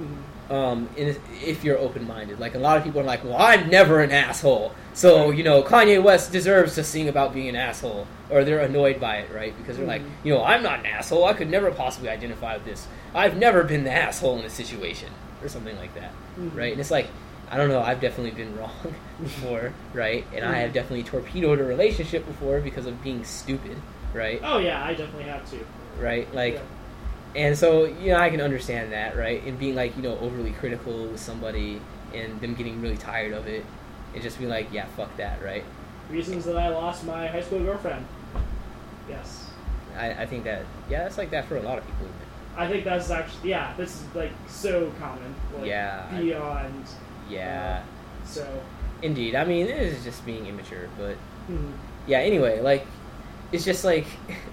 Mhm. 0.01 0.55
um, 0.55 0.88
in, 0.96 1.16
if 1.44 1.64
you're 1.64 1.79
open 1.79 2.07
minded. 2.07 2.38
Like 2.40 2.55
a 2.55 2.59
lot 2.59 2.77
of 2.77 2.85
people 2.85 3.01
are 3.01 3.05
like, 3.05 3.25
well, 3.25 3.37
I'm 3.38 3.68
never 3.68 4.01
an 4.01 4.11
asshole, 4.11 4.73
so 4.94 5.31
you 5.31 5.42
know 5.42 5.62
Kanye 5.62 6.03
West 6.03 6.33
deserves 6.33 6.75
to 6.77 6.85
sing 6.85 7.09
about 7.09 7.33
being 7.35 7.49
an 7.49 7.57
asshole, 7.57 8.07
or 8.31 8.42
they're 8.44 8.61
annoyed 8.61 8.99
by 9.01 9.16
it, 9.18 9.31
right? 9.35 9.55
Because 9.57 9.77
they're 9.77 9.87
like, 9.87 10.03
Mhm. 10.03 10.11
you 10.25 10.35
know, 10.35 10.42
I'm 10.44 10.62
not 10.62 10.81
an 10.81 10.87
asshole. 10.87 11.25
I 11.25 11.33
could 11.35 11.51
never 11.51 11.70
possibly 11.70 12.09
identify 12.09 12.55
with 12.55 12.64
this. 12.64 12.87
I've 13.14 13.37
never 13.37 13.64
been 13.64 13.85
the 13.85 13.92
asshole 13.92 14.38
in 14.38 14.44
a 14.44 14.51
situation, 14.51 15.09
or 15.42 15.49
something 15.49 15.77
like 15.77 15.94
that, 15.94 16.12
right? 16.55 16.73
And 16.73 16.81
it's 16.81 16.90
like. 16.90 17.09
I 17.50 17.56
don't 17.56 17.68
know. 17.68 17.80
I've 17.82 18.00
definitely 18.00 18.30
been 18.30 18.56
wrong 18.56 18.94
before, 19.22 19.72
right? 19.92 20.24
And 20.34 20.44
I 20.44 20.58
have 20.58 20.72
definitely 20.72 21.02
torpedoed 21.02 21.58
a 21.60 21.64
relationship 21.64 22.24
before 22.26 22.60
because 22.60 22.86
of 22.86 23.02
being 23.02 23.24
stupid, 23.24 23.76
right? 24.14 24.40
Oh 24.44 24.58
yeah, 24.58 24.84
I 24.84 24.94
definitely 24.94 25.24
have 25.24 25.48
to. 25.50 25.58
Right? 25.98 26.32
Like, 26.34 26.54
Yeah. 26.54 26.60
and 27.34 27.58
so, 27.58 27.84
you 27.86 28.12
know, 28.12 28.18
I 28.18 28.30
can 28.30 28.40
understand 28.40 28.92
that, 28.92 29.16
right? 29.16 29.42
And 29.44 29.58
being 29.58 29.74
like, 29.74 29.96
you 29.96 30.02
know, 30.02 30.16
overly 30.18 30.52
critical 30.52 31.06
with 31.06 31.20
somebody 31.20 31.80
and 32.14 32.40
them 32.40 32.54
getting 32.54 32.80
really 32.80 32.96
tired 32.96 33.32
of 33.32 33.46
it 33.48 33.64
and 34.14 34.22
just 34.22 34.38
being 34.38 34.50
like, 34.50 34.72
yeah, 34.72 34.86
fuck 34.96 35.14
that, 35.16 35.42
right? 35.42 35.64
Reasons 36.08 36.44
that 36.44 36.56
I 36.56 36.68
lost 36.68 37.04
my 37.04 37.26
high 37.26 37.40
school 37.42 37.60
girlfriend. 37.60 38.06
Yes. 39.08 39.50
I, 39.96 40.10
I 40.22 40.26
think 40.26 40.44
that, 40.44 40.62
yeah, 40.88 41.02
that's 41.02 41.18
like 41.18 41.30
that 41.30 41.46
for 41.46 41.56
a 41.56 41.62
lot 41.62 41.78
of 41.78 41.84
people. 41.86 42.06
I 42.56 42.68
think 42.68 42.84
that's 42.84 43.10
actually 43.10 43.50
yeah. 43.50 43.72
This 43.76 43.94
is 43.96 44.14
like 44.14 44.32
so 44.48 44.92
common. 45.00 45.34
Like, 45.56 45.66
Yeah, 45.66 46.06
I- 46.10 46.20
Yeah, 47.31 47.83
So. 48.25 48.47
indeed. 49.03 49.35
I 49.35 49.45
mean, 49.45 49.66
it 49.66 49.77
is 49.81 50.03
just 50.05 50.25
being 50.27 50.47
immature, 50.47 50.88
but 50.99 51.16
mhm. 51.51 51.73
yeah, 52.07 52.19
anyway, 52.19 52.61
like, 52.61 52.87
it's 53.53 53.64
just 53.64 53.85
like, 53.85 54.07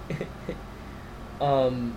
um, 1.40 1.94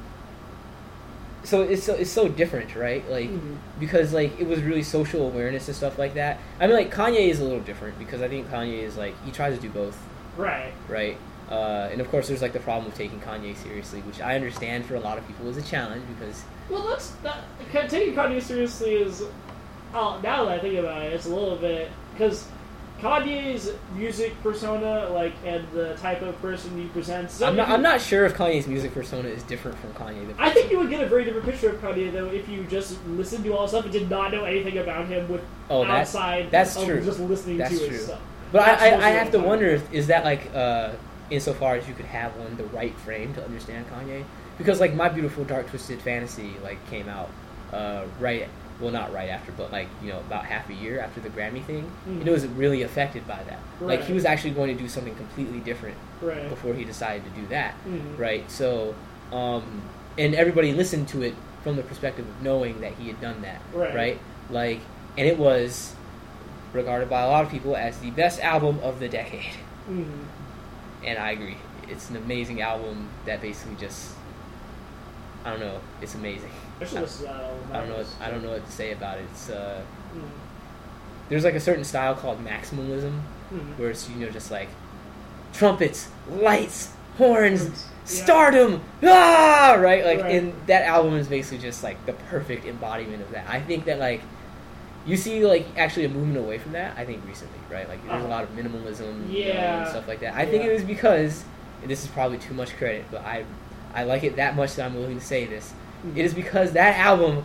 so 1.43 1.61
it's 1.63 1.83
so, 1.83 1.95
it's 1.95 2.11
so 2.11 2.27
different, 2.27 2.75
right? 2.75 3.07
Like, 3.09 3.29
Mhm. 3.29 3.57
because 3.79 4.13
like 4.13 4.39
it 4.39 4.47
was 4.47 4.61
really 4.61 4.83
social 4.83 5.25
awareness 5.27 5.67
and 5.67 5.75
stuff 5.75 5.97
like 5.97 6.13
that. 6.15 6.39
I 6.59 6.67
mean, 6.67 6.75
like 6.75 6.93
Kanye 6.93 7.29
is 7.29 7.39
a 7.39 7.43
little 7.43 7.59
different 7.61 7.97
because 7.97 8.21
I 8.21 8.27
think 8.27 8.49
Kanye 8.49 8.83
is 8.83 8.97
like 8.97 9.15
he 9.25 9.31
tries 9.31 9.55
to 9.55 9.61
do 9.61 9.69
both, 9.69 9.97
Right. 10.37 10.71
right? 10.87 11.17
Uh, 11.49 11.89
and 11.91 11.99
of 11.99 12.09
course, 12.09 12.27
there's 12.27 12.41
like 12.41 12.53
the 12.53 12.59
problem 12.59 12.85
of 12.91 12.97
taking 12.97 13.19
Kanye 13.19 13.55
seriously, 13.57 13.99
which 14.01 14.21
I 14.21 14.35
understand 14.35 14.85
for 14.85 14.95
a 14.95 14.99
lot 14.99 15.17
of 15.17 15.27
people 15.27 15.47
is 15.49 15.57
a 15.57 15.61
challenge 15.63 16.03
because 16.17 16.43
Well, 16.69 16.87
that's 16.87 17.09
that. 17.23 17.39
Taking 17.89 18.13
Kanye 18.13 18.41
seriously 18.41 18.93
is. 18.95 19.23
Oh, 19.93 20.19
now 20.23 20.45
that 20.45 20.51
I 20.53 20.59
think 20.59 20.77
about 20.79 21.01
it, 21.03 21.13
it's 21.13 21.25
a 21.25 21.29
little 21.35 21.57
bit 21.57 21.89
because 22.13 22.47
Kanye's 23.01 23.71
music 23.95 24.33
persona, 24.43 25.09
like, 25.09 25.33
and 25.43 25.67
the 25.71 25.95
type 25.95 26.21
of 26.21 26.39
person 26.41 26.77
he 26.79 26.87
presents. 26.89 27.41
I'm 27.41 27.55
not 27.55 27.67
I'm 27.69 27.81
not 27.81 27.99
sure 27.99 28.25
if 28.25 28.35
Kanye's 28.35 28.67
music 28.67 28.93
persona 28.93 29.27
is 29.27 29.41
different 29.43 29.77
from 29.79 29.91
Kanye. 29.93 30.27
The 30.27 30.41
I 30.41 30.51
think 30.51 30.71
you 30.71 30.77
would 30.77 30.89
get 30.89 31.01
a 31.01 31.07
very 31.07 31.23
different 31.25 31.45
picture 31.45 31.69
of 31.69 31.81
Kanye 31.81 32.11
though 32.13 32.27
if 32.27 32.47
you 32.47 32.63
just 32.65 33.03
listened 33.07 33.43
to 33.45 33.53
all 33.55 33.63
his 33.63 33.71
stuff 33.71 33.85
and 33.85 33.91
did 33.93 34.09
not 34.09 34.31
know 34.31 34.45
anything 34.45 34.77
about 34.77 35.07
him 35.07 35.27
with 35.29 35.41
Oh, 35.69 35.81
that- 35.81 35.89
outside 36.01 36.51
that's 36.51 36.75
of 36.77 36.85
true. 36.85 37.03
just 37.03 37.19
listening 37.19 37.57
That's 37.57 37.71
to 37.71 37.79
true. 37.79 37.87
his 37.89 38.05
stuff. 38.05 38.21
But 38.51 38.65
That's 38.65 38.81
I, 38.83 38.89
I, 38.89 38.95
I 39.07 39.09
have 39.11 39.31
to 39.31 39.39
wonder 39.39 39.65
if 39.67 39.91
is 39.93 40.07
that 40.07 40.23
like 40.23 40.53
uh, 40.53 40.91
insofar 41.31 41.75
as 41.75 41.87
you 41.87 41.93
could 41.95 42.05
have 42.05 42.35
one 42.37 42.55
the 42.57 42.65
right 42.65 42.93
frame 42.99 43.33
to 43.33 43.43
understand 43.43 43.85
Kanye 43.89 44.23
because 44.59 44.79
like 44.79 44.93
my 44.93 45.09
beautiful 45.09 45.43
dark 45.43 45.67
twisted 45.69 45.99
fantasy 46.01 46.53
like 46.63 46.77
came 46.89 47.09
out 47.09 47.29
uh, 47.73 48.03
right 48.19 48.47
well 48.81 48.91
not 48.91 49.13
right 49.13 49.29
after 49.29 49.51
but 49.53 49.71
like 49.71 49.87
you 50.03 50.09
know 50.09 50.19
about 50.19 50.43
half 50.45 50.69
a 50.69 50.73
year 50.73 50.99
after 50.99 51.19
the 51.21 51.29
Grammy 51.29 51.63
thing 51.63 51.83
Mhm. 52.07 52.19
and 52.19 52.27
it 52.27 52.31
was 52.31 52.45
really 52.47 52.81
affected 52.81 53.27
by 53.27 53.39
that 53.47 53.59
like 53.79 54.03
he 54.03 54.13
was 54.13 54.25
actually 54.25 54.51
going 54.51 54.75
to 54.75 54.81
do 54.83 54.89
something 54.89 55.15
completely 55.15 55.59
different 55.59 55.95
Right. 56.21 56.49
before 56.49 56.73
he 56.73 56.83
decided 56.83 57.23
to 57.23 57.41
do 57.41 57.47
that 57.47 57.73
Mhm. 57.87 58.17
right 58.19 58.49
so 58.51 58.95
um, 59.31 59.81
and 60.17 60.35
everybody 60.35 60.73
listened 60.73 61.07
to 61.09 61.21
it 61.21 61.35
from 61.63 61.75
the 61.77 61.83
perspective 61.83 62.27
of 62.27 62.41
knowing 62.43 62.81
that 62.81 62.93
he 62.99 63.07
had 63.07 63.21
done 63.21 63.41
that 63.43 63.61
Right. 63.73 64.19
like 64.49 64.79
and 65.17 65.27
it 65.27 65.37
was 65.37 65.93
regarded 66.73 67.09
by 67.09 67.21
a 67.21 67.27
lot 67.27 67.43
of 67.45 67.51
people 67.51 67.75
as 67.75 67.97
the 67.99 68.09
best 68.11 68.39
album 68.41 68.79
of 68.81 68.99
the 68.99 69.07
decade 69.09 69.53
Mhm. 69.89 70.25
and 71.05 71.17
I 71.19 71.31
agree. 71.31 71.57
It's 71.89 72.09
an 72.09 72.15
amazing 72.15 72.61
album 72.61 73.09
that 73.25 73.41
basically 73.41 73.75
just 73.75 74.13
I 75.43 75.49
don't 75.49 75.59
know. 75.59 75.79
It's 76.01 76.13
amazing. 76.15 76.51
I 76.81 76.85
should 76.85 77.01
listen 77.01 77.27
to 77.27 77.31
that 77.33 77.41
album. 77.43 77.59
I 77.71 77.77
don't 77.77 77.89
know. 77.89 77.97
What, 77.97 78.07
I 78.21 78.31
don't 78.31 78.43
know 78.43 78.49
what 78.51 78.65
to 78.65 78.71
say 78.71 78.91
about 78.91 79.17
it. 79.19 79.25
It's 79.31 79.49
uh, 79.49 79.81
Mhm. 80.15 80.21
there's 81.29 81.43
like 81.43 81.53
a 81.55 81.59
certain 81.59 81.83
style 81.83 82.15
called 82.15 82.43
maximalism 82.43 83.21
Mhm. 83.53 83.77
where 83.77 83.89
it's 83.91 84.09
you 84.09 84.15
know 84.25 84.29
just 84.31 84.51
like 84.51 84.69
trumpets, 85.53 86.09
lights, 86.29 86.89
horns, 87.17 87.65
Yeah. 87.65 87.71
stardom, 88.05 88.81
ah, 89.03 89.75
right? 89.79 90.03
Like, 90.05 90.21
Right. 90.21 90.35
and 90.35 90.53
that 90.67 90.83
album 90.83 91.15
is 91.15 91.27
basically 91.27 91.59
just 91.59 91.83
like 91.83 92.03
the 92.05 92.13
perfect 92.13 92.65
embodiment 92.65 93.21
of 93.21 93.31
that. 93.31 93.45
I 93.49 93.59
think 93.59 93.85
that 93.85 93.99
like 93.99 94.21
you 95.05 95.17
see 95.17 95.45
like 95.45 95.65
actually 95.77 96.05
a 96.05 96.09
movement 96.09 96.37
away 96.37 96.57
from 96.57 96.71
that. 96.73 96.93
I 96.97 97.05
think 97.05 97.21
recently, 97.27 97.59
right? 97.71 97.87
Like 97.87 98.01
there's 98.07 98.21
a 98.21 98.25
Uh-huh. 98.25 98.27
lot 98.29 98.43
of 98.43 98.49
minimalism, 98.55 99.29
you 99.31 99.45
know, 99.45 99.53
Yeah. 99.53 99.81
and 99.81 99.87
stuff 99.89 100.07
like 100.07 100.19
that. 100.21 100.33
I 100.35 100.45
think 100.45 100.63
it 100.63 100.71
was 100.73 100.83
because 100.83 101.43
and 101.81 101.89
this 101.89 102.03
is 102.03 102.07
probably 102.11 102.37
too 102.37 102.53
much 102.53 102.75
credit, 102.77 103.05
but 103.11 103.23
I 103.25 103.43
I 103.93 104.03
like 104.03 104.23
it 104.23 104.37
that 104.37 104.55
much 104.55 104.75
that 104.75 104.85
I'm 104.85 104.95
willing 104.95 105.19
to 105.19 105.25
say 105.25 105.45
this. 105.45 105.73
Mhm. 106.05 106.17
It 106.17 106.25
is 106.25 106.33
because 106.33 106.71
that 106.73 106.97
album 106.97 107.43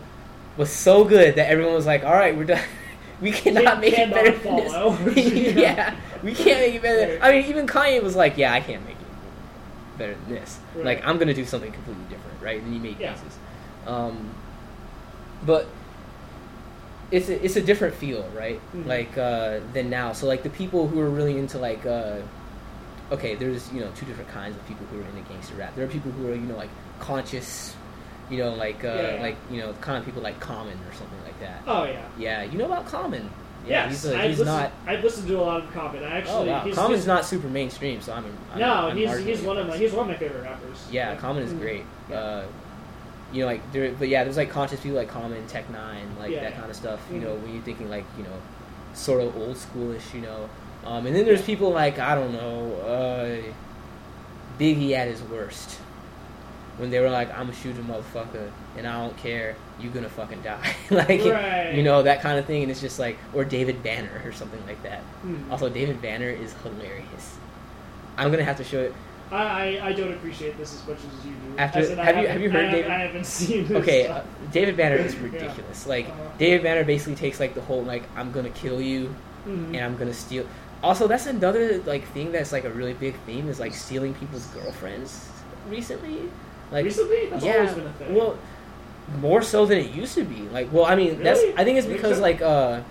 was 0.57 0.71
so 0.71 1.05
good 1.05 1.35
that 1.37 1.49
everyone 1.51 1.75
was 1.75 1.87
like, 1.87 2.05
"All 2.05 2.15
right, 2.15 2.37
we're 2.37 2.45
done. 2.45 2.63
we 3.21 3.31
cannot 3.33 3.81
make 3.81 3.99
it 3.99 4.11
better 4.11 4.31
than 4.31 4.41
follow." 4.69 4.97
this." 4.97 5.55
yeah, 5.57 5.95
we 6.23 6.35
can't 6.35 6.61
make 6.61 6.75
it 6.75 6.83
better. 6.83 7.13
Right. 7.15 7.23
I 7.23 7.33
mean, 7.33 7.47
even 7.51 7.67
Kanye 7.67 8.03
was 8.03 8.17
like, 8.17 8.37
"Yeah, 8.37 8.53
I 8.53 8.61
can't 8.61 8.85
make 8.85 8.97
it 8.97 9.99
better 9.99 10.15
than 10.15 10.35
this. 10.35 10.59
Right. 10.75 10.85
Like, 10.85 11.07
I'm 11.07 11.19
gonna 11.19 11.35
do 11.35 11.45
something 11.45 11.73
completely 11.73 12.05
different, 12.09 12.41
right?" 12.43 12.61
And 12.63 12.73
he 12.73 12.79
made 12.79 12.99
Yeah. 12.99 13.15
Yeezus. 13.15 13.91
Um, 13.91 14.31
but 15.45 15.67
it's 17.11 17.29
a, 17.29 17.45
it's 17.45 17.57
a 17.57 17.63
different 17.63 17.95
feel, 17.95 18.29
right? 18.37 18.61
Mhm. 18.75 18.87
Like 18.87 19.17
uh, 19.19 19.61
than 19.73 19.91
now. 19.91 20.13
So 20.13 20.27
like 20.27 20.43
the 20.43 20.51
people 20.51 20.89
who 20.89 21.01
are 21.01 21.11
really 21.11 21.37
into 21.39 21.59
like. 21.59 21.85
Uh, 21.87 22.17
Okay, 23.13 23.37
there's 23.37 23.73
you 23.73 23.79
know 23.79 23.89
two 23.95 24.05
different 24.05 24.29
kinds 24.31 24.57
of 24.57 24.67
people 24.67 24.85
who 24.87 24.99
are 24.99 25.05
into 25.05 25.21
gangster 25.33 25.55
rap. 25.55 25.77
There 25.77 25.85
are 25.85 25.89
people 25.89 26.11
who 26.11 26.27
are 26.27 26.35
you 26.35 26.41
know 26.41 26.57
like 26.57 26.71
conscious, 26.99 27.73
you 28.31 28.39
know 28.39 28.55
like 28.55 28.85
uh, 28.85 28.89
Yeah. 29.17 29.23
like 29.23 29.37
you 29.51 29.61
know 29.61 29.73
kind 29.81 29.99
of 29.99 30.05
people 30.05 30.23
like 30.23 30.39
Common 30.41 30.75
or 30.89 30.93
something 30.95 31.23
like 31.25 31.39
that. 31.41 31.63
Oh 31.67 31.85
yeah. 31.85 32.03
Yeah, 32.19 32.43
you 32.45 32.59
know 32.59 32.67
about 32.67 32.87
Common. 32.87 33.31
Yeah, 33.67 33.87
yes, 33.89 34.03
he's, 34.05 34.05
a, 34.13 34.19
he's 34.23 34.39
listened, 34.39 34.47
not. 34.47 34.71
I've 34.87 35.03
listened 35.03 35.27
to 35.27 35.41
a 35.41 35.43
lot 35.43 35.61
of 35.65 35.73
Common. 35.73 36.05
I 36.05 36.19
actually, 36.19 36.35
Oh 36.35 36.45
wow, 36.53 36.61
he's, 36.61 36.75
Common's 36.77 37.01
he's, 37.01 37.07
not 37.09 37.25
super 37.25 37.49
mainstream, 37.49 38.01
so 38.01 38.13
I'm. 38.13 38.25
I'm 38.53 38.61
No, 38.61 38.73
I'm 38.89 38.97
he's 38.97 39.19
he's 39.19 39.41
one 39.43 39.59
of 39.59 39.67
my 39.67 39.77
he's 39.77 39.93
one 39.93 40.03
of 40.09 40.09
my 40.13 40.17
favorite 40.17 40.43
rappers. 40.45 40.87
Yeah, 40.91 41.17
Common 41.17 41.43
is 41.43 41.53
Mhm. 41.53 41.61
great. 41.61 41.85
Yeah. 42.09 42.17
Uh, 42.17 42.45
you 43.33 43.41
know, 43.41 43.47
like 43.47 43.73
there, 43.73 43.91
but 43.93 44.07
yeah, 44.09 44.23
there's 44.23 44.37
like 44.37 44.51
conscious 44.51 44.79
people 44.79 44.97
like 44.97 45.09
Common, 45.09 45.45
Tech 45.49 45.67
N9ne, 45.73 46.19
like 46.21 46.31
Yeah. 46.31 46.43
that 46.43 46.57
kind 46.57 46.71
of 46.71 46.77
stuff. 46.77 47.01
You 47.11 47.19
Mhm. 47.19 47.23
know, 47.23 47.35
when 47.35 47.55
you're 47.55 47.63
thinking 47.65 47.91
like 47.91 48.05
you 48.17 48.23
know, 48.23 48.39
sort 48.95 49.21
of 49.21 49.37
old 49.37 49.57
schoolish, 49.57 50.15
you 50.15 50.21
know. 50.21 50.49
Um, 50.85 51.05
and 51.07 51.17
then 51.17 51.25
there's 51.25 51.43
people 51.43 51.71
like 51.71 51.99
I 51.99 52.15
don't 52.15 52.33
know, 52.35 52.73
uh, 52.87 53.53
Biggie 54.61 54.93
at 54.93 55.09
his 55.09 55.21
worst, 55.23 55.79
when 56.79 56.91
they 56.91 57.01
were 57.01 57.11
like, 57.11 57.37
"I'm 57.37 57.49
a 57.49 57.55
shooter, 57.55 57.81
motherfucker, 57.83 58.51
and 58.77 58.87
I 58.87 59.01
don't 59.01 59.17
care, 59.19 59.57
You're 59.81 59.93
gonna 59.93 60.09
fucking 60.09 60.43
die," 60.43 60.75
like 60.91 61.09
Right. 61.25 61.73
you 61.75 61.83
know 61.83 62.03
that 62.03 62.21
kind 62.23 62.39
of 62.39 62.47
thing. 62.47 62.63
And 62.63 62.71
it's 62.71 62.81
just 62.81 62.99
like, 62.99 63.19
or 63.35 63.45
David 63.45 63.83
Banner 63.83 64.23
or 64.25 64.33
something 64.33 64.61
like 64.67 64.83
that. 64.83 65.03
Mhm. 65.25 65.51
Also, 65.51 65.69
David 65.69 66.01
Banner 66.03 66.31
is 66.31 66.55
hilarious. 66.63 67.37
I'm 68.17 68.31
gonna 68.31 68.45
have 68.45 68.57
to 68.59 68.65
show 68.65 68.81
it. 68.81 68.95
I, 69.31 69.37
I 69.79 69.87
I 69.89 69.93
don't 69.93 70.13
appreciate 70.13 70.57
this 70.57 70.73
as 70.75 70.87
much 70.87 70.99
as 70.99 71.27
you 71.27 71.33
do. 71.33 71.59
After- 71.59 71.79
As 71.81 71.91
in, 71.91 71.99
I 71.99 72.05
have 72.05 72.17
you- 72.19 72.27
haven't- 72.29 72.43
you 72.43 72.51
heard 72.51 72.65
I, 72.67 72.71
David- 72.71 72.91
I 72.91 72.99
haven't 73.01 73.27
seen. 73.27 73.67
This 73.69 73.77
Okay, 73.83 74.07
uh, 74.07 74.21
David 74.53 74.77
Banner 74.77 74.97
is 74.97 75.15
Yeah. 75.17 75.23
ridiculous. 75.25 75.87
Like 75.87 76.07
Uh-huh. 76.09 76.23
David 76.39 76.63
Banner 76.63 76.85
basically 76.85 77.17
takes 77.17 77.41
like 77.41 77.55
the 77.55 77.61
whole 77.63 77.83
like 77.83 78.05
I'm 78.17 78.31
gonna 78.33 78.51
kill 78.51 78.81
you 78.81 79.15
Mhm. 79.49 79.75
and 79.75 79.81
I'm 79.85 79.97
gonna 79.97 80.15
steal. 80.15 80.47
Also, 80.83 81.09
that's 81.09 81.27
another 81.27 81.83
like 81.87 82.07
thing 82.15 82.31
that's 82.33 82.53
like 82.53 82.65
a 82.65 82.71
really 82.71 82.95
big 82.95 83.15
theme 83.27 83.49
is 83.49 83.59
like 83.59 83.75
stealing 83.75 84.15
people's 84.15 84.47
girlfriends 84.55 85.29
recently. 85.69 86.31
Like 86.71 86.85
recently, 86.85 87.27
that's 87.27 87.45
yeah, 87.45 87.55
always 87.55 87.75
been 87.75 87.87
a 87.87 87.93
thing. 87.93 88.15
well, 88.15 88.39
more 89.21 89.43
so 89.43 89.67
than 89.67 89.79
it 89.79 89.93
used 89.93 90.15
to 90.15 90.25
be. 90.25 90.43
Like, 90.49 90.73
well, 90.73 90.85
I 90.85 90.97
mean, 90.97 91.23
that's 91.23 91.41
I 91.57 91.65
think 91.65 91.79
it's 91.79 91.87
because 91.87 92.21
like, 92.21 92.43
uh, 92.43 92.83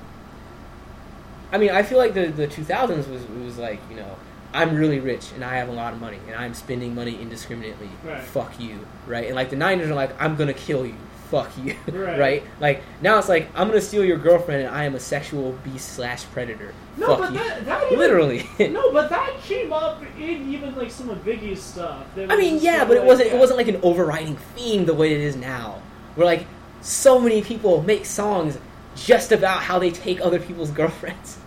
I 1.52 1.58
mean, 1.58 1.72
I 1.72 1.84
feel 1.84 1.98
like 1.98 2.14
the 2.14 2.28
the 2.28 2.48
2000s 2.48 3.10
was 3.10 3.26
was 3.44 3.58
like, 3.58 3.80
you 3.90 3.98
know, 3.98 4.16
I'm 4.54 4.76
really 4.76 5.00
rich 5.00 5.32
and 5.34 5.44
I 5.44 5.58
have 5.58 5.68
a 5.68 5.74
lot 5.74 5.94
of 5.94 6.00
money 6.00 6.20
and 6.28 6.36
I'm 6.36 6.54
spending 6.54 6.96
money 6.96 7.22
indiscriminately. 7.22 7.90
Right. 8.04 8.24
Fuck 8.24 8.60
you, 8.60 8.80
right? 9.06 9.26
And 9.26 9.36
like 9.36 9.50
the 9.50 9.58
90s 9.58 9.88
are 9.90 9.94
like, 9.94 10.20
I'm 10.22 10.36
gonna 10.36 10.54
kill 10.54 10.86
you. 10.86 10.96
Fuck 11.36 11.52
you, 11.58 11.76
Right. 11.92 12.18
right? 12.18 12.44
Like 12.62 12.82
now 13.02 13.20
it's 13.20 13.28
like 13.28 13.50
I'm 13.56 13.68
gonna 13.68 13.82
steal 13.82 14.06
your 14.06 14.18
girlfriend 14.18 14.62
and 14.66 14.74
I 14.74 14.86
am 14.86 14.96
a 14.96 15.02
sexual 15.02 15.52
beast 15.66 15.90
slash 15.94 16.24
predator. 16.32 16.74
No, 16.96 17.08
Fuck 17.08 17.20
but 17.20 17.34
you. 17.34 17.40
that, 17.40 17.66
that 17.66 17.84
even, 17.88 18.00
Literally. 18.00 18.50
No, 18.72 18.94
but 18.94 19.10
that 19.10 19.38
came 19.42 19.74
up 19.74 20.02
in 20.18 20.54
even 20.54 20.74
like 20.76 20.90
some 20.90 21.10
of 21.10 21.18
Biggie's 21.26 21.62
stuff. 21.62 22.06
I 22.18 22.38
mean, 22.38 22.60
yeah, 22.62 22.86
but 22.86 22.96
it 22.96 23.04
wasn't. 23.04 23.34
It 23.34 23.38
wasn't 23.38 23.58
like 23.58 23.68
an 23.68 23.82
overriding 23.84 24.38
theme 24.56 24.86
the 24.86 24.94
way 24.94 25.14
it 25.14 25.20
is 25.20 25.36
now. 25.36 25.82
Where 26.16 26.26
like 26.26 26.48
so 26.80 27.20
many 27.20 27.42
people 27.42 27.82
make 27.84 28.06
songs 28.06 28.58
just 28.96 29.34
about 29.34 29.62
how 29.62 29.78
they 29.78 29.92
take 29.92 30.22
other 30.22 30.40
people's 30.40 30.72
girlfriends. 30.80 31.38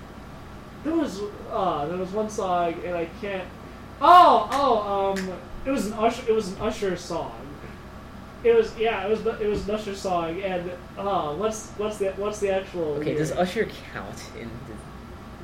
There 0.85 0.95
was 0.95 1.19
uh, 1.51 1.87
there 1.87 1.97
was 1.97 2.11
one 2.11 2.29
song, 2.29 2.75
and 2.85 2.95
I 2.95 3.07
can't. 3.23 3.49
Oh, 4.03 4.51
oh, 4.53 5.13
um, 5.17 5.33
it 5.65 5.71
was 5.71 5.87
an 5.87 5.95
Usher. 5.95 6.25
It 6.29 6.33
was 6.35 6.49
an 6.53 6.61
Usher 6.61 6.95
song. 6.95 7.33
It 8.45 8.55
was 8.55 8.77
yeah, 8.79 9.05
it 9.05 9.11
was 9.11 9.41
it 9.41 9.49
was 9.49 9.69
an 9.69 9.75
Usher 9.75 9.95
song, 9.95 10.41
and 10.43 10.71
uh, 10.97 11.35
what's 11.35 11.71
what's 11.71 11.99
the 11.99 12.11
what's 12.13 12.39
the 12.39 12.51
actual? 12.51 12.95
Okay, 12.95 13.15
does? 13.15 13.33
Usher 13.33 13.69
count? 13.93 14.31
In 14.39 14.49
the, 14.49 14.75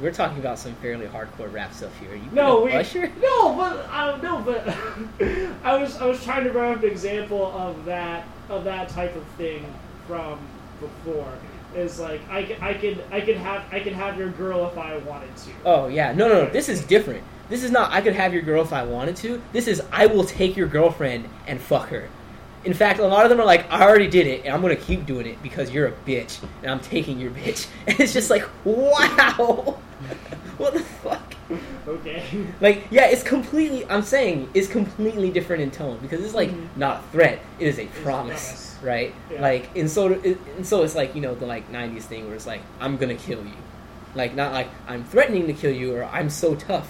we're 0.00 0.12
talking 0.12 0.38
about 0.38 0.58
some 0.58 0.74
fairly 0.76 1.06
hardcore 1.06 1.52
rap 1.52 1.72
stuff 1.72 1.96
here. 1.98 2.14
You 2.14 2.28
No, 2.32 2.62
we 2.62 2.72
Usher. 2.72 3.10
no, 3.20 3.54
but 3.54 3.86
I 3.88 4.10
don't 4.10 4.22
know, 4.22 4.40
but 4.40 4.68
I 5.64 5.76
was 5.76 5.96
I 5.96 6.06
was 6.06 6.22
trying 6.22 6.44
to 6.44 6.50
bring 6.50 6.72
up 6.72 6.82
an 6.82 6.90
example 6.90 7.46
of 7.46 7.84
that 7.84 8.26
of 8.48 8.64
that 8.64 8.88
type 8.90 9.14
of 9.16 9.24
thing 9.36 9.66
from 10.06 10.38
before. 10.80 11.32
Is 11.74 11.98
like 11.98 12.20
I 12.30 12.56
I 12.60 12.74
can 12.74 13.00
I 13.10 13.20
can 13.20 13.36
have 13.36 13.64
I 13.72 13.80
can 13.80 13.94
have 13.94 14.16
your 14.16 14.30
girl 14.30 14.68
if 14.68 14.78
I 14.78 14.96
wanted 14.98 15.36
to. 15.38 15.50
Oh 15.64 15.88
yeah, 15.88 16.12
no, 16.12 16.28
no, 16.28 16.44
no. 16.44 16.50
This 16.50 16.68
is 16.68 16.84
different. 16.84 17.24
This 17.48 17.64
is 17.64 17.72
not. 17.72 17.92
I 17.92 18.00
could 18.00 18.14
have 18.14 18.32
your 18.32 18.42
girl 18.42 18.62
if 18.62 18.72
I 18.72 18.84
wanted 18.84 19.16
to. 19.16 19.42
This 19.52 19.66
is 19.66 19.82
I 19.90 20.06
will 20.06 20.24
take 20.24 20.56
your 20.56 20.68
girlfriend 20.68 21.28
and 21.48 21.60
fuck 21.60 21.88
her. 21.88 22.08
In 22.64 22.72
fact, 22.72 22.98
a 22.98 23.06
lot 23.06 23.24
of 23.24 23.30
them 23.30 23.40
are 23.40 23.44
like, 23.44 23.70
I 23.70 23.82
already 23.82 24.08
did 24.08 24.26
it, 24.26 24.44
and 24.44 24.54
I'm 24.54 24.62
gonna 24.62 24.76
keep 24.76 25.04
doing 25.06 25.26
it 25.26 25.42
because 25.42 25.70
you're 25.70 25.86
a 25.88 25.92
bitch, 25.92 26.42
and 26.62 26.70
I'm 26.70 26.80
taking 26.80 27.18
your 27.20 27.30
bitch. 27.30 27.66
And 27.86 28.00
it's 28.00 28.12
just 28.14 28.30
like, 28.30 28.44
wow, 28.64 29.78
what 30.56 30.72
the 30.74 30.80
fuck? 30.80 31.34
Okay. 31.86 32.22
Like, 32.60 32.86
yeah, 32.90 33.06
it's 33.06 33.22
completely. 33.22 33.84
I'm 33.90 34.02
saying 34.02 34.48
it's 34.54 34.68
completely 34.68 35.30
different 35.30 35.62
in 35.62 35.70
tone 35.70 35.98
because 36.00 36.24
it's 36.24 36.32
like 36.34 36.48
Mhm. 36.50 36.68
not 36.76 37.00
a 37.00 37.02
threat; 37.12 37.38
it 37.58 37.66
is 37.68 37.78
a 37.78 37.86
promise, 38.02 38.76
right? 38.82 39.12
Yeah. 39.30 39.42
Like, 39.42 39.68
and 39.76 39.90
so 39.90 40.12
it, 40.12 40.38
and 40.56 40.66
so 40.66 40.82
it's 40.82 40.94
like 40.94 41.14
you 41.14 41.20
know 41.20 41.34
the 41.34 41.44
like 41.46 41.70
'90s 41.70 42.02
thing 42.04 42.24
where 42.26 42.34
it's 42.34 42.46
like 42.46 42.62
I'm 42.80 42.96
gonna 42.96 43.14
kill 43.14 43.40
you, 43.44 43.52
like 44.14 44.34
not 44.34 44.52
like 44.52 44.68
I'm 44.88 45.04
threatening 45.04 45.46
to 45.48 45.52
kill 45.52 45.72
you 45.72 45.94
or 45.94 46.04
I'm 46.06 46.30
so 46.30 46.54
tough. 46.54 46.88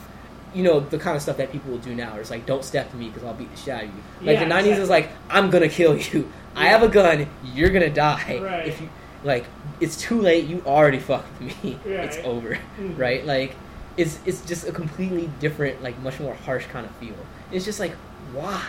You 0.54 0.62
know 0.62 0.80
the 0.80 0.98
kind 0.98 1.16
of 1.16 1.22
stuff 1.22 1.36
that 1.38 1.50
people 1.52 1.70
will 1.72 1.78
do 1.78 1.94
now. 1.94 2.16
It's 2.16 2.30
like 2.30 2.46
don't 2.46 2.64
step 2.64 2.90
to 2.92 2.96
me 2.96 3.08
because 3.08 3.24
I'll 3.24 3.34
beat 3.34 3.50
the 3.50 3.56
shit 3.56 3.74
out 3.74 3.84
of 3.84 3.88
you. 3.88 4.02
Like 4.22 4.38
Yeah, 4.38 4.44
the 4.48 4.54
'90s 4.54 4.78
is 4.78 4.88
like 4.88 5.10
I'm 5.28 5.50
gonna 5.50 5.68
kill 5.68 5.96
you. 6.12 6.30
I 6.54 6.66
have 6.68 6.82
a 6.82 6.88
gun. 6.88 7.26
You're 7.52 7.70
gonna 7.70 7.90
die. 7.90 8.38
Right. 8.40 8.68
If 8.68 8.80
you 8.80 8.88
like, 9.24 9.44
it's 9.80 9.96
too 9.96 10.20
late. 10.20 10.44
You 10.46 10.62
already 10.66 10.98
fucked 11.00 11.40
me. 11.40 11.54
It's 11.84 12.16
Right. 12.18 12.24
over 12.26 12.58
Mhm. 12.78 12.98
right? 12.98 13.24
Like, 13.26 13.56
it's 13.96 14.18
it's 14.26 14.42
just 14.42 14.68
a 14.68 14.72
completely 14.72 15.28
different, 15.40 15.82
like, 15.82 15.98
much 16.00 16.20
more 16.20 16.34
harsh 16.34 16.66
kind 16.66 16.84
of 16.86 16.94
feel. 16.96 17.16
It's 17.50 17.64
just 17.64 17.80
like, 17.80 17.92
why? 18.32 18.62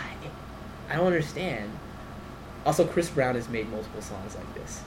I 0.90 0.96
don't 0.96 1.06
understand. 1.06 1.70
Also, 2.64 2.84
Chris 2.86 3.08
Brown 3.10 3.34
has 3.36 3.48
made 3.48 3.70
multiple 3.70 4.00
songs 4.02 4.34
like 4.34 4.54
this, 4.54 4.82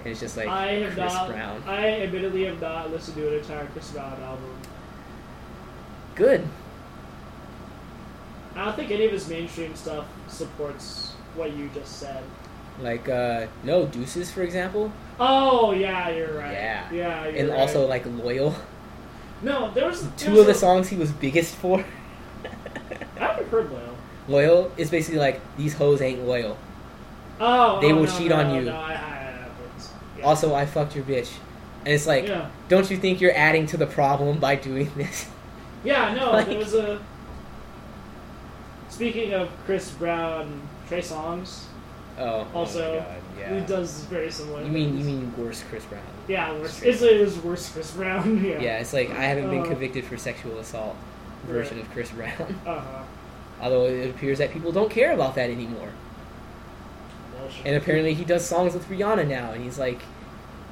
and 0.00 0.08
it's 0.08 0.20
just 0.20 0.36
like 0.36 0.48
I 0.48 0.72
have 0.72 0.94
Chris 0.94 1.12
not. 1.14 1.28
Brown. 1.30 1.62
I 1.66 2.02
admittedly 2.02 2.44
have 2.44 2.60
not 2.60 2.90
listened 2.90 3.16
to 3.16 3.28
an 3.28 3.34
entire 3.38 3.66
Chris 3.66 3.90
Brown 3.92 4.20
album. 4.22 4.50
Good. 6.16 6.46
I 8.54 8.64
don't 8.64 8.74
think 8.76 8.90
any 8.90 9.04
of 9.04 9.12
his 9.12 9.28
mainstream 9.28 9.74
stuff 9.76 10.06
supports 10.28 11.12
what 11.34 11.52
you 11.54 11.68
just 11.74 11.98
said. 12.00 12.22
Like, 12.80 13.08
uh, 13.08 13.46
no 13.64 13.86
Deuces, 13.86 14.30
for 14.30 14.42
example, 14.42 14.92
Oh 15.18 15.72
yeah, 15.72 16.10
you're 16.10 16.34
right. 16.38 16.52
Yeah. 16.52 16.90
yeah, 16.92 17.26
you're 17.28 17.36
and 17.36 17.48
right. 17.50 17.58
also 17.60 17.86
like 17.86 18.04
Loyal. 18.06 18.54
no, 19.42 19.70
there 19.72 19.86
was 19.86 20.02
there 20.02 20.12
Two 20.18 20.30
was 20.32 20.40
of 20.40 20.46
the 20.46 20.52
a- 20.52 20.54
songs 20.54 20.88
he 20.88 20.96
was 20.96 21.10
biggest 21.12 21.54
for. 21.56 21.82
I 23.16 23.18
haven't 23.18 23.48
heard 23.48 23.70
Loyal. 23.70 23.96
Loyal 24.28 24.72
is 24.76 24.90
basically 24.90 25.20
like 25.20 25.40
these 25.56 25.72
hoes 25.74 26.02
ain't 26.02 26.26
loyal. 26.26 26.58
Oh, 27.40 27.80
They 27.80 27.92
oh, 27.92 27.96
will 27.96 28.04
no, 28.04 28.18
cheat 28.18 28.28
no, 28.28 28.36
on 28.36 28.54
you. 28.54 28.62
No, 28.62 28.76
I, 28.76 28.92
I 28.92 28.94
haven't. 28.94 29.88
Yeah. 30.18 30.24
Also, 30.24 30.54
I 30.54 30.64
fucked 30.66 30.94
your 30.96 31.04
bitch, 31.04 31.30
and 31.84 31.94
it's 31.94 32.06
like, 32.06 32.26
yeah, 32.26 32.50
don't 32.68 32.90
you 32.90 32.96
think 32.96 33.20
you're 33.20 33.34
adding 33.36 33.66
to 33.66 33.76
the 33.76 33.86
problem 33.86 34.38
by 34.38 34.56
doing 34.56 34.90
this? 34.96 35.26
yeah, 35.84 36.14
no, 36.14 36.32
like- 36.32 36.46
there 36.46 36.58
was 36.58 36.74
a. 36.74 37.00
Speaking 38.88 39.34
of 39.34 39.50
Chris 39.66 39.90
Brown, 39.90 40.62
Trey 40.88 41.00
Songz, 41.02 41.64
Oh, 42.18 42.46
Also, 42.54 43.04
oh 43.04 43.38
yeah. 43.38 43.60
he 43.60 43.66
does 43.66 44.04
very 44.04 44.30
similar. 44.30 44.62
You 44.62 44.70
mean 44.70 44.96
you 44.96 45.04
mean 45.04 45.34
worse 45.36 45.62
Chris 45.68 45.84
Brown? 45.84 46.02
Yeah, 46.28 46.50
worse. 46.52 46.80
It's, 46.82 47.02
it 47.02 47.20
was 47.20 47.36
worse 47.40 47.68
Chris 47.70 47.90
Brown. 47.90 48.42
Yeah. 48.44 48.58
Yeah, 48.60 48.78
it's 48.78 48.94
like 48.94 49.10
I 49.10 49.24
haven't 49.24 49.50
been 49.50 49.60
Uh, 49.62 49.66
convicted 49.66 50.04
for 50.06 50.16
sexual 50.16 50.58
assault 50.58 50.96
version 51.46 51.78
of 51.78 51.90
Chris 51.90 52.10
Brown. 52.10 52.58
Uh 52.66 52.80
huh. 52.80 53.02
Although 53.60 53.84
it 53.86 54.08
appears 54.10 54.38
that 54.38 54.50
people 54.52 54.72
don't 54.72 54.90
care 54.90 55.12
about 55.12 55.34
that 55.34 55.50
anymore. 55.50 55.90
And 57.64 57.76
apparently 57.76 58.14
he 58.14 58.24
does 58.24 58.44
songs 58.46 58.72
with 58.74 58.88
Rihanna 58.88 59.28
now, 59.28 59.52
and 59.52 59.62
he's 59.62 59.78
like 59.78 60.00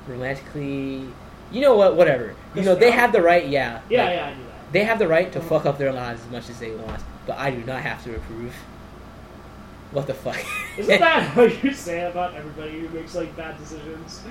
romantically. 0.09 1.07
You 1.53 1.61
know 1.61 1.77
what? 1.77 1.95
Whatever. 1.97 2.35
You 2.55 2.63
know 2.63 2.75
they 2.75 2.91
have 2.91 3.13
the 3.13 3.21
right. 3.23 3.47
Yeah. 3.47 3.81
Yeah, 3.91 4.05
like, 4.05 4.15
yeah, 4.17 4.25
I 4.27 4.35
knew 4.35 4.45
that. 4.45 4.54
They 4.75 4.83
have 4.83 4.99
the 4.99 5.07
right 5.07 5.31
to 5.33 5.41
fuck 5.41 5.67
up 5.67 5.79
their 5.79 5.93
lives 5.93 6.21
as 6.25 6.31
much 6.33 6.51
as 6.51 6.59
they 6.59 6.73
want, 6.73 7.01
but 7.29 7.39
I 7.39 7.51
do 7.53 7.63
not 7.65 7.81
have 7.83 8.03
to 8.05 8.17
approve. 8.17 8.53
What 9.93 10.09
the 10.09 10.15
fuck? 10.15 10.37
Isn't 10.77 10.99
that 10.99 11.23
how 11.29 11.43
you 11.45 11.73
say 11.89 12.03
about 12.11 12.35
everybody 12.35 12.81
who 12.81 12.89
makes 12.89 13.15
like 13.15 13.37
bad 13.37 13.57
decisions? 13.57 14.23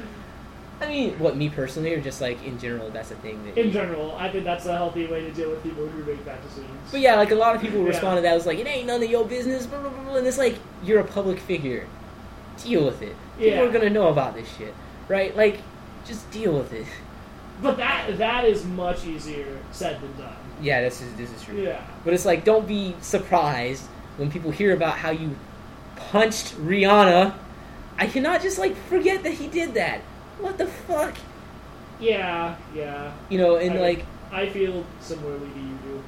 I 0.82 0.88
mean, 0.88 1.17
what 1.17 1.38
me 1.38 1.47
personally, 1.49 1.93
or 1.93 2.01
just 2.01 2.19
like 2.19 2.43
in 2.43 2.60
general? 2.60 2.89
That's 2.89 3.12
a 3.12 3.15
thing 3.15 3.41
that. 3.45 3.58
In 3.58 3.71
general, 3.71 4.17
I 4.17 4.29
think 4.29 4.43
that's 4.43 4.65
a 4.65 4.75
healthy 4.75 5.08
way 5.08 5.21
to 5.21 5.32
deal 5.32 5.49
with 5.49 5.63
people 5.63 5.88
who 5.88 6.03
make 6.03 6.25
bad 6.25 6.41
decisions. 6.43 6.77
But 6.91 6.99
yeah, 6.99 7.15
like 7.15 7.32
a 7.32 7.36
lot 7.36 7.56
of 7.56 7.62
people 7.62 7.79
Yeah. 7.84 7.88
respond 7.88 8.17
to 8.17 8.21
that 8.23 8.34
was 8.36 8.45
like, 8.45 8.60
it 8.60 8.67
ain't 8.67 8.86
none 8.88 9.01
of 9.01 9.10
your 9.10 9.25
business, 9.25 9.65
blah, 9.65 9.79
blah, 9.79 9.89
blah, 9.91 10.03
blah. 10.03 10.15
and 10.17 10.27
it's 10.27 10.38
like 10.38 10.58
you're 10.84 10.99
a 10.99 11.06
public 11.06 11.39
figure. 11.39 11.88
Deal 12.62 12.84
with 12.84 13.01
it. 13.01 13.15
People 13.38 13.53
Yeah. 13.53 13.62
are 13.62 13.71
gonna 13.71 13.89
know 13.89 14.10
about 14.10 14.36
this 14.36 14.47
shit, 14.58 14.73
right? 15.08 15.34
Like, 15.38 15.60
just 16.06 16.29
deal 16.32 16.51
with 16.51 16.73
it. 16.73 16.86
But 17.61 17.77
that 17.77 18.17
that 18.17 18.45
is 18.45 18.65
much 18.65 19.05
easier 19.05 19.59
said 19.71 20.01
than 20.01 20.11
done. 20.17 20.35
Yeah, 20.61 20.81
this 20.81 21.01
is 21.01 21.13
this 21.15 21.31
is 21.31 21.41
true. 21.43 21.61
Yeah. 21.61 21.81
But 22.03 22.13
it's 22.13 22.25
like, 22.25 22.43
don't 22.43 22.67
be 22.67 22.95
surprised 23.01 23.83
when 24.17 24.29
people 24.31 24.51
hear 24.51 24.73
about 24.73 24.97
how 24.97 25.11
you 25.11 25.35
punched 25.95 26.55
Rihanna. 26.57 27.33
I 27.97 28.07
cannot 28.07 28.41
just 28.41 28.57
like 28.57 28.75
forget 28.87 29.23
that 29.23 29.33
he 29.33 29.47
did 29.47 29.73
that. 29.75 30.01
What 30.39 30.57
the 30.57 30.67
fuck? 30.67 31.15
Yeah, 31.99 32.55
yeah. 32.75 33.13
You 33.29 33.37
know, 33.37 33.55
and 33.57 33.75
I- 33.75 33.79
like, 33.81 34.05
I 34.31 34.49
feel 34.49 34.85
similarly 34.99 35.47
to 35.49 35.59
you 35.59 35.77
do. 35.83 36.03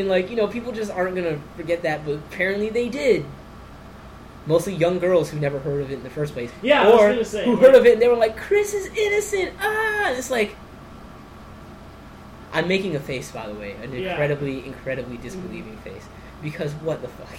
and 0.00 0.08
like, 0.08 0.28
you 0.28 0.36
know, 0.36 0.48
people 0.48 0.72
just 0.72 0.90
aren't 0.90 1.14
gonna 1.14 1.38
forget 1.56 1.82
that, 1.84 2.04
but 2.04 2.14
apparently 2.16 2.68
they 2.68 2.88
did. 2.88 3.24
Mostly 4.46 4.74
young 4.74 4.98
girls 4.98 5.30
who 5.30 5.38
never 5.40 5.58
heard 5.60 5.80
of 5.82 5.90
it 5.90 5.94
in 5.94 6.02
the 6.02 6.10
first 6.10 6.34
place. 6.34 6.50
Yeah, 6.62 6.82
I 6.82 6.86
was 6.88 7.00
or 7.00 7.08
gonna 7.10 7.24
say, 7.24 7.44
who 7.46 7.52
like- 7.52 7.60
heard 7.62 7.74
of 7.76 7.86
it 7.86 7.94
and 7.94 8.02
they 8.02 8.08
were 8.08 8.16
like, 8.16 8.36
"Chris 8.36 8.74
is 8.74 8.86
innocent." 8.94 9.52
Ah, 9.60 10.08
and 10.08 10.18
it's 10.18 10.30
like, 10.30 10.54
I'm 12.54 12.68
making 12.68 12.96
a 12.96 13.00
face, 13.00 13.30
by 13.30 13.46
the 13.46 13.54
way, 13.54 13.72
an 13.82 13.92
Yeah. 13.92 14.10
incredibly, 14.10 14.66
incredibly 14.66 15.16
disbelieving 15.16 15.74
mm-hmm. 15.74 15.90
face, 15.90 16.04
because 16.42 16.72
what 16.74 17.02
the 17.02 17.08
fuck? 17.08 17.36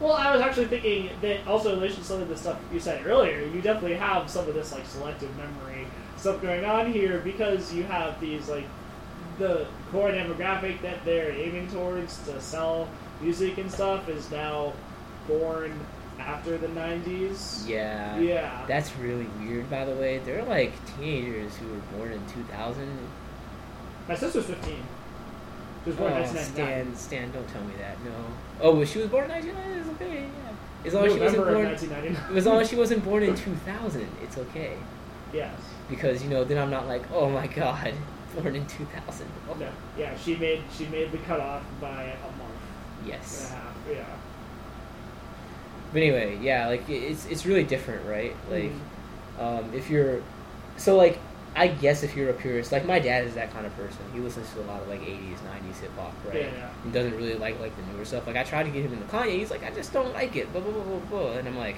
Well, 0.00 0.12
I 0.12 0.30
was 0.32 0.40
actually 0.40 0.66
thinking 0.66 1.10
that 1.22 1.46
also 1.46 1.72
in 1.72 1.80
relation 1.80 2.02
to 2.02 2.06
some 2.06 2.22
of 2.22 2.28
the 2.28 2.36
stuff 2.36 2.56
you 2.72 2.78
said 2.78 3.04
earlier, 3.04 3.40
you 3.40 3.60
definitely 3.60 3.96
have 3.96 4.30
some 4.30 4.48
of 4.48 4.54
this 4.54 4.72
like 4.72 4.86
selective 4.86 5.36
memory 5.36 5.86
stuff 6.16 6.40
going 6.40 6.64
on 6.64 6.92
here 6.92 7.18
because 7.18 7.72
you 7.74 7.82
have 7.84 8.20
these 8.20 8.48
like 8.48 8.64
the 9.38 9.66
core 9.90 10.10
demographic 10.10 10.80
that 10.82 11.04
they're 11.04 11.32
aiming 11.32 11.68
towards 11.68 12.18
to 12.26 12.40
sell 12.40 12.88
music 13.20 13.58
and 13.58 13.70
stuff 13.70 14.08
is 14.08 14.30
now 14.30 14.72
born 15.26 15.72
after 16.18 16.58
the 16.58 16.66
90s. 16.68 17.68
Yeah. 17.68 18.18
Yeah. 18.18 18.64
That's 18.66 18.94
really 18.96 19.26
weird, 19.40 19.70
by 19.70 19.84
the 19.84 19.94
way. 19.94 20.18
They're 20.18 20.44
like 20.44 20.72
teenagers 20.96 21.56
who 21.56 21.68
were 21.68 21.98
born 21.98 22.12
in 22.12 22.26
2000. 22.28 22.98
My 24.08 24.14
sister's 24.14 24.46
15. 24.46 24.74
She 25.84 25.90
was 25.90 25.96
born 25.96 26.12
in 26.12 26.18
Oh, 26.18 26.22
1999. 26.22 26.96
Stan, 26.96 26.96
Stan, 26.96 27.32
don't 27.32 27.48
tell 27.48 27.62
me 27.64 27.74
that. 27.78 28.02
No. 28.04 28.10
Oh, 28.60 28.74
well, 28.76 28.84
she 28.84 28.98
was 28.98 29.08
born 29.08 29.24
in 29.24 29.30
1999. 29.30 29.80
It's 29.80 30.02
okay. 30.02 30.22
Yeah. 30.24 30.86
As 30.86 30.94
long 30.94 31.06
as 31.06 31.12
she 31.12 31.20
wasn't 31.20 31.44
born. 31.44 31.64
1999. 31.64 32.36
As 32.36 32.46
long 32.46 32.60
as 32.60 32.68
she 32.70 32.76
wasn't 32.76 33.04
born 33.04 33.22
in 33.22 33.34
2000, 33.36 34.08
it's 34.22 34.38
okay. 34.38 34.76
yes. 35.32 35.54
Because 35.88 36.22
you 36.22 36.28
know, 36.30 36.44
then 36.44 36.58
I'm 36.58 36.70
not 36.70 36.86
like, 36.86 37.02
oh 37.12 37.30
my 37.30 37.46
god, 37.46 37.94
born 38.34 38.54
in 38.56 38.66
2000. 38.66 39.26
Oh, 39.50 39.54
No. 39.54 39.68
Yeah, 39.98 40.16
she 40.18 40.36
made 40.36 40.62
she 40.76 40.86
made 40.86 41.10
the 41.12 41.18
cutoff 41.18 41.62
by 41.80 42.02
a 42.02 42.30
month 42.38 43.06
Yes. 43.06 43.52
a. 43.54 43.90
Yeah. 43.90 44.04
But 45.92 46.02
anyway, 46.02 46.38
yeah, 46.42 46.68
like 46.68 46.88
it's 46.90 47.24
it's 47.26 47.46
really 47.46 47.64
different, 47.64 48.06
right? 48.06 48.36
Like, 48.50 48.72
Mhm. 49.38 49.42
um, 49.60 49.72
if 49.74 49.88
you're, 49.88 50.20
so 50.76 50.96
like, 50.96 51.18
I 51.56 51.68
guess 51.68 52.02
if 52.02 52.14
you're 52.14 52.30
a 52.30 52.34
purist, 52.34 52.70
like 52.72 52.84
my 52.86 52.98
dad 53.00 53.24
is 53.24 53.34
that 53.34 53.52
kind 53.52 53.66
of 53.66 53.74
person. 53.76 53.98
He 54.12 54.20
listens 54.20 54.48
to 54.52 54.60
a 54.60 54.66
lot 54.66 54.80
of 54.82 54.88
like 54.88 55.00
'80s, 55.00 55.38
'90s 55.38 55.80
hip 55.80 55.90
hop, 55.98 56.12
right? 56.26 56.34
Yeah, 56.36 56.50
yeah. 56.56 56.70
And 56.84 56.92
doesn't 56.92 57.16
really 57.16 57.34
like 57.34 57.58
like 57.58 57.74
the 57.76 57.82
newer 57.92 58.04
stuff. 58.04 58.26
Like 58.26 58.36
I 58.36 58.44
tried 58.44 58.64
to 58.64 58.70
get 58.70 58.84
him 58.84 58.92
into 58.92 59.04
Kanye, 59.06 59.38
he's 59.38 59.50
like, 59.50 59.64
I 59.64 59.70
just 59.70 59.92
don't 59.92 60.12
like 60.12 60.36
it. 60.36 60.52
Blah 60.52 60.60
blah 60.60 60.72
blah 60.72 60.82
blah 60.84 60.98
blah. 61.10 61.32
And 61.32 61.48
I'm 61.48 61.56
like, 61.58 61.76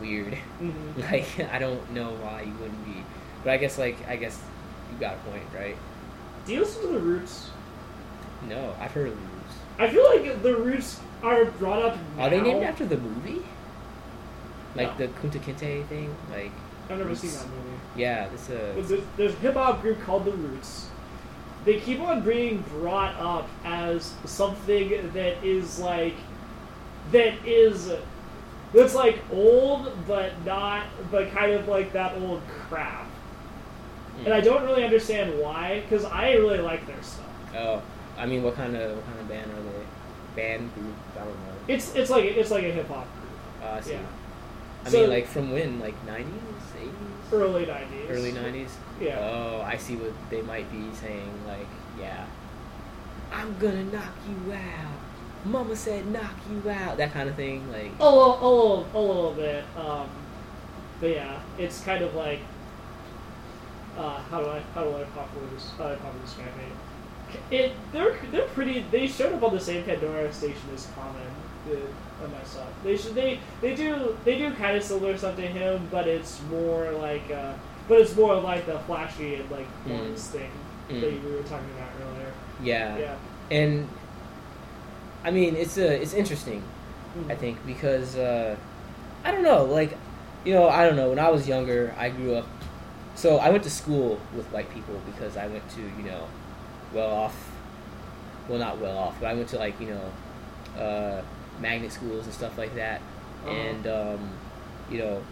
weird. 0.00 0.36
Mhm. 0.60 0.72
Like 1.10 1.48
I 1.52 1.58
don't 1.58 1.90
know 1.92 2.10
why 2.20 2.42
you 2.42 2.52
wouldn't 2.60 2.84
be, 2.84 3.02
but 3.44 3.52
I 3.52 3.56
guess 3.56 3.78
like 3.78 3.96
I 4.08 4.16
guess 4.16 4.38
you 4.92 4.98
got 4.98 5.14
a 5.14 5.30
point, 5.30 5.44
right? 5.54 5.76
Do 6.46 6.52
you 6.52 6.60
listen 6.60 6.82
to 6.82 6.88
the 6.88 6.98
Roots? 6.98 7.50
No, 8.48 8.74
I've 8.80 8.90
heard 8.92 9.08
of 9.08 9.14
the 9.14 9.20
Roots. 9.20 9.54
I 9.78 9.88
feel 9.88 10.04
like 10.04 10.42
the 10.42 10.56
Roots 10.56 11.00
are 11.22 11.44
brought 11.44 11.82
up. 11.82 11.98
Are 12.18 12.28
they 12.28 12.40
named 12.40 12.64
after 12.64 12.84
the 12.84 12.96
movie? 12.98 13.42
Like 14.74 14.98
No. 14.98 15.06
the 15.06 15.12
Kunta 15.14 15.38
Kinte 15.40 15.86
thing? 15.86 16.14
Like 16.30 16.50
I've 16.90 16.98
never 16.98 17.14
seen 17.14 17.30
that 17.32 17.46
movie. 17.48 17.78
yeah, 17.96 18.28
this 18.28 18.50
uh 18.50 18.72
But 18.76 18.88
there's, 18.88 19.02
there's 19.16 19.32
a 19.32 19.36
hip 19.36 19.54
hop 19.54 19.82
group 19.82 20.00
called 20.02 20.24
the 20.24 20.32
Roots. 20.32 20.88
They 21.64 21.78
keep 21.78 22.00
on 22.00 22.22
being 22.22 22.64
brought 22.68 23.14
up 23.16 23.48
as 23.64 24.12
something 24.24 25.10
that 25.12 25.44
is 25.44 25.78
like 25.78 26.16
that 27.12 27.34
is 27.46 27.92
that's 28.74 28.94
like 28.94 29.18
old 29.30 29.92
but 30.06 30.32
not 30.44 30.86
but 31.10 31.30
kind 31.30 31.52
of 31.52 31.68
like 31.68 31.92
that 31.92 32.16
old 32.18 32.42
crap. 32.48 33.06
And 34.24 34.32
I 34.34 34.40
don't 34.40 34.62
really 34.64 34.84
understand 34.84 35.38
why 35.38 35.80
because 35.80 36.04
I 36.04 36.32
really 36.32 36.58
like 36.58 36.86
their 36.86 37.02
stuff. 37.02 37.26
Oh, 37.56 37.82
I 38.18 38.26
mean, 38.26 38.42
what 38.42 38.54
kind 38.56 38.76
of 38.76 38.96
what 38.96 39.06
kind 39.06 39.18
of 39.20 39.28
band 39.28 39.50
are 39.50 39.62
they? 39.62 39.86
Band 40.36 40.74
group? 40.74 40.94
I 41.16 41.18
don't 41.20 41.28
know. 41.28 41.54
It's 41.68 41.94
it's 41.94 42.10
like 42.10 42.24
it's 42.24 42.50
like 42.50 42.64
a 42.64 42.70
hip 42.72 42.88
hop 42.88 43.06
group. 43.20 43.62
Uh, 43.62 43.74
I 43.74 43.80
see. 43.80 43.92
Yeah. 43.92 44.00
I 44.84 44.88
So- 44.90 45.00
mean, 45.02 45.10
like 45.10 45.26
from 45.26 45.52
when? 45.52 45.78
Like 45.80 45.94
nineties, 46.06 46.32
eighties, 46.76 46.92
Early 47.32 47.66
nineties. 47.66 48.10
early 48.10 48.32
nineties. 48.32 48.76
Yeah. 49.00 49.18
Oh, 49.20 49.62
I 49.62 49.76
see 49.76 49.96
what 49.96 50.12
they 50.30 50.42
might 50.42 50.70
be 50.72 50.94
saying. 50.94 51.30
Like, 51.46 51.66
yeah, 51.98 52.24
I'm 53.32 53.56
gonna 53.58 53.84
knock 53.84 54.12
you 54.28 54.52
out. 54.52 54.98
Mama 55.44 55.74
said 55.74 56.06
knock 56.06 56.34
you 56.50 56.70
out. 56.70 56.96
That 56.98 57.12
kind 57.12 57.28
of 57.28 57.34
thing. 57.36 57.70
Like, 57.72 57.90
A 58.00 58.04
little, 58.04 58.34
a 58.34 58.50
little, 58.50 58.86
a 58.94 59.00
little 59.00 59.32
bit. 59.34 59.64
Um, 59.76 60.08
but 61.00 61.10
yeah, 61.10 61.40
it's 61.58 61.80
kind 61.82 62.02
of 62.04 62.14
like, 62.14 62.38
uh, 63.98 64.18
how 64.30 64.40
do 64.40 64.48
I, 64.50 64.60
how 64.74 64.84
do 64.84 64.90
I 64.96 65.02
properly, 65.04 65.46
how 65.78 65.84
do 65.88 65.92
I 65.92 65.96
properly 65.96 66.22
describe 66.24 66.48
it? 67.50 67.54
It, 67.54 67.72
they're, 67.92 68.16
they're 68.30 68.46
pretty. 68.48 68.84
They 68.90 69.06
showed 69.06 69.32
up 69.32 69.42
on 69.42 69.54
the 69.54 69.60
same 69.60 69.82
Pandora 69.84 70.32
station 70.32 70.60
as 70.74 70.86
Common, 70.94 71.22
the, 71.68 71.76
and 72.24 72.32
my 72.32 72.42
stuff. 72.44 72.68
They 72.84 72.96
should, 72.96 73.14
they, 73.14 73.38
they 73.60 73.74
do, 73.74 74.16
they 74.24 74.38
do 74.38 74.52
kind 74.54 74.76
of 74.76 74.82
similar 74.82 75.16
stuff 75.16 75.36
to 75.36 75.42
him, 75.42 75.88
but 75.90 76.06
it's 76.06 76.40
more 76.50 76.90
like, 76.92 77.30
uh, 77.30 77.52
but 77.88 78.00
it's 78.00 78.14
more 78.16 78.36
like 78.36 78.66
the 78.66 78.78
flashy 78.80 79.36
and 79.36 79.50
like 79.50 79.66
Mm. 79.86 79.96
horns 79.98 80.28
thing 80.28 80.50
Mm. 80.90 81.00
that 81.00 81.10
we 81.24 81.30
were 81.32 81.42
talking 81.42 81.70
about 81.76 81.88
earlier. 82.00 82.32
yeah. 82.62 82.96
Yeah. 82.98 83.14
and 83.50 83.88
I 85.24 85.30
mean, 85.30 85.54
it's 85.56 85.78
a 85.78 86.02
it's 86.02 86.14
interesting. 86.14 86.62
Mhm. 87.16 87.30
I 87.30 87.36
think 87.36 87.64
because 87.66 88.16
uh, 88.16 88.56
I 89.24 89.30
don't 89.30 89.42
know, 89.44 89.64
like 89.64 89.96
you 90.44 90.52
know, 90.54 90.68
I 90.68 90.84
don't 90.84 90.96
know. 90.96 91.10
When 91.10 91.18
I 91.20 91.30
was 91.30 91.46
younger, 91.46 91.94
I 91.96 92.08
grew 92.08 92.34
up. 92.34 92.46
So 93.14 93.36
I 93.36 93.50
went 93.50 93.62
to 93.64 93.70
school 93.70 94.18
with 94.36 94.46
white 94.52 94.68
people 94.74 95.00
because 95.06 95.36
I 95.36 95.46
went 95.46 95.68
to 95.70 95.80
you 95.80 96.02
know, 96.10 96.26
well 96.92 97.10
off. 97.10 97.50
Well, 98.48 98.58
not 98.58 98.78
well 98.78 98.98
off, 98.98 99.14
but 99.20 99.26
I 99.28 99.34
went 99.34 99.48
to 99.50 99.58
like 99.58 99.80
you 99.80 99.90
know, 99.94 100.80
uh, 100.82 101.22
magnet 101.60 101.92
schools 101.92 102.24
and 102.24 102.34
stuff 102.34 102.56
like 102.58 102.74
that, 102.74 103.00
Uh-huh. 103.44 103.50
and 103.50 103.86
um, 103.86 104.30
you 104.90 104.98
know. 104.98 105.22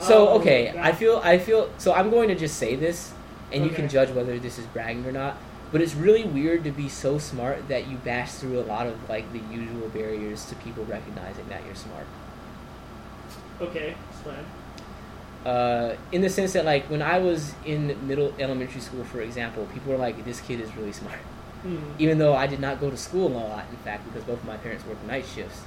So 0.00 0.28
Oh, 0.28 0.38
okay, 0.40 0.74
I 0.78 0.92
feel 0.92 1.20
I 1.24 1.38
feel 1.38 1.70
so. 1.78 1.92
I'm 1.94 2.10
going 2.10 2.28
to 2.28 2.34
just 2.34 2.58
say 2.58 2.76
this, 2.76 3.12
and 3.52 3.64
you 3.64 3.70
can 3.70 3.88
judge 3.88 4.10
whether 4.10 4.38
this 4.38 4.58
is 4.58 4.66
bragging 4.66 5.06
or 5.06 5.12
not. 5.12 5.36
But 5.72 5.80
it's 5.80 5.94
really 5.94 6.22
weird 6.24 6.62
to 6.64 6.70
be 6.70 6.88
so 6.88 7.18
smart 7.18 7.68
that 7.68 7.88
you 7.88 7.96
bash 7.96 8.32
through 8.32 8.60
a 8.60 8.62
lot 8.62 8.86
of 8.86 9.08
like 9.08 9.32
the 9.32 9.40
usual 9.52 9.88
barriers 9.88 10.44
to 10.46 10.54
people 10.56 10.84
recognizing 10.84 11.48
that 11.48 11.64
you're 11.66 11.74
smart. 11.74 12.06
Okay, 13.60 13.94
explain. 14.10 14.44
Uh, 15.44 15.94
in 16.12 16.20
the 16.20 16.28
sense 16.28 16.52
that 16.52 16.64
like 16.64 16.84
when 16.90 17.00
I 17.02 17.18
was 17.18 17.54
in 17.64 17.96
middle 18.06 18.34
elementary 18.38 18.80
school, 18.80 19.02
for 19.04 19.20
example, 19.22 19.66
people 19.72 19.92
were 19.92 19.98
like, 19.98 20.24
"This 20.24 20.40
kid 20.40 20.60
is 20.60 20.74
really 20.76 20.92
smart," 20.92 21.20
Mhm. 21.66 21.80
even 21.98 22.18
though 22.18 22.34
I 22.34 22.46
did 22.46 22.60
not 22.60 22.80
go 22.80 22.90
to 22.90 22.96
school 22.96 23.28
a 23.28 23.42
lot. 23.48 23.64
In 23.70 23.76
fact, 23.78 24.04
because 24.06 24.24
both 24.24 24.38
of 24.38 24.46
my 24.46 24.56
parents 24.58 24.84
worked 24.86 25.04
night 25.06 25.24
shifts, 25.26 25.60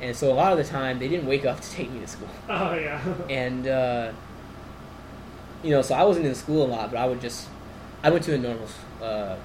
and 0.00 0.14
so 0.14 0.30
a 0.32 0.34
lot 0.34 0.52
of 0.52 0.58
the 0.58 0.64
time 0.64 0.98
they 0.98 1.08
didn't 1.08 1.26
wake 1.26 1.44
up 1.44 1.60
to 1.60 1.70
take 1.70 1.90
me 1.90 2.00
to 2.00 2.06
school. 2.08 2.28
Oh 2.50 2.74
yeah. 2.74 3.00
and 3.30 3.66
uh, 3.66 4.12
you 5.62 5.70
know, 5.70 5.82
so 5.82 5.94
I 5.94 6.04
wasn't 6.04 6.26
in 6.26 6.34
school 6.34 6.64
a 6.66 6.68
lot, 6.68 6.90
but 6.90 6.98
I 6.98 7.06
would 7.06 7.20
just 7.20 7.48
I 8.02 8.10
went 8.10 8.24
to 8.24 8.34
a 8.34 8.38
normal 8.38 8.66
uh, 9.02 9.36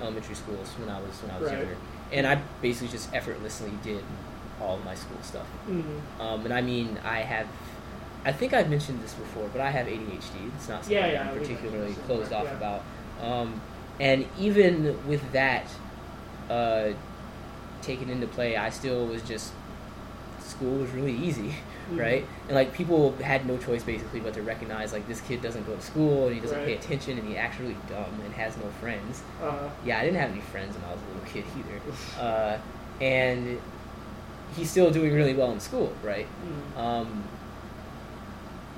elementary 0.00 0.34
schools 0.34 0.68
when 0.78 0.88
I 0.88 1.00
was 1.00 1.20
when 1.22 1.30
I 1.32 1.38
was 1.40 1.48
Right. 1.50 1.58
younger, 1.58 1.76
and 2.12 2.26
I 2.26 2.40
basically 2.62 2.88
just 2.88 3.12
effortlessly 3.12 3.72
did 3.82 4.04
all 4.60 4.76
of 4.76 4.84
my 4.84 4.94
school 4.94 5.18
stuff. 5.22 5.46
Mhm. 5.68 6.00
Um, 6.20 6.44
and 6.44 6.54
I 6.54 6.60
mean, 6.62 6.98
I 7.04 7.18
have. 7.20 7.46
I 8.24 8.32
think 8.32 8.52
I've 8.54 8.68
mentioned 8.70 9.02
this 9.04 9.14
before, 9.14 9.48
but 9.52 9.60
I 9.60 9.70
have 9.70 9.86
ADHD. 9.86 10.50
It's 10.56 10.68
not 10.68 10.82
something 10.82 10.92
Yeah, 10.96 11.12
yeah, 11.12 11.28
I'm 11.30 11.38
particularly 11.38 11.94
closed 12.06 12.32
off 12.32 12.44
yeah. 12.44 12.56
about. 12.56 12.82
Um, 13.22 13.60
and 14.00 14.26
even 14.38 14.96
with 15.08 15.32
that 15.32 15.66
uh, 16.50 16.88
taken 17.82 18.08
into 18.10 18.26
play, 18.26 18.56
I 18.56 18.70
still 18.70 19.06
was 19.06 19.22
just 19.22 19.52
school 20.40 20.78
was 20.78 20.90
really 20.90 21.16
easy, 21.16 21.54
Mhm. 21.90 22.00
right? 22.00 22.26
And 22.48 22.54
like 22.56 22.72
people 22.72 23.12
had 23.22 23.46
no 23.46 23.56
choice 23.58 23.82
basically 23.84 24.20
but 24.20 24.34
to 24.34 24.42
recognize 24.42 24.92
like 24.92 25.06
this 25.08 25.20
kid 25.20 25.40
doesn't 25.42 25.66
go 25.66 25.74
to 25.76 25.82
school 25.82 26.26
and 26.26 26.34
he 26.34 26.40
doesn't 26.40 26.64
pay 26.64 26.74
attention 26.74 27.18
and 27.18 27.28
he 27.28 27.36
acts 27.36 27.58
really 27.60 27.76
dumb 27.88 28.20
and 28.24 28.32
has 28.34 28.56
no 28.56 28.68
friends. 28.80 29.22
Uh, 29.42 29.68
Yeah, 29.84 29.98
I 30.00 30.04
didn't 30.04 30.18
have 30.20 30.30
any 30.30 30.40
friends 30.40 30.74
when 30.76 30.84
I 30.84 30.92
was 30.92 31.00
a 31.02 31.06
little 31.14 31.28
kid 31.32 31.44
either. 31.58 31.80
Uh, 32.20 32.58
and 33.00 33.60
he's 34.56 34.70
still 34.70 34.90
doing 34.90 35.12
really 35.12 35.34
well 35.34 35.52
in 35.52 35.60
school, 35.60 35.92
right? 36.02 36.26
mm. 36.76 36.80
Um, 36.80 37.24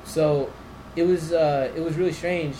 so 0.04 0.52
it 0.96 1.04
was 1.04 1.32
uh, 1.32 1.70
it 1.76 1.80
was 1.80 1.96
really 1.96 2.12
strange 2.12 2.56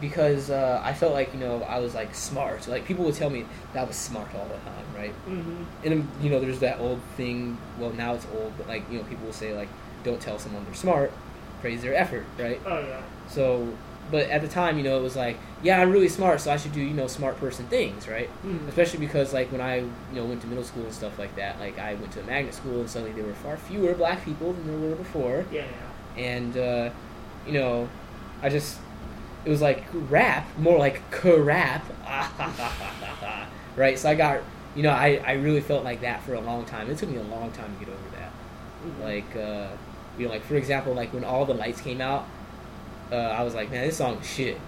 because 0.00 0.50
uh, 0.50 0.80
I 0.84 0.92
felt 0.92 1.12
like 1.12 1.32
you 1.34 1.40
know 1.40 1.62
I 1.62 1.78
was 1.78 1.94
like 1.94 2.14
smart. 2.14 2.66
Like 2.68 2.84
people 2.84 3.04
would 3.04 3.14
tell 3.14 3.30
me 3.30 3.44
that 3.72 3.80
I 3.80 3.84
was 3.84 3.96
smart 3.96 4.28
all 4.34 4.46
the 4.46 4.54
time, 4.70 4.86
right? 4.94 5.14
Mhm. 5.28 5.64
And 5.84 5.94
um, 5.94 6.08
you 6.20 6.30
know, 6.30 6.40
there's 6.40 6.60
that 6.60 6.78
old 6.80 7.00
thing. 7.16 7.58
Well, 7.78 7.90
now 7.92 8.14
it's 8.14 8.26
old, 8.34 8.52
but 8.56 8.68
like 8.68 8.82
you 8.90 8.98
know, 8.98 9.04
people 9.04 9.26
will 9.26 9.32
say 9.32 9.54
like, 9.54 9.68
"Don't 10.04 10.20
tell 10.20 10.38
someone 10.38 10.64
they're 10.64 10.74
smart, 10.74 11.12
praise 11.60 11.82
their 11.82 11.94
effort," 11.94 12.24
right? 12.38 12.60
Oh 12.66 12.78
yeah. 12.80 13.00
So, 13.28 13.68
but 14.10 14.28
at 14.30 14.40
the 14.42 14.48
time, 14.48 14.76
you 14.78 14.84
know, 14.84 14.98
it 14.98 15.02
was 15.02 15.16
like, 15.16 15.36
"Yeah, 15.62 15.80
I'm 15.80 15.90
really 15.90 16.08
smart, 16.08 16.40
so 16.40 16.50
I 16.52 16.56
should 16.56 16.72
do 16.72 16.80
you 16.80 16.94
know 16.94 17.06
smart 17.06 17.38
person 17.38 17.66
things," 17.66 18.06
right? 18.08 18.30
Mhm. 18.44 18.68
especially 18.68 19.00
because 19.00 19.32
like 19.32 19.50
when 19.52 19.60
I 19.60 19.76
you 19.78 19.88
know 20.14 20.24
went 20.24 20.40
to 20.42 20.46
middle 20.46 20.64
school 20.64 20.84
and 20.84 20.92
stuff 20.94 21.18
like 21.18 21.34
that, 21.36 21.58
like 21.58 21.78
I 21.78 21.94
went 21.94 22.12
to 22.12 22.20
a 22.20 22.24
magnet 22.24 22.54
school 22.54 22.80
and 22.80 22.88
suddenly 22.90 23.12
there 23.14 23.24
were 23.24 23.34
far 23.34 23.56
fewer 23.56 23.94
black 23.94 24.24
people 24.24 24.52
than 24.52 24.66
there 24.66 24.90
were 24.90 24.96
before, 24.96 25.44
Yeah, 25.50 25.64
yeah. 26.16 26.22
and 26.22 26.56
uh, 26.56 26.90
you 27.46 27.52
know, 27.54 27.88
I 28.42 28.48
just 28.48 28.78
it 29.46 29.48
was 29.48 29.62
like 29.62 29.84
rap 29.92 30.46
more 30.58 30.76
like 30.78 31.00
crap, 31.10 31.86
right? 33.76 33.98
So 33.98 34.10
I 34.10 34.14
got 34.14 34.40
you 34.74 34.82
know 34.82 34.90
I 34.90 35.22
I 35.24 35.32
really 35.34 35.60
felt 35.60 35.84
like 35.84 36.00
that 36.02 36.22
for 36.24 36.34
a 36.34 36.40
long 36.40 36.64
time. 36.66 36.90
It 36.90 36.98
took 36.98 37.08
me 37.08 37.16
a 37.16 37.22
long 37.22 37.52
time 37.52 37.72
to 37.78 37.84
get 37.84 37.94
over 37.94 38.08
that. 38.16 38.32
Mhm. 38.84 39.02
Like 39.02 39.36
uh, 39.36 39.68
you 40.18 40.26
know, 40.26 40.32
like 40.32 40.42
for 40.44 40.56
example, 40.56 40.92
like 40.94 41.14
when 41.14 41.24
all 41.24 41.44
the 41.44 41.54
lights 41.54 41.80
came 41.80 42.00
out, 42.00 42.26
uh, 43.12 43.16
I 43.16 43.42
was 43.44 43.54
like, 43.54 43.70
man, 43.70 43.86
this 43.86 43.96
song 43.96 44.16
is 44.18 44.26
shit, 44.28 44.58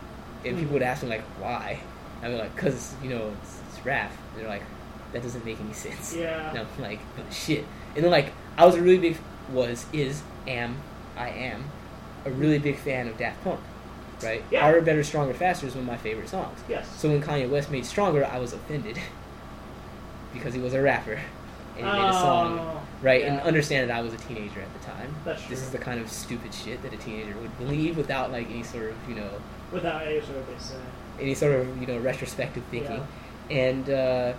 and 0.44 0.56
people 0.56 0.74
would 0.74 0.82
ask 0.82 1.02
me 1.02 1.08
like, 1.08 1.24
why? 1.40 1.80
I'd 2.22 2.28
be 2.28 2.36
like, 2.36 2.56
cause 2.56 2.94
you 3.02 3.10
know 3.10 3.32
it's, 3.42 3.60
it's 3.68 3.84
rap. 3.84 4.12
And 4.34 4.42
they're 4.42 4.48
like, 4.48 4.62
that 5.12 5.22
doesn't 5.22 5.44
make 5.44 5.60
any 5.60 5.72
sense. 5.72 6.14
Yeah. 6.14 6.50
And 6.50 6.58
I'm 6.60 6.82
like, 6.82 7.00
"But 7.16 7.32
shit. 7.32 7.64
And 7.96 8.04
then 8.04 8.12
like 8.12 8.32
I 8.56 8.64
was 8.64 8.76
a 8.76 8.82
really 8.82 8.98
big 8.98 9.16
was 9.52 9.86
is 9.92 10.22
am 10.46 10.76
I 11.16 11.30
am 11.30 11.64
a 12.24 12.30
really 12.30 12.58
big 12.58 12.78
fan 12.78 13.08
of 13.08 13.16
Daft 13.16 13.42
Punk, 13.42 13.60
right? 14.22 14.42
Yeah. 14.50 14.60
Harder, 14.60 14.80
Better, 14.82 15.02
Stronger, 15.04 15.34
Faster 15.34 15.66
is 15.66 15.74
one 15.74 15.82
of 15.82 15.86
my 15.86 15.96
favorite 15.96 16.28
songs. 16.28 16.58
Yes. 16.68 16.88
So 16.98 17.08
when 17.08 17.22
Kanye 17.22 17.48
West 17.48 17.70
made 17.70 17.84
Stronger, 17.86 18.24
I 18.24 18.38
was 18.38 18.52
offended 18.52 18.98
because 20.32 20.54
he 20.54 20.60
was 20.60 20.74
a 20.74 20.82
rapper 20.82 21.18
and 21.76 21.86
he 21.86 21.92
made 21.92 22.08
a 22.08 22.12
song, 22.12 22.58
Oh, 22.58 22.80
right? 23.02 23.20
yeah. 23.22 23.32
And 23.34 23.40
understand 23.42 23.88
that 23.90 23.96
I 23.96 24.00
was 24.02 24.12
a 24.12 24.16
teenager 24.18 24.60
at 24.60 24.72
the 24.80 24.86
time. 24.86 25.14
That's 25.24 25.40
true. 25.42 25.50
This 25.50 25.62
is 25.64 25.70
the 25.70 25.78
kind 25.78 26.00
of 26.00 26.10
stupid 26.10 26.52
shit 26.52 26.82
that 26.82 26.92
a 26.92 26.96
teenager 26.96 27.36
would 27.38 27.56
believe 27.58 27.96
without 27.96 28.32
like 28.32 28.50
any 28.50 28.62
sort 28.64 28.90
of 28.90 28.96
you 29.08 29.14
know 29.14 29.30
Without 29.72 30.02
any 30.06 30.20
sort 30.20 30.38
of 30.38 30.46
any 31.20 31.34
sort 31.34 31.60
of 31.60 31.80
you 31.80 31.86
know 31.86 31.98
retrospective 31.98 32.62
thinking, 32.70 33.06
and 33.50 33.88
uh, 33.90 34.32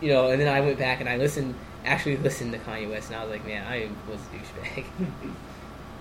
you 0.00 0.08
know, 0.12 0.30
and 0.30 0.40
then 0.40 0.46
I 0.48 0.60
went 0.60 0.78
back 0.78 1.00
and 1.00 1.08
I 1.08 1.16
listened, 1.16 1.54
actually 1.84 2.16
listened 2.18 2.52
to 2.52 2.58
Kanye 2.60 2.88
West, 2.88 3.08
and 3.10 3.18
I 3.18 3.24
was 3.24 3.32
like, 3.32 3.44
man, 3.46 3.66
I 3.66 3.88
was 4.08 4.20
a 4.20 4.36
douchebag. 4.36 4.84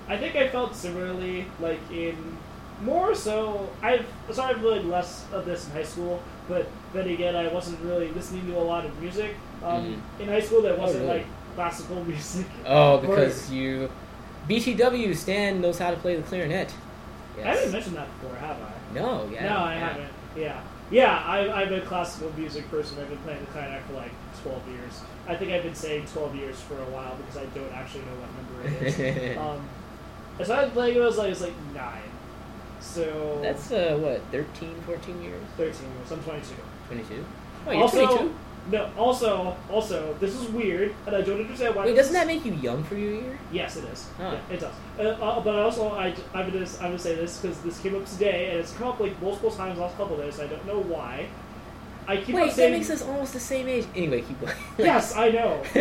I 0.07 0.17
think 0.17 0.35
I 0.35 0.49
felt 0.49 0.75
similarly, 0.75 1.45
like 1.59 1.79
in 1.91 2.37
more 2.81 3.15
so, 3.15 3.69
I've 3.81 4.05
started 4.31 4.61
really 4.61 4.83
less 4.83 5.25
of 5.31 5.45
this 5.45 5.65
in 5.65 5.71
high 5.71 5.83
school, 5.83 6.21
but 6.47 6.67
then 6.93 7.07
again, 7.07 7.35
I 7.35 7.47
wasn't 7.47 7.79
really 7.81 8.09
listening 8.11 8.45
to 8.47 8.57
a 8.57 8.59
lot 8.61 8.85
of 8.85 8.99
music 9.01 9.35
um, 9.63 10.01
in 10.19 10.27
high 10.27 10.41
school 10.41 10.61
that 10.63 10.77
Oh, 10.77 10.81
wasn't 10.81 11.05
really? 11.05 11.17
like 11.19 11.25
classical 11.55 12.03
music. 12.03 12.45
Oh, 12.65 12.97
Or- 12.97 13.01
because 13.01 13.51
you. 13.51 13.89
BTW 14.49 15.15
Stan 15.15 15.59
knows 15.61 15.79
how 15.79 15.89
to 15.89 15.97
play 15.97 16.15
the 16.17 16.21
clarinet. 16.21 16.71
I 17.37 17.41
haven't 17.41 17.63
Yes. 17.63 17.71
mentioned 17.71 17.95
that 17.95 18.07
before, 18.21 18.35
have 18.37 18.57
I? 18.61 18.93
No, 18.93 19.27
yeah. 19.33 19.49
no, 19.49 19.57
I 19.57 19.73
yeah. 19.73 19.79
haven't. 19.87 20.09
Yeah. 20.37 20.61
Yeah, 20.91 21.23
I, 21.25 21.63
I'm 21.63 21.73
a 21.73 21.81
classical 21.81 22.31
music 22.37 22.69
person. 22.69 22.99
I've 23.01 23.09
been 23.09 23.17
playing 23.19 23.39
the 23.39 23.47
clarinet 23.47 23.81
for 23.87 23.93
like 23.93 24.11
12 24.43 24.67
years. 24.69 25.01
I 25.27 25.35
think 25.35 25.51
I've 25.51 25.63
been 25.63 25.73
saying 25.73 26.05
12 26.13 26.35
years 26.35 26.61
for 26.61 26.75
a 26.75 26.85
while 26.91 27.15
because 27.15 27.37
I 27.37 27.45
don't 27.57 27.73
actually 27.73 28.01
know 28.01 28.17
what 28.19 28.29
number 28.69 28.85
it 28.85 28.99
is. 28.99 29.37
um, 29.39 29.67
I 30.39 30.43
started 30.43 30.73
playing 30.73 30.95
when 30.95 31.03
I 31.03 31.07
was 31.07 31.17
like, 31.17 31.27
I 31.27 31.29
was 31.29 31.41
like 31.41 31.53
9. 31.73 32.01
So. 32.81 33.39
That's, 33.41 33.71
uh, 33.71 33.97
what, 33.99 34.21
13, 34.31 34.75
14 34.85 35.23
years? 35.23 35.41
13 35.57 35.73
years. 35.73 36.11
I'm 36.11 36.23
22. 36.23 36.55
22? 36.87 37.25
Oh, 37.67 37.71
you're 37.71 37.81
also, 37.81 38.05
22? 38.05 38.35
No, 38.71 38.91
also, 38.97 39.55
also, 39.71 40.15
this 40.19 40.33
is 40.33 40.49
weird, 40.49 40.95
and 41.05 41.15
I 41.15 41.21
don't 41.21 41.41
understand 41.41 41.75
why. 41.75 41.85
Wait, 41.85 41.95
doesn't 41.95 42.13
that 42.13 42.25
make 42.25 42.43
you 42.45 42.53
young 42.53 42.83
for 42.83 42.95
your 42.95 43.13
year? 43.13 43.39
Yes, 43.51 43.77
it 43.77 43.83
is. 43.85 44.09
Huh. 44.17 44.37
Yeah, 44.49 44.55
it 44.55 44.59
does. 44.59 44.73
Uh, 44.97 45.03
uh, 45.23 45.39
but 45.41 45.55
also, 45.55 45.89
I, 45.89 46.15
I'm 46.33 46.51
gonna, 46.51 46.65
I'm 46.65 46.87
gonna 46.89 46.99
say 46.99 47.13
this 47.15 47.39
because 47.39 47.59
this 47.59 47.79
came 47.79 47.95
up 47.95 48.07
today, 48.07 48.49
and 48.49 48.59
it's 48.59 48.73
come 48.73 48.87
up 48.87 48.99
like 48.99 49.21
multiple 49.21 49.51
times 49.51 49.77
last 49.77 49.95
couple 49.97 50.17
days. 50.17 50.39
I 50.39 50.47
don't 50.47 50.65
know 50.65 50.79
why. 50.79 51.27
I 52.07 52.17
keep 52.17 52.35
on 52.35 52.41
Wait, 52.41 52.47
that 52.47 52.55
saying. 52.55 52.73
makes 52.73 52.89
us 52.91 53.01
almost 53.01 53.33
the 53.33 53.39
same 53.39 53.67
age. 53.67 53.85
Anyway, 53.95 54.21
keep 54.21 54.39
going. 54.39 54.53
Yes, 54.77 55.15
I 55.15 55.29
know. 55.29 55.63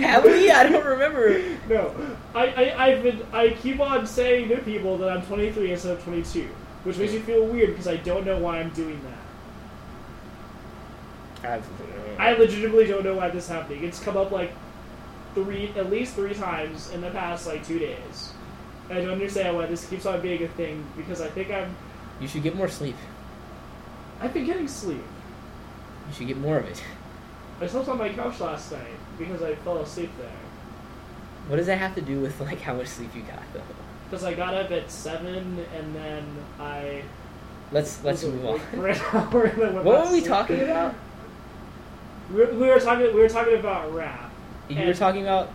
Have 0.00 0.24
we? 0.24 0.50
I 0.50 0.68
don't 0.68 0.84
remember. 0.86 1.42
No, 1.68 1.92
I, 2.34 2.46
I, 2.46 2.86
I've 2.86 3.02
been, 3.02 3.26
I 3.32 3.50
keep 3.50 3.80
on 3.80 4.06
saying 4.06 4.50
to 4.50 4.58
people 4.58 4.96
that 4.98 5.08
I'm 5.08 5.22
23 5.26 5.72
instead 5.72 5.96
of 5.96 6.04
22, 6.04 6.48
which 6.84 6.96
makes 6.96 7.12
me 7.12 7.18
feel 7.20 7.44
weird 7.44 7.70
because 7.70 7.88
I 7.88 7.96
don't 7.96 8.24
know 8.24 8.38
why 8.38 8.60
I'm 8.60 8.70
doing 8.70 9.00
that. 11.42 11.58
Absolutely. 11.58 12.16
I 12.18 12.34
legitimately 12.34 12.86
don't 12.86 13.04
know 13.04 13.14
why 13.14 13.30
this 13.30 13.44
is 13.44 13.50
happening. 13.50 13.84
It's 13.84 14.00
come 14.00 14.16
up 14.16 14.30
like 14.30 14.52
three, 15.34 15.72
at 15.76 15.90
least 15.90 16.14
three 16.14 16.34
times 16.34 16.90
in 16.90 17.00
the 17.00 17.10
past 17.10 17.46
like 17.46 17.66
two 17.66 17.78
days. 17.78 18.32
I 18.88 18.94
don't 18.94 19.10
understand 19.10 19.56
why 19.56 19.66
this 19.66 19.86
keeps 19.88 20.06
on 20.06 20.20
being 20.20 20.42
a 20.42 20.48
thing 20.48 20.86
because 20.96 21.20
I 21.20 21.28
think 21.28 21.50
I'm, 21.50 21.74
You 22.20 22.28
should 22.28 22.42
get 22.42 22.54
more 22.54 22.68
sleep. 22.68 22.96
I've 24.24 24.32
been 24.32 24.46
getting 24.46 24.66
sleep. 24.66 25.02
You 26.08 26.14
should 26.14 26.26
get 26.26 26.38
more 26.38 26.56
of 26.56 26.64
it. 26.64 26.82
I 27.60 27.66
slept 27.66 27.88
on 27.88 27.98
my 27.98 28.08
couch 28.08 28.40
last 28.40 28.72
night 28.72 28.86
because 29.18 29.42
I 29.42 29.54
fell 29.56 29.78
asleep 29.78 30.10
there. 30.18 30.30
What 31.48 31.56
does 31.56 31.66
that 31.66 31.76
have 31.76 31.94
to 31.96 32.00
do 32.00 32.20
with 32.20 32.40
like 32.40 32.58
how 32.62 32.74
much 32.74 32.86
sleep 32.86 33.14
you 33.14 33.20
got 33.20 33.42
though? 33.52 33.60
Because 34.08 34.24
I 34.24 34.32
got 34.32 34.54
up 34.54 34.70
at 34.70 34.90
seven 34.90 35.58
and 35.76 35.94
then 35.94 36.24
I 36.58 37.02
Let's 37.70 38.02
let's 38.02 38.24
move 38.24 38.46
on. 38.46 38.60
for 38.60 38.88
an 38.88 38.98
hour 39.12 39.44
and 39.44 39.60
then 39.60 39.74
went 39.74 39.84
What 39.84 40.06
were 40.06 40.12
we 40.12 40.22
talking 40.22 40.60
about? 40.60 40.94
We 42.30 42.36
were, 42.36 42.54
we 42.54 42.66
were 42.68 42.80
talking. 42.80 43.06
We 43.14 43.20
were 43.20 43.28
talking 43.28 43.58
about 43.58 43.92
rap. 43.92 44.32
You 44.70 44.86
were 44.86 44.94
talking 44.94 45.22
about 45.22 45.50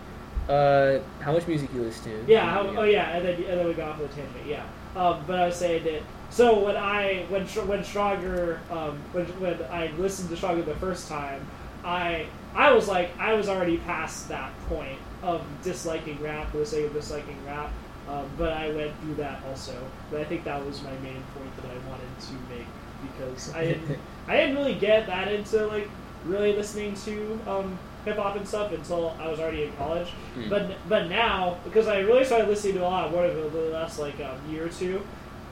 uh, 0.48 1.00
how 1.20 1.32
much 1.32 1.48
music 1.48 1.74
you 1.74 1.82
listen 1.82 2.04
to. 2.04 2.32
Yeah. 2.32 2.48
How, 2.48 2.60
oh, 2.60 2.84
yeah. 2.84 3.16
And 3.16 3.26
then 3.26 3.34
and 3.34 3.58
then 3.58 3.66
we 3.66 3.74
got 3.74 3.88
off 3.90 3.98
the 3.98 4.06
tangent. 4.08 4.46
Yeah. 4.46 4.64
Um, 4.94 5.24
but 5.26 5.40
I 5.40 5.46
was 5.46 5.56
saying 5.56 5.82
that. 5.84 6.02
So 6.30 6.64
when 6.64 6.76
I 6.76 7.26
when 7.28 7.44
when 7.46 7.84
Stronger 7.84 8.60
um, 8.70 8.98
when 9.12 9.26
when 9.40 9.62
I 9.70 9.88
listened 9.98 10.30
to 10.30 10.36
Stronger 10.36 10.62
the 10.62 10.76
first 10.76 11.08
time, 11.08 11.46
I 11.84 12.26
I 12.54 12.72
was 12.72 12.88
like 12.88 13.10
I 13.18 13.34
was 13.34 13.48
already 13.48 13.78
past 13.78 14.28
that 14.28 14.52
point 14.68 14.98
of 15.22 15.44
disliking 15.62 16.20
rap 16.22 16.50
for 16.50 16.58
the 16.58 16.66
sake 16.66 16.86
of 16.86 16.92
disliking 16.92 17.36
rap. 17.46 17.70
Um, 18.08 18.28
but 18.38 18.52
I 18.52 18.70
went 18.72 18.98
through 19.00 19.14
that 19.16 19.42
also. 19.48 19.76
But 20.10 20.20
I 20.20 20.24
think 20.24 20.44
that 20.44 20.64
was 20.64 20.82
my 20.82 20.92
main 20.98 21.22
point 21.34 21.56
that 21.56 21.66
I 21.66 21.88
wanted 21.88 22.18
to 22.20 22.32
make 22.54 22.66
because 23.02 23.52
I 23.54 23.64
didn't 23.66 23.98
I 24.28 24.36
didn't 24.36 24.56
really 24.56 24.74
get 24.74 25.06
that 25.06 25.32
into 25.32 25.66
like 25.66 25.88
really 26.24 26.54
listening 26.54 26.94
to 26.94 27.40
um, 27.46 27.78
hip 28.04 28.16
hop 28.16 28.36
and 28.36 28.46
stuff 28.46 28.72
until 28.72 29.16
I 29.18 29.28
was 29.28 29.40
already 29.40 29.64
in 29.64 29.72
college. 29.74 30.08
Mm. 30.36 30.48
But 30.48 30.70
but 30.88 31.08
now 31.08 31.58
because 31.64 31.88
I 31.88 32.00
really 32.00 32.24
started 32.24 32.48
listening 32.48 32.74
to 32.74 32.82
a 32.82 32.88
lot 32.88 33.10
more 33.10 33.24
of 33.24 33.36
it 33.36 33.52
the 33.52 33.70
last 33.70 33.98
like 33.98 34.20
um, 34.20 34.38
year 34.48 34.66
or 34.66 34.70
two, 34.70 35.02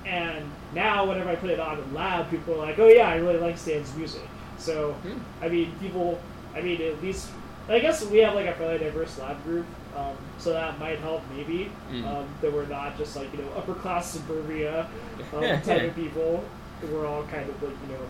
and 0.09 0.44
now 0.74 1.06
whenever 1.06 1.28
I 1.30 1.36
put 1.36 1.50
it 1.50 1.61
on 1.61 1.78
in 1.78 1.94
lab, 1.94 2.30
people 2.30 2.54
are 2.54 2.66
like, 2.66 2.78
"Oh 2.78 2.88
yeah, 2.88 3.09
I 3.09 3.16
really 3.16 3.38
like 3.38 3.59
Stan's 3.59 3.94
music." 3.96 4.22
So 4.59 4.92
Hmm. 5.02 5.18
I 5.42 5.48
mean, 5.48 5.72
people. 5.80 6.18
I 6.56 6.61
mean, 6.62 6.80
at 6.82 7.00
least 7.02 7.28
I 7.68 7.78
guess 7.78 8.04
we 8.06 8.18
have 8.18 8.34
like 8.34 8.46
a 8.46 8.54
fairly 8.54 8.78
diverse 8.78 9.18
lab 9.18 9.42
group, 9.44 9.66
um, 9.96 10.16
so 10.38 10.52
that 10.52 10.78
might 10.80 10.98
help 11.00 11.22
maybe. 11.36 11.70
Mm. 11.92 12.04
Um, 12.06 12.26
that 12.40 12.52
we're 12.52 12.66
not 12.66 12.96
just 12.96 13.14
like 13.14 13.30
you 13.32 13.42
know 13.42 13.48
upper 13.56 13.74
class 13.74 14.11
suburbia 14.11 14.88
um, 15.34 15.42
type 15.62 15.82
of 15.82 15.94
people. 15.94 16.42
We're 16.90 17.06
all 17.06 17.24
kind 17.24 17.48
of 17.48 17.62
like 17.62 17.76
you 17.86 17.94
know 17.94 18.00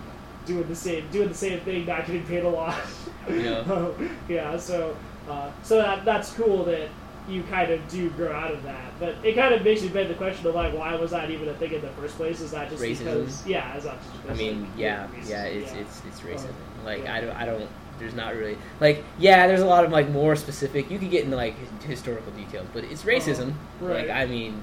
doing 0.47 0.69
the 0.69 0.77
same 0.77 1.05
doing 1.11 1.29
the 1.29 1.35
same 1.35 1.61
thing, 1.61 1.85
not 1.87 2.07
getting 2.07 2.25
paid 2.27 2.45
a 2.45 2.49
lot. 2.49 2.79
Yeah. 3.29 3.89
Yeah. 4.29 4.57
So 4.57 4.97
uh, 5.29 5.51
so 5.63 5.77
that 5.79 6.05
that's 6.05 6.33
cool 6.33 6.65
that 6.65 6.89
you 7.29 7.43
kind 7.45 7.71
of 7.71 7.87
do 7.89 8.09
grow 8.11 8.33
out 8.33 8.53
of 8.53 8.63
that, 8.63 8.93
but 8.99 9.17
it 9.23 9.35
kind 9.35 9.53
of 9.55 9.63
makes 9.63 9.83
you 9.83 9.91
beg 9.91 10.09
the 10.09 10.15
question 10.15 10.47
of 10.47 10.55
like 10.55 10.73
why 10.75 10.95
was 10.95 11.11
that 11.11 11.31
even 11.31 11.49
a 11.49 11.55
thing 11.55 11.73
in 11.73 11.81
the 11.83 11.89
first 11.91 12.17
place? 12.17 12.41
Is 12.41 12.51
that 12.53 12.71
just 12.71 12.83
Racism? 12.83 12.99
because 12.99 13.47
yeah? 13.47 13.77
Is 13.77 13.85
that 13.85 13.99
just 14.03 14.31
I 14.31 14.35
mean, 14.35 14.63
like, 14.63 14.71
yeah, 14.77 15.07
yeah, 15.27 15.45
it's 15.45 15.73
yeah. 15.73 15.79
it's 15.79 16.03
it's 16.09 16.21
racism. 16.21 16.49
Um, 16.49 16.85
like 16.85 17.03
yeah. 17.05 17.15
I 17.15 17.21
don't 17.21 17.37
I 17.37 17.45
don't. 17.45 17.69
There's 17.99 18.15
not 18.15 18.35
really 18.37 18.57
like 18.81 19.05
yeah. 19.19 19.47
There's 19.47 19.61
a 19.61 19.67
lot 19.67 19.85
of 19.85 19.91
like 19.91 20.09
more 20.09 20.37
specific. 20.37 20.91
You 20.91 20.99
could 20.99 21.11
get 21.11 21.25
into 21.25 21.37
like 21.37 21.55
historical 21.83 22.33
details, 22.33 22.67
but 22.73 22.85
it's 22.85 23.03
racism. 23.03 23.51
Uh-huh. 23.51 23.87
right. 23.87 24.09
Like 24.09 24.17
I 24.17 24.27
mean, 24.27 24.63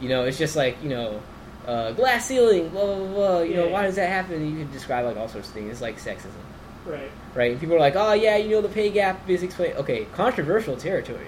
you 0.00 0.08
know, 0.08 0.24
it's 0.24 0.38
just 0.38 0.56
like 0.56 0.82
you 0.82 0.88
know. 0.90 1.22
Uh, 1.66 1.90
glass 1.92 2.26
ceiling, 2.26 2.68
blah 2.68 2.84
blah 2.84 3.06
blah. 3.06 3.40
You 3.40 3.54
know, 3.54 3.66
Yeah. 3.66 3.72
why 3.72 3.82
does 3.82 3.96
that 3.96 4.08
happen? 4.08 4.44
You 4.48 4.64
can 4.64 4.72
describe 4.72 5.04
like 5.04 5.16
all 5.16 5.26
sorts 5.28 5.48
of 5.48 5.54
things. 5.54 5.70
It's 5.72 5.80
like 5.80 5.98
sexism. 5.98 6.30
right. 6.84 7.10
right? 7.34 7.50
And 7.50 7.60
people 7.60 7.74
are 7.74 7.80
like, 7.80 7.96
oh 7.96 8.12
yeah, 8.12 8.36
you 8.36 8.50
know 8.50 8.60
the 8.62 8.68
pay 8.68 8.88
gap 8.90 9.28
is 9.28 9.42
explained. 9.42 9.76
Okay, 9.78 10.04
controversial 10.12 10.76
territory. 10.76 11.26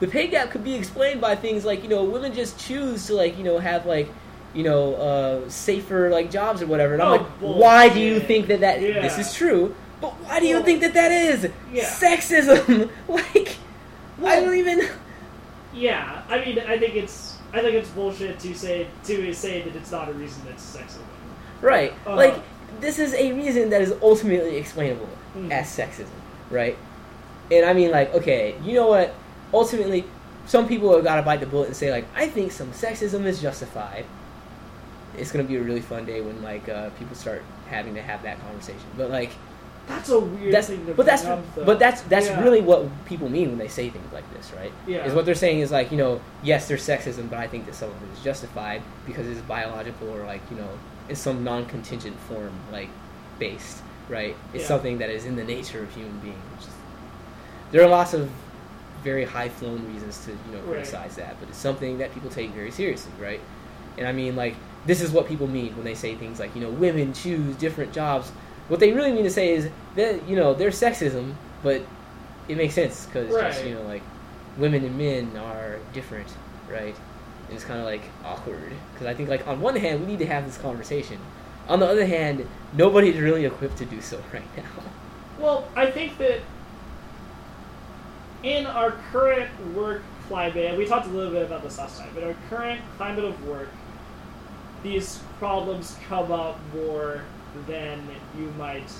The 0.00 0.06
pay 0.06 0.28
gap 0.28 0.50
could 0.50 0.62
be 0.64 0.74
explained 0.74 1.20
by 1.20 1.34
things 1.36 1.64
like 1.64 1.82
you 1.82 1.88
know 1.88 2.04
women 2.04 2.32
just 2.32 2.58
choose 2.58 3.06
to 3.06 3.14
like 3.14 3.36
you 3.36 3.44
know 3.44 3.58
have 3.58 3.84
like 3.86 4.08
you 4.54 4.62
know 4.62 4.94
uh, 4.94 5.48
safer 5.48 6.10
like 6.10 6.30
jobs 6.30 6.62
or 6.62 6.66
whatever. 6.66 6.94
And 6.94 7.02
I'm 7.02 7.08
Oh, 7.08 7.16
like, 7.16 7.26
why 7.40 7.88
do 7.88 8.00
you 8.00 8.20
think 8.20 8.46
that 8.48 8.60
that 8.60 8.80
Yeah. 8.80 9.00
this 9.02 9.18
is 9.18 9.34
true? 9.34 9.74
But 10.00 10.12
why 10.22 10.38
do 10.40 10.46
you 10.46 10.56
Well, 10.56 10.64
think 10.64 10.80
that 10.82 10.94
that 10.94 11.10
is 11.10 11.50
yeah. 11.72 11.84
sexism? 11.84 12.88
like, 13.08 13.56
I 14.24 14.40
don't 14.40 14.54
even. 14.56 14.88
Yeah, 15.74 16.22
I 16.28 16.44
mean, 16.44 16.58
I 16.60 16.78
think 16.78 16.94
it's 16.94 17.36
I 17.52 17.60
think 17.60 17.74
it's 17.74 17.88
bullshit 17.90 18.38
to 18.40 18.54
say 18.54 18.86
to 19.04 19.32
say 19.34 19.62
that 19.62 19.74
it's 19.74 19.90
not 19.90 20.08
a 20.08 20.12
reason 20.12 20.42
that's 20.46 20.64
sexism. 20.76 21.02
Right. 21.60 21.92
Uh-huh. 22.06 22.14
Like, 22.16 22.36
this 22.80 22.98
is 23.00 23.12
a 23.14 23.32
reason 23.32 23.70
that 23.70 23.80
is 23.82 23.92
ultimately 24.02 24.56
explainable 24.56 25.08
Mhm. 25.36 25.50
as 25.50 25.66
sexism, 25.66 26.06
right? 26.50 26.76
And 27.50 27.66
I 27.66 27.72
mean, 27.72 27.90
like, 27.90 28.14
okay, 28.14 28.54
you 28.62 28.74
know 28.74 28.86
what? 28.86 29.12
Ultimately, 29.52 30.04
some 30.46 30.66
people 30.68 30.94
have 30.94 31.04
got 31.04 31.16
to 31.16 31.22
bite 31.22 31.40
the 31.40 31.46
bullet 31.46 31.66
and 31.68 31.76
say, 31.76 31.90
like, 31.90 32.06
I 32.14 32.26
think 32.28 32.52
some 32.52 32.70
sexism 32.72 33.24
is 33.24 33.40
justified. 33.40 34.04
It's 35.16 35.32
gonna 35.32 35.44
be 35.44 35.56
a 35.56 35.62
really 35.62 35.80
fun 35.80 36.04
day 36.04 36.20
when 36.20 36.42
like 36.42 36.68
uh, 36.68 36.90
people 36.90 37.16
start 37.16 37.42
having 37.68 37.94
to 37.94 38.02
have 38.02 38.22
that 38.22 38.40
conversation. 38.40 38.84
But 38.96 39.10
like, 39.10 39.30
That's 39.88 40.10
a 40.10 40.20
weird 40.20 40.52
that's 40.54 40.68
thing 40.68 40.84
to 40.86 40.94
but 40.94 41.06
that's 41.06 41.24
up, 41.24 41.42
but 41.56 41.78
that's 41.78 42.02
that's 42.02 42.26
Yeah. 42.26 42.42
really 42.42 42.60
what 42.60 42.86
people 43.06 43.28
mean 43.28 43.48
when 43.48 43.58
they 43.58 43.68
say 43.68 43.88
things 43.88 44.12
like 44.12 44.24
this, 44.34 44.52
right? 44.52 44.70
Yeah. 44.86 45.04
Is 45.06 45.14
what 45.14 45.24
they're 45.24 45.34
saying 45.34 45.60
is 45.60 45.72
like 45.72 45.90
you 45.90 45.96
know 45.96 46.20
yes 46.42 46.68
there's 46.68 46.86
sexism, 46.86 47.28
but 47.30 47.38
I 47.38 47.48
think 47.48 47.64
that 47.66 47.74
some 47.74 47.88
of 47.90 47.96
it 48.02 48.16
is 48.18 48.22
justified 48.22 48.82
because 49.06 49.26
it's 49.26 49.40
biological 49.40 50.08
or 50.10 50.24
like 50.24 50.42
you 50.50 50.56
know 50.58 50.68
it's 51.08 51.20
some 51.20 51.42
non-contingent 51.42 52.16
form 52.28 52.52
like 52.70 52.90
based, 53.38 53.78
right? 54.10 54.36
It's 54.52 54.62
Yeah. 54.62 54.68
something 54.68 54.98
that 54.98 55.08
is 55.10 55.24
in 55.24 55.34
the 55.36 55.44
nature 55.44 55.82
of 55.82 55.92
human 55.94 56.18
beings. 56.20 56.68
There 57.72 57.82
are 57.82 57.88
lots 57.88 58.12
of 58.14 58.30
very 59.02 59.24
high-flown 59.24 59.86
reasons 59.92 60.24
to 60.24 60.32
you 60.32 60.36
know 60.52 60.58
Right. 60.60 60.74
criticize 60.76 61.16
that, 61.16 61.36
but 61.40 61.48
it's 61.48 61.58
something 61.58 61.98
that 61.98 62.12
people 62.14 62.30
take 62.30 62.50
very 62.50 62.70
seriously, 62.70 63.12
right? 63.20 63.40
And 63.96 64.06
I 64.06 64.12
mean 64.12 64.36
like 64.36 64.54
this 64.86 65.00
is 65.00 65.10
what 65.10 65.26
people 65.28 65.46
mean 65.46 65.74
when 65.76 65.84
they 65.84 65.94
say 65.94 66.14
things 66.14 66.38
like 66.38 66.54
you 66.54 66.60
know 66.62 66.70
women 66.70 67.12
choose 67.12 67.56
different 67.56 67.92
jobs. 67.92 68.30
What 68.68 68.80
they 68.80 68.92
really 68.92 69.12
mean 69.12 69.24
to 69.24 69.30
say 69.30 69.54
is 69.54 69.68
that 69.96 70.28
you 70.28 70.36
know 70.36 70.54
there's 70.54 70.80
sexism, 70.80 71.34
but 71.62 71.82
it 72.48 72.56
makes 72.56 72.74
sense 72.74 73.06
because 73.06 73.34
just 73.34 73.64
you 73.64 73.74
know 73.74 73.82
like 73.82 74.02
women 74.56 74.84
and 74.84 74.96
men 74.98 75.36
are 75.36 75.78
different, 75.92 76.28
right? 76.68 76.94
And 77.48 77.54
it's 77.56 77.64
kind 77.64 77.78
of 77.80 77.86
like 77.86 78.02
awkward 78.24 78.72
because 78.92 79.06
I 79.06 79.14
think 79.14 79.28
like 79.28 79.46
on 79.46 79.60
one 79.60 79.76
hand 79.76 80.00
we 80.00 80.06
need 80.06 80.18
to 80.20 80.26
have 80.26 80.44
this 80.46 80.58
conversation, 80.58 81.18
on 81.68 81.80
the 81.80 81.86
other 81.86 82.06
hand 82.06 82.46
nobody's 82.74 83.18
really 83.18 83.44
equipped 83.46 83.78
to 83.78 83.84
do 83.84 84.00
so 84.00 84.22
right 84.32 84.56
now. 84.56 84.82
Well, 85.38 85.68
I 85.76 85.90
think 85.90 86.18
that 86.18 86.40
in 88.42 88.66
our 88.66 88.92
current 89.12 89.50
work 89.74 90.02
climate, 90.28 90.76
we 90.76 90.86
talked 90.86 91.06
a 91.06 91.10
little 91.10 91.32
bit 91.32 91.42
about 91.42 91.62
this 91.62 91.78
last 91.78 91.98
time, 91.98 92.10
but 92.14 92.22
our 92.24 92.36
current 92.48 92.80
climate 92.96 93.24
of 93.24 93.46
work, 93.46 93.68
these 94.82 95.20
problems 95.38 95.96
come 96.08 96.30
up 96.30 96.58
more 96.74 97.22
than 97.66 98.00
you 98.36 98.52
might 98.58 98.90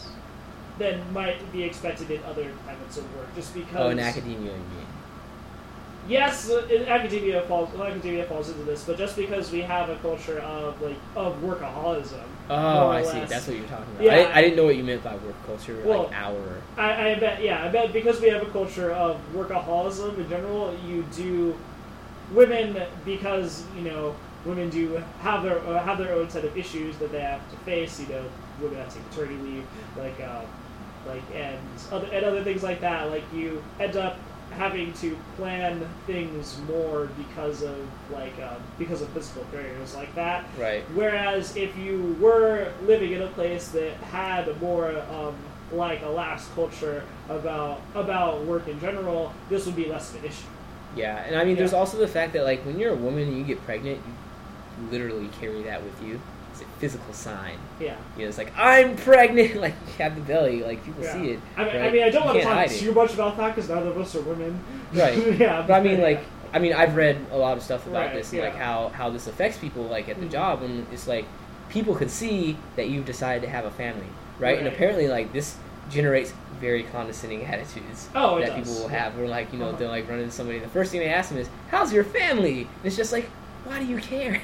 than 0.78 1.12
might 1.12 1.52
be 1.52 1.62
expected 1.64 2.10
in 2.10 2.22
other 2.22 2.52
climates 2.64 2.96
of 2.96 3.16
work, 3.16 3.34
just 3.34 3.52
because. 3.52 3.76
Oh, 3.76 3.90
in 3.90 3.98
academia, 3.98 4.52
you 4.52 4.62
yes, 6.08 6.50
uh, 6.50 6.66
in 6.70 6.86
academia 6.86 7.42
falls 7.42 7.68
academia 7.78 8.24
falls 8.24 8.48
into 8.48 8.64
this, 8.64 8.84
but 8.84 8.96
just 8.96 9.16
because 9.16 9.52
we 9.52 9.60
have 9.60 9.90
a 9.90 9.96
culture 9.96 10.40
of 10.40 10.80
like 10.80 10.96
of 11.14 11.40
workaholism. 11.42 12.24
Oh, 12.50 12.88
I 12.88 13.02
see. 13.02 13.18
less. 13.18 13.30
That's 13.30 13.46
what 13.46 13.56
you're 13.56 13.66
talking 13.66 13.94
about. 13.94 14.04
Yeah. 14.04 14.12
I, 14.12 14.16
didn't, 14.16 14.32
I 14.32 14.40
didn't 14.42 14.56
know 14.56 14.64
what 14.64 14.76
you 14.76 14.84
meant 14.84 15.04
by 15.04 15.14
work 15.16 15.46
culture, 15.46 15.82
Well, 15.84 16.04
like 16.04 16.12
our. 16.12 16.62
I, 16.76 17.10
I 17.10 17.14
bet, 17.16 17.42
yeah, 17.42 17.64
I 17.64 17.68
bet 17.68 17.92
because 17.92 18.20
we 18.20 18.28
have 18.28 18.42
a 18.42 18.50
culture 18.50 18.90
of 18.92 19.20
workaholism 19.34 20.18
in 20.18 20.28
general, 20.28 20.76
you 20.86 21.04
do 21.14 21.58
women 22.32 22.80
because 23.04 23.64
you 23.74 23.82
know 23.82 24.14
women 24.44 24.70
do 24.70 25.02
have 25.20 25.42
their 25.42 25.58
uh, 25.60 25.82
have 25.84 25.98
their 25.98 26.14
own 26.14 26.30
set 26.30 26.44
of 26.44 26.56
issues 26.56 26.96
that 26.98 27.12
they 27.12 27.20
have 27.20 27.48
to 27.50 27.56
face. 27.58 28.00
You 28.00 28.08
know, 28.08 28.24
women 28.60 28.78
have 28.78 28.88
to 28.88 28.94
take 28.94 29.04
maternity 29.10 29.36
leave, 29.42 29.66
like 29.96 30.20
uh, 30.20 30.42
like 31.06 31.22
and 31.34 31.58
other 31.90 32.08
and 32.12 32.24
other 32.24 32.44
things 32.44 32.62
like 32.62 32.80
that. 32.80 33.10
Like 33.10 33.24
you 33.32 33.62
end 33.80 33.96
up 33.96 34.18
having 34.52 34.92
to 34.94 35.16
plan 35.36 35.86
things 36.06 36.58
more 36.66 37.08
because 37.16 37.62
of 37.62 37.76
like 38.10 38.34
um, 38.40 38.60
because 38.78 39.02
of 39.02 39.08
physical 39.10 39.44
barriers 39.44 39.94
like 39.94 40.14
that. 40.14 40.44
Right. 40.58 40.82
Whereas 40.94 41.56
if 41.56 41.76
you 41.76 42.16
were 42.20 42.72
living 42.84 43.12
in 43.12 43.22
a 43.22 43.28
place 43.28 43.68
that 43.68 43.94
had 43.94 44.60
more 44.60 44.98
um, 45.10 45.36
like 45.72 46.02
a 46.02 46.08
lax 46.08 46.48
culture 46.54 47.04
about 47.28 47.80
about 47.94 48.44
work 48.44 48.68
in 48.68 48.80
general, 48.80 49.32
this 49.48 49.66
would 49.66 49.76
be 49.76 49.86
less 49.86 50.14
of 50.14 50.22
an 50.22 50.30
issue. 50.30 50.46
Yeah, 50.96 51.18
and 51.18 51.36
I 51.36 51.44
mean, 51.44 51.56
there's 51.56 51.74
also 51.74 51.98
the 51.98 52.08
fact 52.08 52.32
that 52.32 52.44
like 52.44 52.64
when 52.64 52.78
you're 52.78 52.92
a 52.92 52.96
woman 52.96 53.28
and 53.28 53.36
you 53.36 53.44
get 53.44 53.62
pregnant, 53.64 54.00
you 54.06 54.90
literally 54.90 55.28
carry 55.40 55.62
that 55.64 55.82
with 55.82 56.02
you. 56.02 56.20
Physical 56.78 57.12
sign. 57.12 57.58
Yeah. 57.80 57.96
You 58.16 58.22
know, 58.22 58.28
it's 58.28 58.38
like 58.38 58.52
I'm 58.56 58.96
pregnant. 58.96 59.56
Like 59.60 59.74
you 59.86 60.04
have 60.04 60.14
the 60.14 60.20
belly. 60.22 60.62
Like 60.62 60.84
people 60.84 61.02
Yeah. 61.02 61.12
see 61.12 61.30
it. 61.32 61.40
I 61.56 61.64
mean, 61.64 61.76
I, 61.76 61.90
mean, 61.90 62.02
I 62.04 62.10
don't 62.10 62.24
want 62.24 62.38
to 62.38 62.44
talk 62.44 62.66
it. 62.66 62.70
too 62.78 62.92
much 62.92 63.14
about 63.14 63.36
that 63.36 63.54
because 63.54 63.68
neither 63.68 63.88
of 63.88 63.98
us 63.98 64.14
are 64.14 64.20
women. 64.22 64.60
Right. 64.92 65.38
yeah. 65.38 65.64
But 65.66 65.74
I 65.74 65.82
mean, 65.82 66.00
like, 66.00 66.20
I 66.54 66.58
mean, 66.60 66.72
I've 66.72 66.96
read 66.96 67.18
a 67.32 67.36
lot 67.36 67.56
of 67.56 67.62
stuff 67.62 67.86
about 67.86 68.06
Right, 68.06 68.14
this 68.14 68.32
and 68.32 68.40
like 68.42 68.54
how 68.56 68.88
how 68.90 69.10
this 69.10 69.26
affects 69.26 69.58
people 69.58 69.82
like 69.84 70.08
at 70.08 70.18
the 70.20 70.26
Mhm. 70.26 70.30
job, 70.32 70.62
and 70.62 70.86
it's 70.92 71.06
like 71.08 71.24
people 71.68 71.94
could 71.94 72.10
see 72.10 72.56
that 72.76 72.88
you've 72.88 73.04
decided 73.04 73.42
to 73.42 73.48
have 73.50 73.64
a 73.66 73.70
family, 73.70 74.06
right? 74.38 74.58
And 74.58 74.66
apparently, 74.68 75.08
like 75.08 75.32
this 75.32 75.56
generates 75.90 76.32
very 76.60 76.82
condescending 76.84 77.44
attitudes 77.44 78.08
Oh, 78.14 78.40
that 78.40 78.46
does, 78.48 78.54
people 78.56 78.74
will 78.84 78.90
yeah. 78.90 78.98
have. 79.04 79.16
Where 79.16 79.28
like 79.28 79.52
you 79.52 79.58
know 79.58 79.68
Uh-huh. 79.68 79.78
they'll 79.78 79.88
like 79.90 80.08
run 80.08 80.20
into 80.20 80.32
somebody, 80.32 80.58
the 80.60 80.68
first 80.68 80.90
thing 80.92 81.00
they 81.00 81.08
ask 81.08 81.28
them 81.30 81.38
is, 81.38 81.48
"How's 81.70 81.92
your 81.92 82.04
family?" 82.04 82.60
And 82.62 82.84
it's 82.84 82.96
just 82.96 83.12
like, 83.12 83.26
why 83.64 83.78
do 83.80 83.84
you 83.84 83.98
care? 83.98 84.40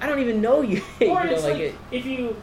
I 0.00 0.06
don't 0.06 0.20
even 0.20 0.40
know 0.40 0.62
you. 0.62 0.82
you 1.00 1.08
or 1.08 1.24
know, 1.24 1.32
it's 1.32 1.44
like, 1.44 1.56
it, 1.56 1.74
if 1.90 2.06
you 2.06 2.36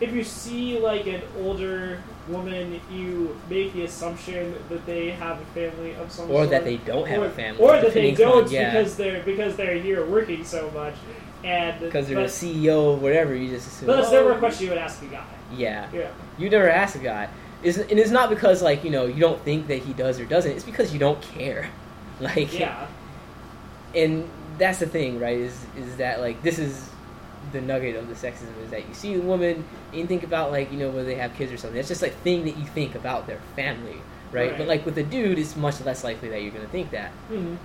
if 0.00 0.12
you 0.12 0.24
see 0.24 0.78
like 0.78 1.06
an 1.06 1.22
older 1.38 2.02
woman, 2.28 2.80
you 2.90 3.38
make 3.48 3.72
the 3.72 3.84
assumption 3.84 4.54
that 4.68 4.84
they 4.84 5.10
have 5.10 5.40
a 5.40 5.44
family 5.46 5.94
of 5.94 6.10
some 6.10 6.26
sort. 6.26 6.30
or 6.30 6.34
sort. 6.40 6.50
that 6.50 6.64
they 6.64 6.76
don't 6.78 7.06
have 7.06 7.22
or, 7.22 7.26
a 7.26 7.30
family, 7.30 7.62
or 7.62 7.80
that 7.80 7.94
they 7.94 8.12
don't 8.12 8.50
yeah, 8.50 8.72
because 8.72 8.96
they're 8.96 9.22
because 9.22 9.56
they're 9.56 9.78
here 9.78 10.04
working 10.04 10.44
so 10.44 10.70
much, 10.72 10.94
and 11.44 11.80
because 11.80 12.08
they're 12.08 12.16
but, 12.16 12.30
the 12.30 12.64
CEO 12.66 12.82
or 12.82 12.96
whatever. 12.96 13.34
You 13.34 13.50
just 13.50 13.68
assume. 13.68 13.86
But 13.86 13.96
that's 13.96 14.08
"Oh, 14.08 14.12
never 14.12 14.32
a 14.32 14.36
oh. 14.36 14.38
question 14.38 14.64
you 14.64 14.70
would 14.70 14.78
ask 14.78 15.02
a 15.02 15.06
guy. 15.06 15.24
Yeah. 15.54 15.88
Yeah. 15.92 16.10
You 16.38 16.50
never 16.50 16.68
ask 16.68 16.96
a 16.96 17.00
guy. 17.00 17.28
It's, 17.62 17.78
and 17.78 17.98
it's 17.98 18.10
not 18.10 18.28
because 18.28 18.62
like 18.62 18.84
you 18.84 18.90
know 18.90 19.06
you 19.06 19.20
don't 19.20 19.40
think 19.42 19.68
that 19.68 19.78
he 19.78 19.92
does 19.92 20.20
or 20.20 20.26
doesn't. 20.26 20.52
It's 20.52 20.64
because 20.64 20.92
you 20.92 20.98
don't 20.98 21.20
care. 21.22 21.70
Like 22.18 22.58
Yeah. 22.58 22.86
and 23.94 24.26
that's 24.56 24.78
the 24.78 24.86
thing, 24.86 25.20
right? 25.20 25.36
Is 25.36 25.66
is 25.76 25.96
that 25.96 26.20
like 26.20 26.42
this 26.42 26.58
is 26.58 26.88
the 27.52 27.60
nugget 27.60 27.96
of 27.96 28.08
the 28.08 28.14
sexism 28.14 28.56
is 28.64 28.70
that 28.70 28.86
you 28.88 28.94
see 28.94 29.14
a 29.14 29.20
woman 29.20 29.64
and 29.92 30.00
you 30.00 30.06
think 30.06 30.22
about 30.22 30.50
like 30.50 30.70
you 30.72 30.78
know 30.78 30.88
whether 30.90 31.04
they 31.04 31.14
have 31.16 31.34
kids 31.34 31.52
or 31.52 31.56
something. 31.56 31.78
It's 31.78 31.88
just 31.88 32.02
like 32.02 32.14
thing 32.22 32.44
that 32.44 32.56
you 32.56 32.64
think 32.66 32.94
about 32.94 33.26
their 33.26 33.40
family, 33.54 33.96
right? 34.32 34.50
Right. 34.50 34.58
But 34.58 34.66
like 34.68 34.84
with 34.86 34.98
a 34.98 35.02
dude, 35.02 35.38
it's 35.38 35.56
much 35.56 35.80
less 35.84 36.02
likely 36.04 36.28
that 36.30 36.42
you're 36.42 36.52
going 36.52 36.64
to 36.64 36.70
think 36.72 36.90
that. 36.90 37.12
Mhm. 37.30 37.56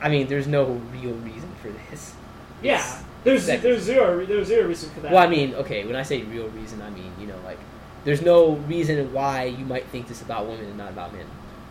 I 0.00 0.08
mean, 0.08 0.26
there's 0.28 0.46
no 0.46 0.80
real 0.92 1.14
reason 1.14 1.50
for 1.62 1.68
this. 1.90 2.14
Yeah. 2.62 2.74
It's- 2.76 3.04
There's 3.24 3.44
sex- 3.44 3.62
there's 3.62 3.82
zero 3.82 4.24
there's 4.26 4.48
zero 4.48 4.68
reason 4.68 4.90
for 4.90 5.00
that. 5.00 5.12
Well, 5.12 5.22
I 5.22 5.26
mean, 5.28 5.54
okay, 5.54 5.84
when 5.86 5.96
I 5.96 6.02
say 6.02 6.22
real 6.22 6.48
reason, 6.48 6.82
I 6.82 6.90
mean, 6.90 7.10
you 7.18 7.26
know, 7.26 7.38
like, 7.44 7.58
there's 8.04 8.20
no 8.20 8.56
reason 8.68 9.12
why 9.14 9.44
you 9.44 9.64
might 9.64 9.86
think 9.86 10.08
this 10.08 10.20
about 10.20 10.46
women 10.46 10.66
and 10.66 10.76
not 10.76 10.90
about 10.90 11.12
men. 11.14 11.24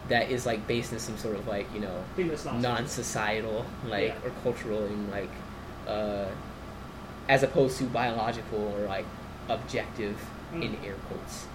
That 0.10 0.32
is, 0.32 0.48
like, 0.48 0.66
based 0.68 0.92
in 0.94 0.98
some 1.00 1.16
sort 1.18 1.36
of, 1.36 1.48
like, 1.48 1.68
you 1.74 1.80
know, 1.80 1.92
I 1.96 2.16
think 2.16 2.30
that's 2.30 2.44
not 2.46 2.60
non 2.60 2.88
societal, 2.88 3.66
like, 3.88 4.08
Yeah. 4.24 4.28
or 4.28 4.32
cultural, 4.42 4.84
and, 4.84 5.12
like, 5.12 5.30
uh, 5.88 6.26
as 7.30 7.44
opposed 7.44 7.78
to 7.78 7.86
biological 7.86 8.74
or, 8.78 8.88
like, 8.88 9.06
objective, 9.50 10.18
in 10.54 10.62
Mm. 10.62 10.86
air 10.86 10.96
quotes. 11.10 11.48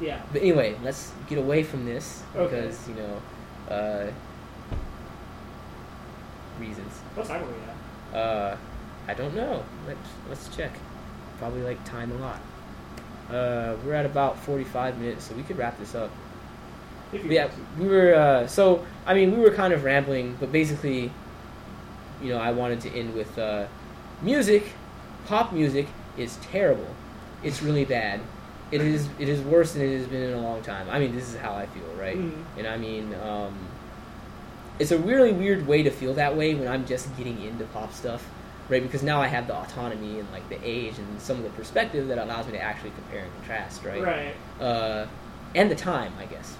Yeah. 0.00 0.20
But 0.32 0.42
anyway, 0.42 0.76
let's 0.82 1.12
get 1.28 1.38
away 1.38 1.62
from 1.62 1.84
this 1.84 2.22
Okay. 2.36 2.60
because, 2.62 2.88
you 2.88 2.94
know, 2.94 3.74
uh, 3.74 4.06
reasons. 6.60 6.92
What 7.14 7.26
time 7.26 7.42
are 7.42 7.46
we 7.46 8.16
at? 8.16 8.20
Uh, 8.20 8.56
I 9.06 9.14
don't 9.14 9.34
know. 9.34 9.64
Let's 9.86 9.98
let's 10.28 10.56
check. 10.56 10.72
Probably 11.38 11.62
like 11.62 11.82
time 11.84 12.10
a 12.12 12.14
lot. 12.16 12.40
Uh, 13.30 13.76
we're 13.84 13.94
at 13.94 14.06
about 14.06 14.38
forty-five 14.38 14.98
minutes, 14.98 15.24
so 15.28 15.34
we 15.34 15.42
could 15.42 15.58
wrap 15.58 15.78
this 15.78 15.94
up. 15.94 16.10
If 17.12 17.24
yeah, 17.24 17.48
we 17.78 17.86
were. 17.86 18.14
Uh, 18.14 18.46
so 18.46 18.84
I 19.06 19.14
mean, 19.14 19.36
we 19.36 19.42
were 19.42 19.50
kind 19.54 19.72
of 19.72 19.84
rambling, 19.84 20.36
but 20.40 20.52
basically, 20.52 21.10
you 22.22 22.30
know, 22.30 22.38
I 22.38 22.50
wanted 22.52 22.80
to 22.82 22.90
end 22.90 23.14
with 23.14 23.38
uh, 23.38 23.66
music. 24.22 24.64
Pop 25.28 25.52
music 25.52 25.86
is 26.16 26.36
terrible. 26.36 26.88
It's 27.42 27.62
really 27.62 27.84
bad. 27.84 28.20
It 28.70 28.80
is. 28.80 29.08
It 29.18 29.28
is 29.28 29.40
worse 29.42 29.72
than 29.72 29.82
it 29.82 29.98
has 29.98 30.06
been 30.06 30.22
in 30.22 30.32
a 30.32 30.40
long 30.40 30.62
time. 30.62 30.88
I 30.90 30.98
mean, 30.98 31.14
this 31.14 31.28
is 31.28 31.36
how 31.36 31.52
I 31.52 31.66
feel, 31.66 31.84
right? 31.98 32.16
Mhm. 32.16 32.32
And 32.56 32.66
I 32.66 32.76
mean, 32.78 33.14
um, 33.22 33.54
it's 34.78 34.90
a 34.90 34.98
really 34.98 35.32
weird 35.32 35.66
way 35.66 35.82
to 35.82 35.90
feel 35.90 36.14
that 36.14 36.34
way 36.34 36.54
when 36.54 36.66
I'm 36.66 36.86
just 36.86 37.14
getting 37.18 37.42
into 37.42 37.64
pop 37.66 37.92
stuff, 37.92 38.26
right? 38.70 38.82
Because 38.82 39.02
now 39.02 39.20
I 39.20 39.26
have 39.26 39.46
the 39.46 39.54
autonomy 39.54 40.18
and 40.18 40.30
like 40.32 40.48
the 40.48 40.58
age 40.62 40.98
and 40.98 41.20
some 41.20 41.36
of 41.36 41.42
the 41.42 41.50
perspective 41.50 42.08
that 42.08 42.16
allows 42.18 42.46
me 42.46 42.52
to 42.52 42.60
actually 42.62 42.92
compare 42.92 43.24
and 43.24 43.32
contrast, 43.36 43.84
right? 43.84 44.02
Right. 44.02 44.34
Uh, 44.66 45.06
and 45.54 45.70
the 45.70 45.74
time, 45.76 46.12
I 46.18 46.24
guess. 46.24 46.56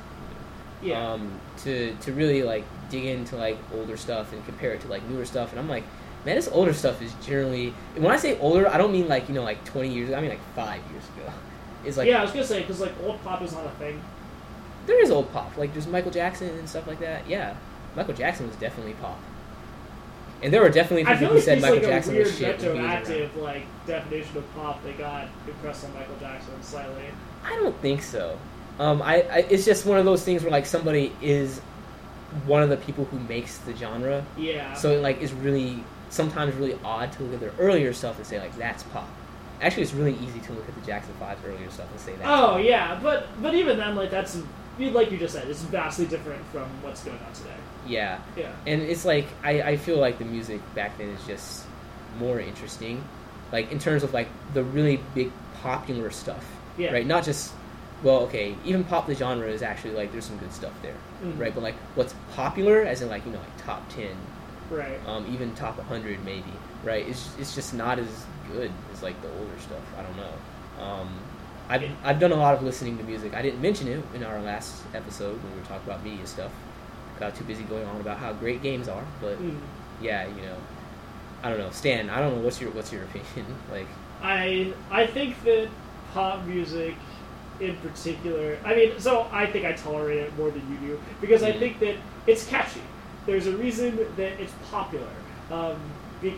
Yeah. 0.82 1.12
Um, 1.12 1.40
to 1.64 1.94
to 2.02 2.12
really 2.12 2.42
like 2.42 2.64
dig 2.90 3.06
into 3.06 3.36
like 3.36 3.58
older 3.74 3.96
stuff 3.96 4.32
and 4.32 4.44
compare 4.44 4.72
it 4.72 4.80
to 4.82 4.88
like 4.88 5.02
newer 5.08 5.24
stuff, 5.24 5.50
and 5.52 5.58
I'm 5.58 5.68
like, 5.68 5.84
man, 6.24 6.36
this 6.36 6.48
older 6.48 6.72
stuff 6.72 7.00
is 7.02 7.12
generally. 7.24 7.74
When 7.96 8.12
I 8.12 8.16
say 8.16 8.38
older, 8.38 8.68
I 8.68 8.78
don't 8.78 8.92
mean 8.92 9.08
like 9.08 9.28
you 9.28 9.34
know 9.34 9.44
like 9.44 9.64
20 9.64 9.88
years. 9.88 10.08
ago. 10.08 10.18
I 10.18 10.20
mean 10.20 10.30
like 10.30 10.54
five 10.54 10.80
years 10.90 11.04
ago. 11.16 11.32
It's 11.84 11.96
like 11.96 12.08
yeah, 12.08 12.18
I 12.18 12.22
was 12.22 12.32
gonna 12.32 12.44
say 12.44 12.60
because 12.60 12.80
like 12.80 12.92
old 13.04 13.22
pop 13.22 13.40
is 13.40 13.52
not 13.52 13.64
a 13.64 13.70
thing. 13.70 14.02
there 14.86 15.00
is 15.00 15.12
old 15.12 15.32
pop. 15.32 15.56
Like 15.56 15.72
there's 15.72 15.86
Michael 15.86 16.10
Jackson 16.10 16.48
and 16.58 16.68
stuff 16.68 16.88
like 16.88 16.98
that. 16.98 17.26
Yeah, 17.28 17.54
Michael 17.94 18.14
Jackson 18.14 18.48
was 18.48 18.56
definitely 18.56 18.94
pop. 18.94 19.16
And 20.42 20.52
there 20.52 20.60
were 20.60 20.70
definitely 20.70 21.04
people 21.04 21.28
who 21.28 21.34
like 21.36 21.44
said 21.44 21.60
Michael 21.60 21.76
like 21.78 21.86
Jackson 21.86 22.16
was 22.16 22.36
shit. 22.36 22.60
when 22.60 22.60
he 22.60 22.66
was 22.68 22.78
around. 22.78 23.00
retroactive 23.00 23.36
like 23.36 23.86
definition 23.86 24.36
of 24.38 24.54
pop 24.54 24.82
they 24.82 24.92
got 24.92 25.28
impressed 25.46 25.84
on 25.84 25.94
Michael 25.94 26.16
Jackson 26.20 26.62
slightly. 26.62 27.04
I 27.44 27.50
don't 27.56 27.76
think 27.80 28.02
so. 28.02 28.38
Um, 28.78 29.00
I, 29.00 29.22
I 29.22 29.38
it's 29.48 29.64
just 29.64 29.86
one 29.86 29.98
of 29.98 30.04
those 30.04 30.24
things 30.24 30.42
where 30.42 30.52
like 30.52 30.66
somebody 30.66 31.12
is 31.22 31.60
one 32.46 32.62
of 32.62 32.68
the 32.68 32.76
people 32.76 33.04
who 33.06 33.18
makes 33.20 33.58
the 33.58 33.74
genre, 33.74 34.24
Yeah. 34.36 34.74
so 34.74 34.90
it 34.92 35.00
like 35.02 35.20
is 35.20 35.32
really 35.32 35.82
sometimes 36.10 36.54
really 36.54 36.78
odd 36.84 37.12
to 37.12 37.22
look 37.22 37.34
at 37.34 37.40
their 37.40 37.52
earlier 37.58 37.92
stuff 37.92 38.16
and 38.18 38.26
say 38.26 38.38
like 38.38 38.56
that's 38.56 38.82
pop. 38.84 39.08
Actually, 39.60 39.82
it's 39.82 39.94
really 39.94 40.14
easy 40.22 40.38
to 40.40 40.52
look 40.52 40.68
at 40.68 40.74
the 40.74 40.86
Jackson 40.86 41.12
Five's 41.18 41.40
earlier 41.44 41.68
stuff 41.70 41.90
and 41.90 42.00
say 42.00 42.14
that. 42.16 42.26
oh 42.26 42.56
yeah, 42.58 42.98
but 43.02 43.26
but 43.42 43.54
even 43.54 43.76
then, 43.78 43.96
like 43.96 44.10
that's 44.10 44.38
like 44.78 45.10
you 45.10 45.18
just 45.18 45.34
said, 45.34 45.48
it's 45.48 45.62
vastly 45.62 46.06
different 46.06 46.44
from 46.52 46.68
what's 46.82 47.02
going 47.02 47.18
on 47.26 47.32
today. 47.32 47.50
Yeah, 47.86 48.18
Yeah. 48.36 48.52
and 48.66 48.80
it's 48.82 49.04
like 49.04 49.26
I, 49.42 49.62
I 49.62 49.76
feel 49.76 49.98
like 49.98 50.18
the 50.18 50.24
music 50.24 50.60
back 50.74 50.96
then 50.98 51.08
is 51.08 51.26
just 51.26 51.64
more 52.18 52.38
interesting, 52.40 53.02
like 53.52 53.72
in 53.72 53.78
terms 53.80 54.02
of 54.04 54.12
like 54.14 54.28
the 54.54 54.62
really 54.62 55.00
big 55.14 55.32
popular 55.62 56.10
stuff, 56.10 56.44
Yeah. 56.76 56.92
right? 56.92 57.06
Not 57.06 57.24
just 57.24 57.52
well, 58.02 58.20
okay, 58.20 58.54
even 58.64 58.84
pop 58.84 59.06
the 59.06 59.14
genre 59.14 59.48
is 59.48 59.62
actually 59.62 59.94
like 59.94 60.12
there's 60.12 60.24
some 60.26 60.36
good 60.38 60.52
stuff 60.52 60.72
there, 60.82 60.94
Mhm. 61.24 61.38
right? 61.38 61.54
But 61.54 61.62
like 61.62 61.74
what's 61.94 62.14
popular, 62.34 62.82
as 62.82 63.02
in 63.02 63.08
like 63.08 63.24
you 63.26 63.32
know 63.32 63.38
like 63.38 63.56
top 63.64 63.88
ten, 63.88 64.16
Right. 64.70 65.00
um, 65.06 65.26
even 65.32 65.54
top 65.54 65.78
100 65.78 66.24
maybe, 66.24 66.52
right? 66.84 67.06
It's 67.08 67.30
it's 67.38 67.54
just 67.54 67.74
not 67.74 67.98
as 67.98 68.24
good 68.52 68.70
as 68.92 69.02
like 69.02 69.20
the 69.22 69.28
older 69.28 69.58
stuff. 69.60 69.82
I 69.98 70.02
don't 70.02 70.16
know. 70.16 70.84
Um, 70.84 71.08
I've 71.68 71.84
I've 72.04 72.20
done 72.20 72.32
a 72.32 72.36
lot 72.36 72.54
of 72.54 72.62
listening 72.62 72.96
to 72.98 73.04
music. 73.04 73.34
I 73.34 73.42
didn't 73.42 73.60
mention 73.60 73.88
it 73.88 74.02
in 74.14 74.22
our 74.24 74.40
last 74.42 74.82
episode 74.94 75.42
when 75.42 75.52
we 75.54 75.60
were 75.60 75.66
talking 75.66 75.86
about 75.90 76.04
media 76.04 76.26
stuff. 76.26 76.50
Got 77.18 77.34
too 77.34 77.44
busy 77.44 77.64
going 77.64 77.84
on 77.86 78.00
about 78.00 78.18
how 78.18 78.32
great 78.32 78.62
games 78.62 78.88
are, 78.88 79.04
but 79.20 79.38
Mm. 79.42 79.58
yeah, 80.00 80.26
you 80.28 80.42
know, 80.42 80.56
I 81.42 81.48
don't 81.50 81.58
know. 81.58 81.70
Stan, 81.70 82.08
I 82.10 82.20
don't 82.20 82.36
know 82.36 82.42
what's 82.42 82.60
your 82.60 82.70
what's 82.70 82.92
your 82.92 83.02
opinion? 83.10 83.54
Like, 83.72 83.86
I 84.22 84.72
I 84.90 85.06
think 85.06 85.42
that 85.44 85.68
pop 86.14 86.44
music 86.46 86.94
in 87.60 87.76
particular 87.78 88.56
I 88.64 88.74
mean 88.74 88.98
so 88.98 89.26
I 89.32 89.46
think 89.46 89.64
I 89.66 89.72
tolerate 89.72 90.18
it 90.18 90.36
more 90.38 90.50
than 90.50 90.62
you 90.70 90.88
do 90.88 91.00
because 91.20 91.42
I 91.42 91.52
Mhm. 91.52 91.58
think 91.58 91.80
that 91.80 91.96
it's 92.26 92.46
catchy. 92.46 92.82
There's 93.26 93.46
a 93.46 93.56
reason 93.56 93.96
that 94.16 94.32
it's 94.40 94.52
popular. 94.70 95.06
Um, 95.50 95.76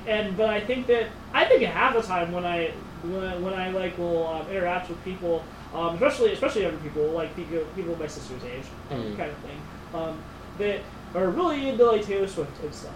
and 0.07 0.37
but 0.37 0.51
I 0.51 0.61
think 0.61 0.87
that 0.89 1.07
I 1.33 1.45
think 1.45 1.63
half 1.63 1.95
the 1.95 2.03
time 2.03 2.33
when 2.33 2.45
I 2.45 2.73
when 3.03 3.25
I, 3.25 3.37
when 3.39 3.55
I 3.55 3.71
like 3.71 3.97
will 3.99 4.27
um, 4.27 4.47
interact 4.51 4.89
with 4.89 5.03
people, 5.05 5.43
um, 5.75 5.95
especially 5.95 6.33
especially 6.33 6.63
younger 6.63 6.79
people 6.79 7.05
like 7.11 7.35
people 7.37 7.59
people 7.77 7.97
my 7.97 8.07
sister's 8.07 8.43
age, 8.45 8.65
Mhm. 8.91 9.17
kind 9.17 9.31
of 9.31 9.37
thing. 9.39 9.61
Um, 9.95 10.19
that 10.59 10.81
are 11.15 11.29
really 11.29 11.69
into 11.69 11.85
like 11.85 12.05
Taylor 12.05 12.27
Swift 12.29 12.63
and 12.63 12.75
stuff. 12.75 12.93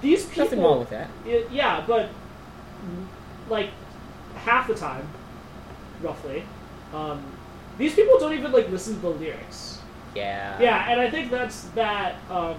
These 0.00 0.26
people, 0.26 0.44
Nothing 0.44 0.62
wrong 0.62 0.78
with 0.80 0.90
that. 0.90 1.08
Yeah, 1.50 1.84
but 1.86 2.08
like 3.48 3.70
half 4.36 4.66
the 4.68 4.74
time, 4.74 5.06
roughly, 6.02 6.44
um, 6.94 7.22
these 7.78 7.94
people 7.94 8.18
don't 8.18 8.32
even 8.34 8.52
like 8.52 8.68
listen 8.70 8.94
to 8.96 9.00
the 9.00 9.08
lyrics. 9.10 9.78
Yeah. 10.14 10.60
Yeah, 10.60 10.90
and 10.90 11.00
I 11.00 11.08
think 11.10 11.30
that's 11.30 11.62
that. 11.70 12.16
Um, 12.30 12.56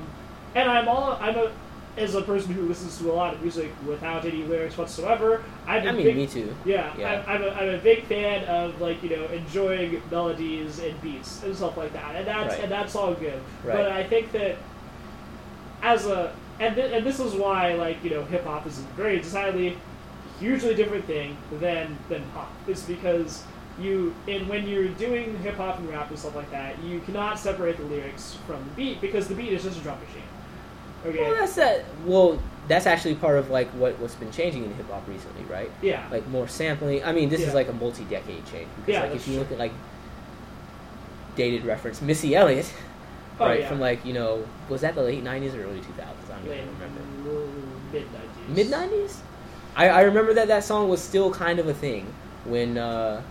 and 0.55 0.69
I'm 0.69 0.87
all 0.87 1.17
I'm 1.21 1.35
a 1.37 1.51
as 1.95 2.15
a 2.15 2.21
person 2.23 2.51
who 2.53 2.63
listens 2.63 2.97
to 2.97 3.11
a 3.11 3.13
lot 3.13 3.35
of 3.35 3.41
music 3.43 3.71
without 3.85 4.25
any 4.25 4.43
lyrics 4.43 4.75
whatsoever. 4.77 5.43
I'm 5.67 5.85
a 5.85 5.89
I 5.89 5.91
mean, 5.91 6.03
big, 6.05 6.15
me 6.15 6.25
too. 6.25 6.55
yeah, 6.65 6.91
Yeah. 6.97 7.23
I'm, 7.27 7.43
I'm, 7.43 7.47
a, 7.47 7.49
I'm 7.51 7.69
a 7.69 7.77
big 7.77 8.05
fan 8.05 8.43
of 8.45 8.81
like 8.81 9.03
you 9.03 9.09
know 9.15 9.25
enjoying 9.25 10.01
melodies 10.09 10.79
and 10.79 10.99
beats 11.01 11.43
and 11.43 11.55
stuff 11.55 11.77
like 11.77 11.93
that, 11.93 12.15
and 12.15 12.25
that's 12.25 12.55
Right. 12.55 12.63
and 12.63 12.71
that's 12.71 12.95
all 12.95 13.13
good. 13.13 13.39
Right. 13.63 13.75
But 13.77 13.91
I 13.91 14.03
think 14.05 14.31
that 14.31 14.57
as 15.83 16.05
a 16.07 16.33
and 16.59 16.75
th- 16.75 16.91
and 16.93 17.05
this 17.05 17.19
is 17.19 17.33
why 17.33 17.73
like 17.73 18.03
you 18.03 18.09
know 18.09 18.23
hip 18.25 18.43
hop 18.45 18.65
is 18.65 18.79
a 18.79 18.83
very 18.95 19.17
decidedly 19.19 19.77
hugely 20.39 20.73
different 20.73 21.05
thing 21.05 21.37
than 21.59 21.97
than 22.09 22.23
pop. 22.33 22.51
It's 22.67 22.81
because 22.83 23.43
you 23.79 24.13
and 24.27 24.47
when 24.47 24.67
you're 24.67 24.87
doing 24.89 25.37
hip 25.39 25.55
hop 25.55 25.79
and 25.79 25.89
rap 25.89 26.09
and 26.09 26.19
stuff 26.19 26.35
like 26.35 26.51
that, 26.51 26.81
you 26.83 26.99
cannot 27.01 27.39
separate 27.39 27.77
the 27.77 27.83
lyrics 27.83 28.37
from 28.45 28.63
the 28.63 28.69
beat 28.75 29.01
because 29.01 29.27
the 29.27 29.35
beat 29.35 29.51
is 29.53 29.63
just 29.63 29.79
a 29.79 29.81
drum 29.81 29.97
machine. 29.99 30.21
Okay. 31.05 31.19
Well, 31.21 31.35
that's 31.39 31.55
that. 31.55 31.83
Well, 32.05 32.39
that's 32.67 32.85
actually 32.85 33.15
part 33.15 33.37
of 33.37 33.49
like 33.49 33.67
what 33.71 33.97
what's 33.99 34.15
been 34.15 34.31
changing 34.31 34.63
in 34.63 34.73
hip 34.75 34.89
hop 34.89 35.07
recently, 35.07 35.43
right? 35.45 35.69
yeah. 35.81 36.07
Like 36.11 36.27
more 36.27 36.47
sampling. 36.47 37.03
I 37.03 37.11
mean, 37.11 37.29
this 37.29 37.41
Yeah. 37.41 37.47
is 37.47 37.53
like 37.53 37.67
a 37.67 37.73
multi-decade 37.73 38.45
change 38.45 38.67
because 38.77 38.93
Yeah, 38.93 39.01
like 39.03 39.15
if 39.15 39.27
you 39.27 39.37
look 39.39 39.51
at 39.51 39.57
like 39.57 39.73
dated 41.35 41.65
reference 41.65 42.01
Missy 42.01 42.35
Elliott, 42.35 42.71
Oh, 43.39 43.47
right 43.47 43.61
yeah. 43.61 43.67
from 43.69 43.79
like 43.79 44.05
you 44.05 44.13
know 44.13 44.45
was 44.69 44.81
that 44.81 44.93
the 44.93 45.01
late 45.01 45.23
'90s 45.23 45.55
or 45.55 45.63
early 45.63 45.79
2000s? 45.79 45.97
I 45.97 46.35
don't 46.37 46.47
Late- 46.47 46.61
even 46.61 46.69
remember. 46.73 47.01
Mid 47.91 48.05
nineties. 48.13 48.47
Mid 48.49 48.67
'90s. 48.67 49.15
I, 49.75 49.89
I 49.89 50.01
remember 50.01 50.35
that 50.35 50.47
that 50.49 50.63
song 50.63 50.87
was 50.87 51.01
still 51.01 51.33
kind 51.33 51.57
of 51.57 51.67
a 51.67 51.73
thing 51.73 52.05
when 52.45 52.77
uh, 52.77 53.23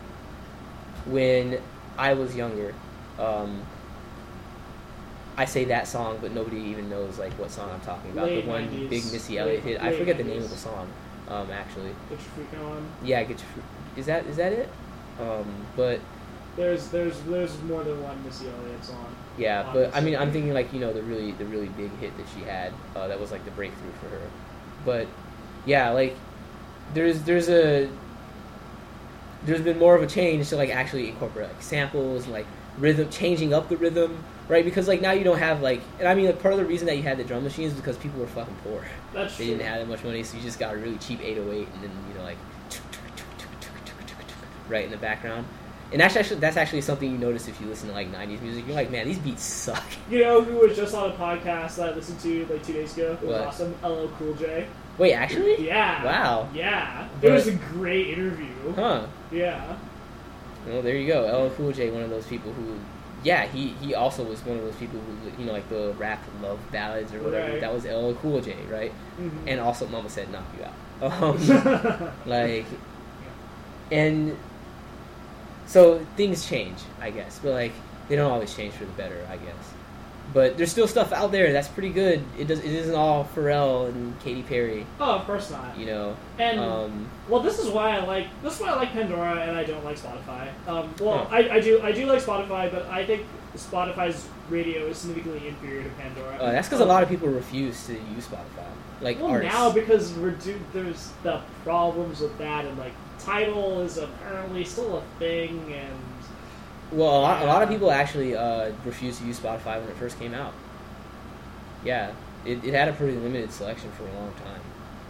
when 1.07 1.61
I 1.99 2.15
was 2.15 2.35
younger. 2.35 2.75
Um, 3.19 3.63
I 5.37 5.45
say 5.47 5.65
that 5.67 5.89
song, 5.89 6.19
but 6.21 6.33
nobody 6.33 6.59
even 6.59 6.91
knows 6.91 7.19
like 7.19 7.33
what 7.39 7.51
song 7.51 7.71
I'm 7.71 7.81
talking 7.81 8.11
about. 8.13 8.27
Late 8.27 8.45
the 8.45 8.51
one 8.51 8.69
90s. 8.69 8.91
big 8.91 9.05
Missy 9.13 9.39
Elliott 9.39 9.63
hit. 9.63 9.81
I 9.83 9.97
forget 9.97 10.19
the 10.19 10.25
name 10.25 10.43
of 10.43 10.51
the 10.51 10.57
song. 10.57 10.89
Um, 11.29 11.51
actually, 11.51 11.91
Get 12.11 12.19
your 12.19 12.19
freak 12.19 12.61
on. 12.63 12.87
yeah, 13.03 13.23
get 13.23 13.39
your. 13.39 13.65
Is 13.97 14.07
that 14.07 14.27
is 14.27 14.37
that 14.37 14.53
it? 14.53 14.69
Um, 15.21 15.47
but 15.77 16.01
There's 16.57 16.89
there's 16.89 17.19
there's 17.23 17.61
more 17.63 17.83
than 17.83 18.03
one 18.03 18.23
Missy 18.25 18.47
Elliott 18.47 18.85
song. 18.85 19.07
yeah, 19.39 19.71
but 19.73 19.95
I 19.97 20.01
mean, 20.01 20.17
I'm 20.17 20.31
thinking 20.33 20.53
like 20.53 20.71
you 20.73 20.81
know 20.81 20.93
the 20.93 21.03
really 21.03 21.33
the 21.33 21.47
really 21.47 21.69
big 21.69 21.91
hit 21.99 22.15
that 22.19 22.27
she 22.37 22.43
had. 22.45 22.73
Uh, 22.95 23.09
that 23.09 23.19
was 23.19 23.31
like 23.33 23.45
the 23.47 23.51
breakthrough 23.53 23.93
for 24.03 24.09
her. 24.11 24.31
But 24.85 25.07
yeah, 25.65 25.91
like 25.91 26.15
there's 26.93 27.23
there's 27.23 27.49
a 27.49 27.89
there's 29.45 29.61
been 29.61 29.79
more 29.79 29.95
of 29.97 30.03
a 30.03 30.07
change 30.07 30.49
to 30.51 30.57
like 30.57 30.71
actually 30.71 31.09
incorporate 31.09 31.49
like 31.49 31.63
samples 31.63 32.25
and 32.25 32.33
like 32.33 32.47
rhythm, 32.79 33.11
changing 33.11 33.53
up 33.53 33.69
the 33.69 33.77
rhythm, 33.77 34.23
right? 34.49 34.65
Because 34.65 34.89
like 34.89 35.01
now 35.01 35.13
you 35.13 35.25
don't 35.25 35.39
have 35.39 35.61
like, 35.63 35.81
and 35.99 36.09
I 36.09 36.15
mean 36.15 36.27
like 36.27 36.41
part 36.41 36.55
of 36.55 36.61
the 36.61 36.67
reason 36.67 36.87
that 36.87 36.97
you 36.97 37.03
had 37.03 37.19
the 37.19 37.25
drum 37.25 37.45
machines 37.45 37.73
is 37.73 37.79
because 37.79 37.97
people 37.97 38.21
were 38.21 38.27
fucking 38.27 38.57
poor. 38.65 38.85
That's 39.13 39.37
They 39.37 39.45
true. 39.47 39.55
didn't 39.57 39.67
have 39.69 39.81
that 39.81 39.89
much 39.89 40.05
money, 40.05 40.23
so 40.23 40.37
you 40.37 40.43
just 40.43 40.59
got 40.59 40.75
a 40.75 40.77
really 40.79 40.99
cheap 40.99 41.21
808 41.21 41.69
and 41.75 41.83
then 41.83 41.91
you 42.09 42.15
know 42.19 42.25
like 42.25 42.39
right 44.69 44.85
in 44.85 44.91
the 44.91 44.97
background. 44.97 45.47
And 45.91 46.01
that's 46.01 46.17
actually 46.17 46.41
that's 46.41 46.57
actually 46.57 46.81
something 46.81 47.11
you 47.11 47.19
notice 47.19 47.49
if 47.49 47.61
you 47.61 47.67
listen 47.67 47.89
to 47.89 47.95
like 47.95 48.11
'90s 48.11 48.41
music. 48.41 48.67
You're 48.67 48.75
like, 48.77 48.91
man, 48.91 49.07
these 49.07 49.19
beats 49.19 49.43
suck. 49.43 49.85
You 50.11 50.21
know 50.21 50.41
who 50.43 50.57
was 50.67 50.75
just 50.75 50.95
on 50.95 51.11
a 51.11 51.15
podcast 51.15 51.77
that 51.77 51.93
I 51.93 51.95
listened 51.95 52.19
to 52.21 52.47
like 52.47 52.65
two 52.65 52.73
days 52.73 52.95
ago? 52.97 53.13
It 53.21 53.27
was 53.27 53.31
What? 53.39 53.47
awesome. 53.49 53.75
LL 53.85 54.09
Cool 54.19 54.33
J. 54.35 54.67
Wait, 54.99 55.13
actually? 55.15 55.67
Yeah. 55.67 56.05
Wow. 56.05 56.49
Yeah. 56.55 57.09
But- 57.21 57.31
it 57.31 57.33
was 57.33 57.47
a 57.49 57.53
great 57.53 58.09
interview. 58.09 58.47
Huh. 58.75 59.07
Yeah. 59.31 59.77
Well, 60.67 60.83
there 60.83 60.97
you 60.97 61.07
go. 61.09 61.25
LL 61.47 61.51
Cool 61.57 61.73
J, 61.73 61.91
one 61.91 62.03
of 62.03 62.11
those 62.11 62.27
people 62.27 62.53
who, 62.53 62.77
yeah, 63.25 63.47
he 63.47 63.69
he 63.81 63.95
also 63.95 64.23
was 64.23 64.45
one 64.45 64.59
of 64.59 64.65
those 64.65 64.77
people 64.77 65.01
who, 65.01 65.41
you 65.43 65.47
know, 65.47 65.53
like 65.53 65.69
the 65.69 65.93
rap 65.99 66.23
love 66.41 66.59
ballads 66.71 67.13
or 67.13 67.21
whatever. 67.21 67.53
Right. 67.53 67.61
That 67.61 67.73
was 67.75 67.85
LL 67.85 68.13
Cool 68.21 68.41
J, 68.41 68.55
right? 68.71 68.93
Mhm. 69.21 69.31
And 69.49 69.61
also, 69.61 69.87
Mama 69.89 70.09
said, 70.09 70.31
"Knock 70.31 70.45
you 70.59 70.65
out." 70.65 70.73
Um, 71.03 72.13
like, 72.27 72.65
and 73.91 74.37
so 75.67 75.99
things 76.17 76.47
change, 76.47 76.79
I 77.01 77.11
guess, 77.11 77.41
but 77.43 77.53
like 77.53 77.73
they 78.09 78.15
don't 78.17 78.31
always 78.31 78.55
change 78.55 78.75
for 78.75 78.85
the 78.85 78.93
better, 78.93 79.27
I 79.29 79.37
guess. 79.37 79.73
But 80.35 80.57
there's 80.57 80.71
still 80.71 80.89
stuff 80.89 81.13
out 81.13 81.31
there 81.31 81.53
that's 81.53 81.69
pretty 81.69 81.91
good. 81.91 82.25
It 82.39 82.47
does. 82.47 82.61
It 82.61 82.73
isn't 82.73 82.95
all 82.95 83.29
Pharrell 83.35 83.89
and 83.89 84.19
Katy 84.21 84.43
Perry, 84.43 84.87
oh, 84.99 85.17
of 85.17 85.27
course 85.27 85.51
not. 85.51 85.77
you 85.79 85.85
know. 85.85 86.17
And 86.39 86.59
Um, 86.59 87.11
well, 87.29 87.43
this 87.43 87.59
is 87.59 87.69
why 87.69 87.99
I 87.99 88.05
like 88.05 88.29
this 88.43 88.55
is 88.55 88.61
why 88.61 88.69
I 88.69 88.77
like 88.77 88.93
Pandora 88.93 89.41
and 89.43 89.57
I 89.57 89.65
don't 89.65 89.85
like 89.85 89.99
Spotify. 89.99 90.49
Um, 90.67 90.95
well. 91.01 91.29
I, 91.31 91.51
I 91.51 91.61
do 91.61 91.83
I 91.83 91.93
do 91.93 92.07
like 92.07 92.23
Spotify, 92.23 92.71
but 92.73 92.87
I 92.87 93.05
think 93.05 93.27
Spotify's 93.57 94.27
radio 94.49 94.87
is 94.87 94.97
significantly 94.99 95.49
inferior 95.49 95.83
to 95.83 95.89
Pandora. 95.91 96.37
uh, 96.37 96.53
that's 96.53 96.67
because 96.69 96.81
a 96.81 96.85
lot 96.87 97.03
of 97.03 97.09
people 97.11 97.29
refuse 97.29 97.87
to 97.87 97.93
use 97.93 98.27
Spotify, 98.27 98.67
like 99.03 99.19
well 99.21 99.33
artists. 99.33 99.55
now 99.55 99.71
because 99.71 100.15
we're 100.15 100.31
do, 100.31 100.59
there's 100.73 101.11
the 101.23 101.43
problems 101.63 102.21
with 102.21 102.37
that 102.39 102.65
and 102.65 102.79
like 102.79 102.93
Tidal 103.19 103.81
is 103.83 103.99
apparently 103.99 104.65
still 104.65 104.97
a 104.99 105.03
thing 105.19 105.75
and 105.75 105.95
Well, 106.93 107.19
a 107.19 107.21
lot, 107.21 107.43
a 107.43 107.47
lot 107.47 107.63
of 107.63 107.69
people 107.69 107.91
actually 107.91 108.37
uh, 108.37 108.71
refused 108.85 109.21
to 109.21 109.27
use 109.27 109.39
Spotify 109.41 109.81
when 109.81 109.89
it 109.89 109.97
first 109.97 110.19
came 110.19 110.35
out. 110.35 110.53
Yeah, 111.85 112.13
it, 112.45 112.65
it 112.65 112.75
had 112.75 112.89
a 112.89 112.93
pretty 112.93 113.17
limited 113.17 113.51
selection 113.53 113.91
for 113.93 114.05
a 114.05 114.13
long 114.13 114.33
time. 114.45 114.61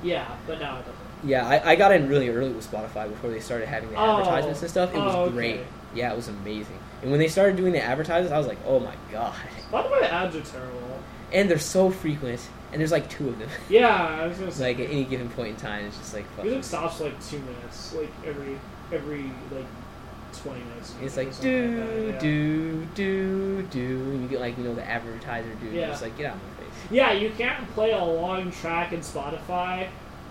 yeah, 0.03 0.27
but 0.47 0.59
now 0.61 0.77
it 0.77 0.87
doesn't. 0.87 0.97
Yeah, 1.25 1.47
I, 1.47 1.73
I 1.73 1.77
got 1.77 1.93
in 1.93 2.09
really 2.09 2.29
early 2.31 2.51
with 2.51 2.69
Spotify 2.71 3.09
before 3.09 3.31
they 3.31 3.39
started 3.41 3.69
having 3.69 3.91
the 3.91 3.97
Oh. 3.97 4.19
advertisements 4.19 4.61
and 4.63 4.71
stuff. 4.71 4.93
It 4.95 4.99
was 4.99 5.15
Oh, 5.15 5.23
okay. 5.25 5.35
great. 5.35 5.61
Yeah, 5.95 6.13
it 6.13 6.17
was 6.17 6.29
amazing. 6.29 6.79
And 7.03 7.11
when 7.11 7.21
they 7.21 7.29
started 7.29 7.57
doing 7.57 7.73
the 7.73 7.83
advertisements, 7.83 8.33
I 8.33 8.39
was 8.39 8.47
like, 8.47 8.59
oh 8.67 8.81
my 8.81 8.95
god. 9.13 9.35
By 9.71 9.83
the 9.83 9.89
way, 9.89 10.01
ads 10.03 10.35
are 10.35 10.41
terrible. 10.41 10.79
And 11.33 11.49
they're 11.51 11.59
so 11.61 11.91
frequent, 11.91 12.41
and 12.73 12.81
there's 12.81 12.91
like 12.93 13.09
two 13.09 13.29
of 13.29 13.39
them. 13.39 13.49
Yeah, 13.69 13.89
I 14.23 14.27
was 14.27 14.37
gonna 14.39 14.51
say. 14.51 14.69
like 14.75 14.81
at 14.81 14.91
any 14.91 15.05
given 15.05 15.29
point 15.31 15.51
in 15.51 15.57
time, 15.57 15.85
it's 15.87 15.97
just 15.99 16.13
like 16.15 16.27
fucking. 16.37 16.51
Music 16.51 16.65
stops 16.65 17.01
like 17.01 17.15
two 17.25 17.39
minutes, 17.39 17.95
like 17.95 18.11
every 18.27 18.59
every 18.93 19.31
like 19.53 19.67
twenty 20.33 20.63
minutes. 20.65 20.95
It's 21.03 21.17
like 21.17 21.39
do 21.41 21.81
like 21.81 21.87
that, 21.87 22.13
yeah. 22.15 22.19
do 22.19 22.87
do 22.95 23.63
do, 23.71 24.01
and 24.13 24.23
you 24.23 24.29
get 24.29 24.41
like 24.41 24.57
you 24.59 24.65
know 24.65 24.75
the 24.75 24.89
advertiser 24.89 25.55
dude. 25.55 25.75
Yeah. 25.75 25.89
Just 25.89 26.03
like 26.03 26.17
get 26.17 26.27
out 26.27 26.37
of 26.37 26.43
my 26.43 26.65
face. 26.65 26.75
Yeah, 26.91 27.13
you 27.13 27.31
can't 27.31 27.69
play 27.73 27.93
a 27.93 28.05
long 28.05 28.51
track 28.51 28.93
in 28.93 29.01
Spotify. 29.01 29.89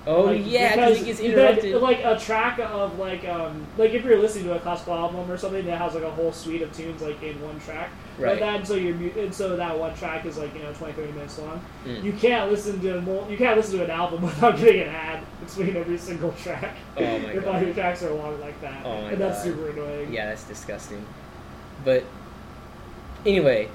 Oh 0.08 0.24
like, 0.24 0.42
yeah, 0.46 0.76
because 0.76 1.02
it 1.02 1.06
gets 1.06 1.20
interrupted. 1.20 1.82
Like 1.82 2.00
a 2.04 2.18
track 2.18 2.58
of 2.60 2.98
like 2.98 3.28
um 3.28 3.68
like 3.78 3.92
if 3.92 4.04
you're 4.04 4.18
listening 4.18 4.46
to 4.46 4.56
a 4.56 4.60
classical 4.60 4.96
album 4.96 5.30
or 5.30 5.38
something 5.38 5.64
that 5.66 5.78
has 5.78 5.94
like 5.94 6.04
a 6.04 6.10
whole 6.10 6.32
suite 6.32 6.64
of 6.64 6.76
tunes 6.76 7.02
like 7.02 7.22
in 7.22 7.40
one 7.42 7.60
track. 7.60 7.92
Right. 8.18 8.32
But 8.32 8.40
then 8.40 8.66
so 8.66 8.76
your 8.76 8.96
and 9.20 9.34
so 9.34 9.56
that 9.56 9.78
one 9.78 9.94
track 9.96 10.26
is 10.26 10.38
like 10.38 10.56
you 10.56 10.64
know 10.64 10.74
20, 10.74 10.94
30 10.94 11.12
minutes 11.12 11.38
long. 11.38 11.64
Mm. 11.86 12.04
You 12.04 12.14
can't 12.14 12.50
listen 12.50 12.82
to 12.82 13.28
you 13.30 13.38
can't 13.38 13.58
listen 13.58 13.78
to 13.78 13.84
an 13.84 13.92
album 13.92 14.22
without 14.24 14.58
getting 14.58 14.82
an 14.82 14.90
ad 14.90 15.24
between 15.46 15.76
every 15.76 16.00
single 16.00 16.32
track. 16.32 16.76
Oh 16.98 17.02
my 17.02 17.08
if 17.34 17.46
all 17.46 17.54
God. 17.54 17.66
your 17.66 17.74
tracks 17.76 18.02
are 18.02 18.14
long 18.14 18.40
like 18.42 18.60
that. 18.62 18.84
Oh 18.84 19.02
my 19.04 19.12
and 19.12 19.22
that's 19.22 19.44
super 19.44 19.70
annoying. 19.70 20.12
Yeah, 20.12 20.26
that's 20.28 20.46
disgusting. 20.46 21.06
But 21.86 22.06
anyway, 23.24 23.70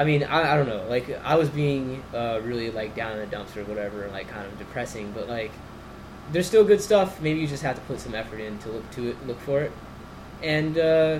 I 0.00 0.04
mean, 0.04 0.24
I, 0.24 0.54
I 0.54 0.56
don't 0.56 0.66
know. 0.66 0.86
Like, 0.88 1.10
I 1.24 1.34
was 1.34 1.50
being 1.50 2.02
uh, 2.14 2.40
really 2.42 2.70
like 2.70 2.96
down 2.96 3.12
in 3.12 3.18
the 3.18 3.26
dumps 3.26 3.54
or 3.54 3.64
whatever, 3.64 4.04
and 4.04 4.12
like 4.14 4.28
kind 4.28 4.46
of 4.46 4.58
depressing. 4.58 5.12
But 5.12 5.28
like, 5.28 5.50
there's 6.32 6.46
still 6.46 6.64
good 6.64 6.80
stuff. 6.80 7.20
Maybe 7.20 7.38
you 7.38 7.46
just 7.46 7.62
have 7.62 7.76
to 7.76 7.82
put 7.82 8.00
some 8.00 8.14
effort 8.14 8.40
in 8.40 8.58
to 8.60 8.70
look 8.70 8.90
to 8.92 9.10
it, 9.10 9.26
look 9.26 9.38
for 9.40 9.60
it, 9.60 9.72
and 10.42 10.78
uh, 10.78 11.18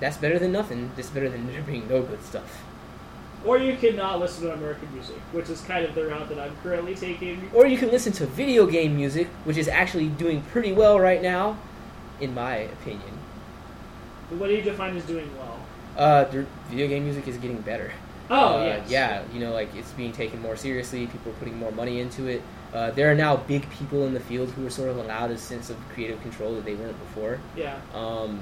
that's 0.00 0.18
better 0.18 0.38
than 0.38 0.52
nothing. 0.52 0.90
That's 0.96 1.08
better 1.08 1.30
than 1.30 1.46
there 1.50 1.62
being 1.62 1.88
no 1.88 2.02
good 2.02 2.22
stuff. 2.22 2.62
Or 3.42 3.56
you 3.56 3.74
cannot 3.78 4.20
listen 4.20 4.44
to 4.44 4.52
American 4.52 4.92
music, 4.92 5.16
which 5.32 5.48
is 5.48 5.62
kind 5.62 5.86
of 5.86 5.94
the 5.94 6.06
route 6.06 6.28
that 6.28 6.38
I'm 6.38 6.54
currently 6.62 6.94
taking. 6.94 7.50
Or 7.54 7.66
you 7.66 7.78
can 7.78 7.90
listen 7.90 8.12
to 8.14 8.26
video 8.26 8.66
game 8.66 8.96
music, 8.96 9.28
which 9.44 9.56
is 9.56 9.66
actually 9.66 10.08
doing 10.08 10.42
pretty 10.52 10.74
well 10.74 11.00
right 11.00 11.22
now, 11.22 11.56
in 12.20 12.34
my 12.34 12.56
opinion. 12.56 13.18
What 14.28 14.48
do 14.48 14.52
you 14.52 14.60
define 14.60 14.94
as 14.94 15.04
doing 15.04 15.30
well? 15.38 15.58
Uh, 15.96 16.26
video 16.68 16.86
game 16.86 17.04
music 17.04 17.26
is 17.26 17.38
getting 17.38 17.62
better. 17.62 17.92
Oh, 18.30 18.60
Uh, 18.60 18.64
yes. 18.64 18.90
yeah, 18.90 19.22
you 19.32 19.40
know, 19.40 19.52
like 19.52 19.74
it's 19.74 19.90
being 19.92 20.12
taken 20.12 20.40
more 20.40 20.56
seriously. 20.56 21.06
People 21.06 21.32
are 21.32 21.36
putting 21.36 21.58
more 21.58 21.72
money 21.72 22.00
into 22.00 22.26
it. 22.28 22.42
Uh, 22.72 22.90
there 22.92 23.10
are 23.10 23.14
now 23.14 23.36
big 23.36 23.68
people 23.70 24.06
in 24.06 24.14
the 24.14 24.20
field 24.20 24.48
who 24.52 24.64
are 24.66 24.70
sort 24.70 24.88
of 24.88 24.96
allowed 24.98 25.30
a 25.32 25.36
sense 25.38 25.70
of 25.70 25.76
creative 25.92 26.20
control 26.22 26.54
that 26.54 26.64
they 26.64 26.74
weren't 26.74 26.98
before. 27.00 27.40
Yeah. 27.56 27.76
Um, 27.94 28.40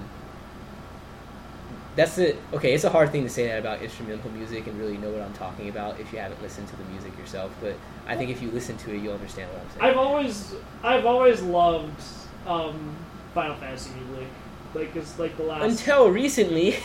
that's 1.97 2.18
it. 2.18 2.36
Okay, 2.53 2.74
it's 2.74 2.84
a 2.84 2.91
hard 2.91 3.11
thing 3.11 3.24
to 3.24 3.28
say 3.28 3.47
that 3.49 3.59
about 3.59 3.82
instrumental 3.82 4.30
music 4.30 4.66
and 4.68 4.78
really 4.78 4.97
know 4.99 5.11
what 5.11 5.20
I'm 5.22 5.32
talking 5.32 5.68
about 5.68 5.99
if 5.99 6.12
you 6.12 6.18
haven't 6.20 6.41
listened 6.43 6.68
to 6.68 6.76
the 6.76 6.84
music 6.84 7.16
yourself. 7.18 7.51
But 7.61 7.74
I 8.07 8.14
think 8.16 8.30
if 8.30 8.41
you 8.41 8.51
listen 8.51 8.76
to 8.78 8.95
it, 8.95 9.03
you'll 9.03 9.14
understand 9.14 9.51
what 9.51 9.62
I'm 9.62 9.70
saying. 9.70 9.82
I've 9.91 9.97
always, 9.97 10.55
I've 10.84 11.07
always 11.07 11.43
loved 11.43 12.01
um, 12.47 12.95
Final 13.34 13.57
Fantasy 13.57 13.91
music. 14.07 14.28
Like 14.74 14.95
it's 14.95 15.18
like 15.18 15.36
the 15.39 15.43
last. 15.45 15.64
Until 15.64 16.11
recently, 16.11 16.76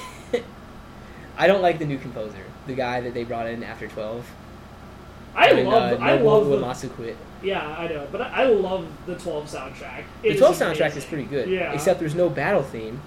I 1.38 1.46
don't 1.48 1.62
like 1.62 1.78
the 1.78 1.86
new 1.86 2.00
composer, 2.00 2.44
the 2.68 2.74
guy 2.74 3.02
that 3.02 3.14
they 3.14 3.24
brought 3.24 3.48
in 3.48 3.64
after 3.64 3.88
twelve. 3.88 4.26
I 5.36 5.52
when, 5.54 5.66
love. 5.66 6.00
uh, 6.02 6.04
I 6.04 6.16
love 6.18 6.48
the. 6.48 6.58
Uematsu 6.58 6.92
quit. 6.92 7.18
Yeah, 7.42 7.68
I 7.78 7.88
know, 7.88 8.08
but 8.12 8.22
I, 8.22 8.44
I 8.44 8.46
love 8.46 8.88
the 9.06 9.16
12 9.16 9.46
soundtrack. 9.52 10.04
The 10.22 10.38
twelve 10.38 10.54
is 10.56 10.62
soundtrack 10.62 10.96
is 10.96 11.04
pretty 11.06 11.26
good. 11.26 11.50
Yeah, 11.50 11.74
Except 11.74 12.00
there's 12.00 12.16
no 12.16 12.30
battle 12.30 12.62
theme. 12.64 13.02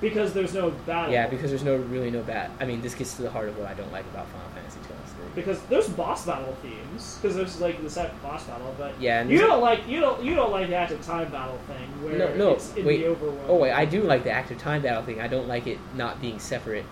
because 0.00 0.32
there's 0.32 0.54
no 0.54 0.70
battle. 0.86 1.12
Yeah, 1.12 1.26
because 1.28 1.50
there's 1.50 1.64
no 1.64 1.76
really 1.76 2.10
no 2.10 2.22
bat. 2.22 2.50
I 2.60 2.64
mean, 2.64 2.80
this 2.82 2.94
gets 2.94 3.14
to 3.16 3.22
the 3.22 3.30
heart 3.30 3.48
of 3.48 3.58
what 3.58 3.68
I 3.68 3.74
don't 3.74 3.92
like 3.92 4.04
about 4.06 4.26
Final 4.28 4.48
Fantasy 4.50 4.78
twelve. 4.86 5.34
because 5.34 5.60
there's 5.64 5.88
boss 5.88 6.24
battle 6.26 6.56
themes. 6.62 7.18
Because 7.20 7.36
there's 7.36 7.60
like 7.60 7.82
the 7.82 7.90
set 7.90 8.20
boss 8.22 8.44
battle, 8.44 8.74
but 8.78 8.98
Yeah, 9.00 9.22
you 9.24 9.38
don't 9.38 9.60
like 9.60 9.86
you 9.88 10.00
don't 10.00 10.22
you 10.22 10.34
don't 10.34 10.50
like 10.50 10.68
the 10.68 10.74
active 10.76 11.02
time 11.04 11.30
battle 11.30 11.58
thing 11.68 11.88
where 12.04 12.16
No, 12.18 12.34
no, 12.36 12.50
it's 12.52 12.74
in 12.74 12.84
wait. 12.84 12.98
the 13.02 13.08
overworld. 13.14 13.44
Oh 13.48 13.56
wait, 13.56 13.72
I 13.72 13.84
do 13.84 14.02
like 14.02 14.24
the 14.24 14.30
active 14.32 14.58
time 14.58 14.82
battle 14.82 15.02
thing. 15.02 15.20
I 15.20 15.28
don't 15.28 15.48
like 15.48 15.66
it 15.66 15.78
not 15.96 16.20
being 16.20 16.38
separate, 16.38 16.84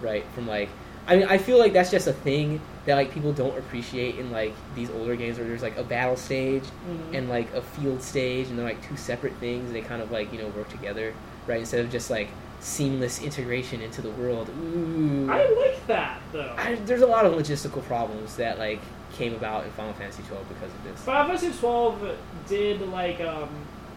right? 0.00 0.24
From 0.34 0.46
like, 0.48 0.68
I 1.06 1.16
mean, 1.16 1.26
I 1.28 1.38
feel 1.38 1.58
like 1.58 1.72
that's 1.72 1.90
just 1.90 2.06
a 2.06 2.12
thing 2.12 2.60
that 2.86 2.94
like 2.94 3.12
people 3.12 3.32
don't 3.32 3.58
appreciate 3.58 4.16
in 4.18 4.30
like 4.30 4.54
these 4.74 4.90
older 4.90 5.16
games 5.16 5.38
where 5.38 5.46
there's 5.46 5.62
like 5.62 5.76
a 5.76 5.82
battle 5.82 6.16
stage 6.16 6.62
Mhm. 6.88 7.16
and 7.18 7.28
like 7.28 7.52
a 7.54 7.62
field 7.62 8.02
stage, 8.02 8.48
and 8.48 8.58
they're 8.58 8.66
like 8.66 8.86
two 8.88 8.96
separate 8.96 9.34
things. 9.36 9.66
And 9.66 9.74
they 9.74 9.80
kind 9.80 10.02
of 10.02 10.10
like 10.10 10.32
you 10.32 10.38
know 10.38 10.48
work 10.48 10.68
together, 10.68 11.12
right? 11.46 11.58
Instead 11.60 11.80
of 11.84 11.90
just 11.90 12.10
like 12.10 12.28
seamless 12.60 13.22
integration 13.22 13.80
into 13.80 14.02
the 14.02 14.10
world. 14.10 14.48
Ooh, 14.50 15.28
I 15.30 15.48
like 15.48 15.86
that 15.86 16.20
though. 16.32 16.54
I, 16.58 16.74
there's 16.84 17.00
a 17.02 17.06
lot 17.06 17.24
of 17.26 17.32
logistical 17.32 17.82
problems 17.84 18.36
that 18.36 18.58
like 18.58 18.80
came 19.14 19.34
about 19.34 19.64
in 19.64 19.70
Final 19.72 19.92
Fantasy 19.94 20.22
12 20.28 20.48
because 20.48 20.70
of 20.70 20.84
this. 20.84 21.00
Final 21.02 21.36
Fantasy 21.36 21.58
12 21.58 22.16
did 22.48 22.82
like 22.88 23.20
um 23.20 23.48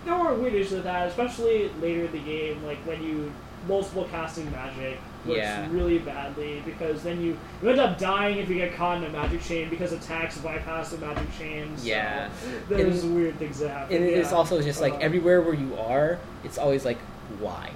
there 0.06 0.18
were 0.18 0.34
weird 0.34 0.54
issues 0.56 0.72
with 0.72 0.84
that, 0.84 1.08
especially 1.08 1.70
later 1.82 2.06
in 2.06 2.12
the 2.12 2.20
game, 2.20 2.64
like 2.66 2.78
when 2.86 3.02
you 3.04 3.32
multiple 3.68 4.08
casting 4.12 4.50
magic 4.52 4.98
works 5.26 5.38
Yeah. 5.38 5.68
really 5.72 6.00
badly 6.00 6.62
because 6.66 7.02
then 7.04 7.22
you, 7.22 7.38
you 7.62 7.70
end 7.70 7.80
up 7.80 7.98
dying 7.98 8.38
if 8.40 8.50
you 8.50 8.56
get 8.56 8.76
caught 8.76 8.98
in 8.98 9.04
a 9.06 9.10
magic 9.10 9.42
chain 9.42 9.70
because 9.70 9.94
attacks 9.94 10.38
bypass 10.40 10.90
the 10.92 10.98
magic 10.98 11.28
chain. 11.38 11.72
So 11.78 11.86
Yeah. 11.86 12.30
there's 12.68 13.04
And- 13.04 13.16
weird 13.16 13.40
things 13.40 13.60
that 13.60 13.70
happen. 13.70 13.96
And 13.96 14.06
it's 14.06 14.34
also 14.34 14.62
just 14.62 14.82
like 14.82 14.94
Uh, 14.94 14.98
everywhere 15.00 15.42
where 15.42 15.54
you 15.54 15.76
are, 15.78 16.18
it's 16.44 16.58
always 16.58 16.84
like 16.84 16.98
wide. 17.40 17.72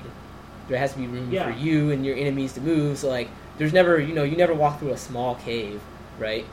There 0.67 0.77
has 0.77 0.91
to 0.93 0.97
be 0.99 1.07
room 1.07 1.31
Yeah. 1.31 1.45
for 1.45 1.57
you 1.57 1.91
and 1.91 2.05
your 2.05 2.17
enemies 2.17 2.53
to 2.53 2.61
move. 2.61 2.97
So 2.97 3.07
like, 3.09 3.29
there's 3.57 3.73
never 3.73 3.99
you 3.99 4.13
know 4.13 4.23
you 4.23 4.35
never 4.35 4.53
walk 4.53 4.79
through 4.79 4.91
a 4.91 4.97
small 4.97 5.35
cave, 5.35 5.79
right? 6.19 6.45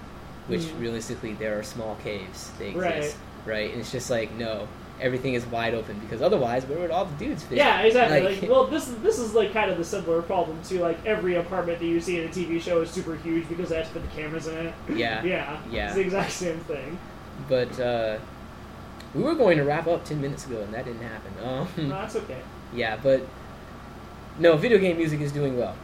Which 0.47 0.63
Mhm. 0.63 0.81
realistically 0.81 1.33
there 1.35 1.59
are 1.59 1.63
small 1.65 1.97
caves. 2.05 2.51
They 2.59 2.71
Right. 2.71 2.97
exist, 2.99 3.17
right? 3.47 3.71
And 3.73 3.81
it's 3.81 3.91
just 3.91 4.11
like 4.11 4.33
no, 4.37 4.69
everything 5.01 5.35
is 5.35 5.45
wide 5.47 5.75
open 5.75 5.99
because 5.99 6.23
otherwise 6.23 6.65
where 6.67 6.79
would 6.79 6.91
all 6.91 7.05
the 7.05 7.17
dudes 7.17 7.43
fit? 7.43 7.59
Yeah, 7.59 7.81
exactly. 7.83 8.21
Like- 8.23 8.41
Like, 8.43 8.51
well, 8.51 8.67
this 8.67 8.89
is 8.89 8.97
this 8.99 9.19
is 9.19 9.35
like 9.35 9.53
kind 9.53 9.71
of 9.71 9.77
the 9.79 9.85
similar 9.85 10.23
problem 10.23 10.61
to 10.65 10.81
like 10.81 11.05
every 11.05 11.35
apartment 11.37 11.79
that 11.81 11.87
you 11.87 12.01
see 12.01 12.21
in 12.21 12.27
a 12.27 12.29
TV 12.31 12.61
show 12.61 12.81
is 12.83 12.91
super 12.91 13.17
huge 13.17 13.49
because 13.49 13.69
they 13.71 13.77
have 13.77 13.87
to 13.89 13.93
put 13.93 14.03
the 14.03 14.17
cameras 14.17 14.47
in 14.47 14.67
it. 14.67 14.75
Yeah. 14.95 15.23
yeah, 15.25 15.59
Yeah. 15.71 15.87
It's 15.87 15.95
the 15.97 16.01
exact 16.03 16.33
same 16.33 16.59
thing. 16.61 16.99
But 17.49 17.79
uh, 17.81 18.19
we 19.15 19.23
were 19.23 19.35
going 19.35 19.59
to 19.59 19.65
wrap 19.65 19.87
up 19.87 20.05
ten 20.05 20.21
minutes 20.21 20.47
ago 20.47 20.61
and 20.61 20.73
that 20.75 20.85
didn't 20.85 21.03
happen. 21.03 21.33
Um, 21.45 21.69
No, 21.89 21.95
that's 22.01 22.17
okay. 22.17 22.41
Yeah, 22.73 22.97
but 23.03 23.27
no, 24.39 24.57
video 24.57 24.79
game 24.79 24.97
music 24.97 25.21
is 25.21 25.33
doing 25.33 25.57
well. 25.59 25.77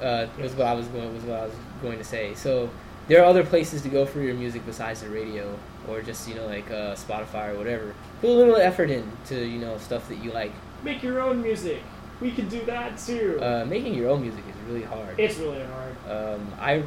Uh, 0.00 0.26
was 0.40 0.54
what 0.54 0.66
I 0.66 0.74
was 0.74 0.86
going 0.88 1.12
was 1.12 1.24
what 1.24 1.40
I 1.40 1.44
was 1.44 1.54
going 1.82 1.98
to 1.98 2.04
say. 2.04 2.34
So 2.34 2.70
there 3.08 3.20
are 3.22 3.24
other 3.26 3.44
places 3.44 3.82
to 3.82 3.88
go 3.88 4.06
for 4.06 4.20
your 4.20 4.34
music 4.34 4.64
besides 4.64 5.00
the 5.00 5.08
radio 5.08 5.58
or 5.88 6.02
just 6.02 6.28
you 6.28 6.34
know 6.34 6.46
like 6.46 6.70
uh, 6.70 6.94
Spotify 6.94 7.54
or 7.54 7.58
whatever. 7.58 7.94
Put 8.20 8.30
a 8.30 8.32
little 8.32 8.56
effort 8.56 8.90
in 8.90 9.10
to 9.26 9.44
you 9.46 9.58
know 9.58 9.78
stuff 9.78 10.08
that 10.08 10.16
you 10.16 10.30
like. 10.32 10.52
Make 10.82 11.02
your 11.02 11.20
own 11.20 11.42
music. 11.42 11.82
We 12.20 12.32
can 12.32 12.48
do 12.48 12.64
that 12.66 12.98
too. 12.98 13.38
Uh, 13.40 13.64
making 13.64 13.94
your 13.94 14.10
own 14.10 14.22
music 14.22 14.44
is 14.48 14.68
really 14.68 14.82
hard. 14.82 15.18
it's 15.18 15.38
really 15.38 15.64
hard. 15.64 15.94
Um, 16.08 16.52
I 16.60 16.82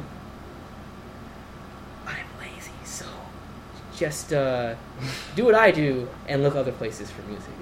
I'm 2.06 2.26
lazy, 2.40 2.72
so 2.84 3.06
just 3.96 4.32
uh, 4.32 4.74
do 5.36 5.44
what 5.44 5.54
I 5.54 5.70
do 5.70 6.08
and 6.28 6.42
look 6.42 6.54
other 6.54 6.72
places 6.72 7.10
for 7.10 7.22
music. 7.22 7.52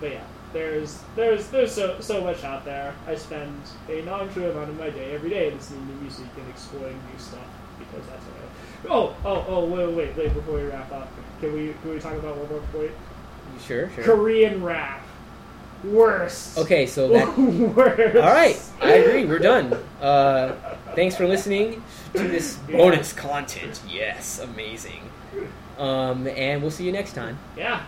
But 0.00 0.12
yeah, 0.12 0.24
there's 0.52 1.02
there's 1.14 1.48
there's 1.48 1.72
so 1.72 2.00
so 2.00 2.22
much 2.22 2.44
out 2.44 2.64
there. 2.64 2.94
I 3.06 3.14
spend 3.14 3.60
a 3.88 4.02
non-true 4.02 4.50
amount 4.50 4.70
of 4.70 4.78
my 4.78 4.90
day 4.90 5.14
every 5.14 5.30
day 5.30 5.50
listening 5.50 5.86
to 5.86 5.94
music 6.02 6.26
and 6.36 6.48
exploring 6.48 6.98
new 7.12 7.18
stuff 7.18 7.46
because 7.78 8.06
that's 8.06 8.24
what 8.24 8.36
I. 8.42 8.45
Oh 8.88 9.14
oh 9.24 9.44
oh 9.48 9.64
wait 9.64 9.92
wait 9.94 10.16
wait 10.16 10.34
before 10.34 10.54
we 10.54 10.62
wrap 10.64 10.90
up, 10.92 11.10
can 11.40 11.52
we 11.52 11.74
can 11.82 11.90
we 11.90 12.00
talk 12.00 12.14
about 12.14 12.36
one 12.36 12.48
more 12.48 12.60
point? 12.72 12.92
Sure? 13.60 13.90
Sure. 13.90 14.04
Korean 14.04 14.62
rap, 14.62 15.02
worst. 15.84 16.58
Okay, 16.58 16.86
so 16.86 17.08
that 17.08 17.38
worst. 17.38 18.16
All 18.16 18.32
right, 18.32 18.60
I 18.80 18.92
agree. 18.92 19.24
We're 19.24 19.38
done. 19.38 19.72
Uh, 20.00 20.54
thanks 20.94 21.16
for 21.16 21.26
listening 21.26 21.82
to 22.14 22.28
this 22.28 22.56
bonus 22.70 23.12
content. 23.12 23.80
Yes, 23.88 24.38
amazing. 24.40 25.00
Um, 25.78 26.26
and 26.26 26.62
we'll 26.62 26.70
see 26.70 26.84
you 26.84 26.92
next 26.92 27.12
time. 27.14 27.38
Yeah. 27.56 27.84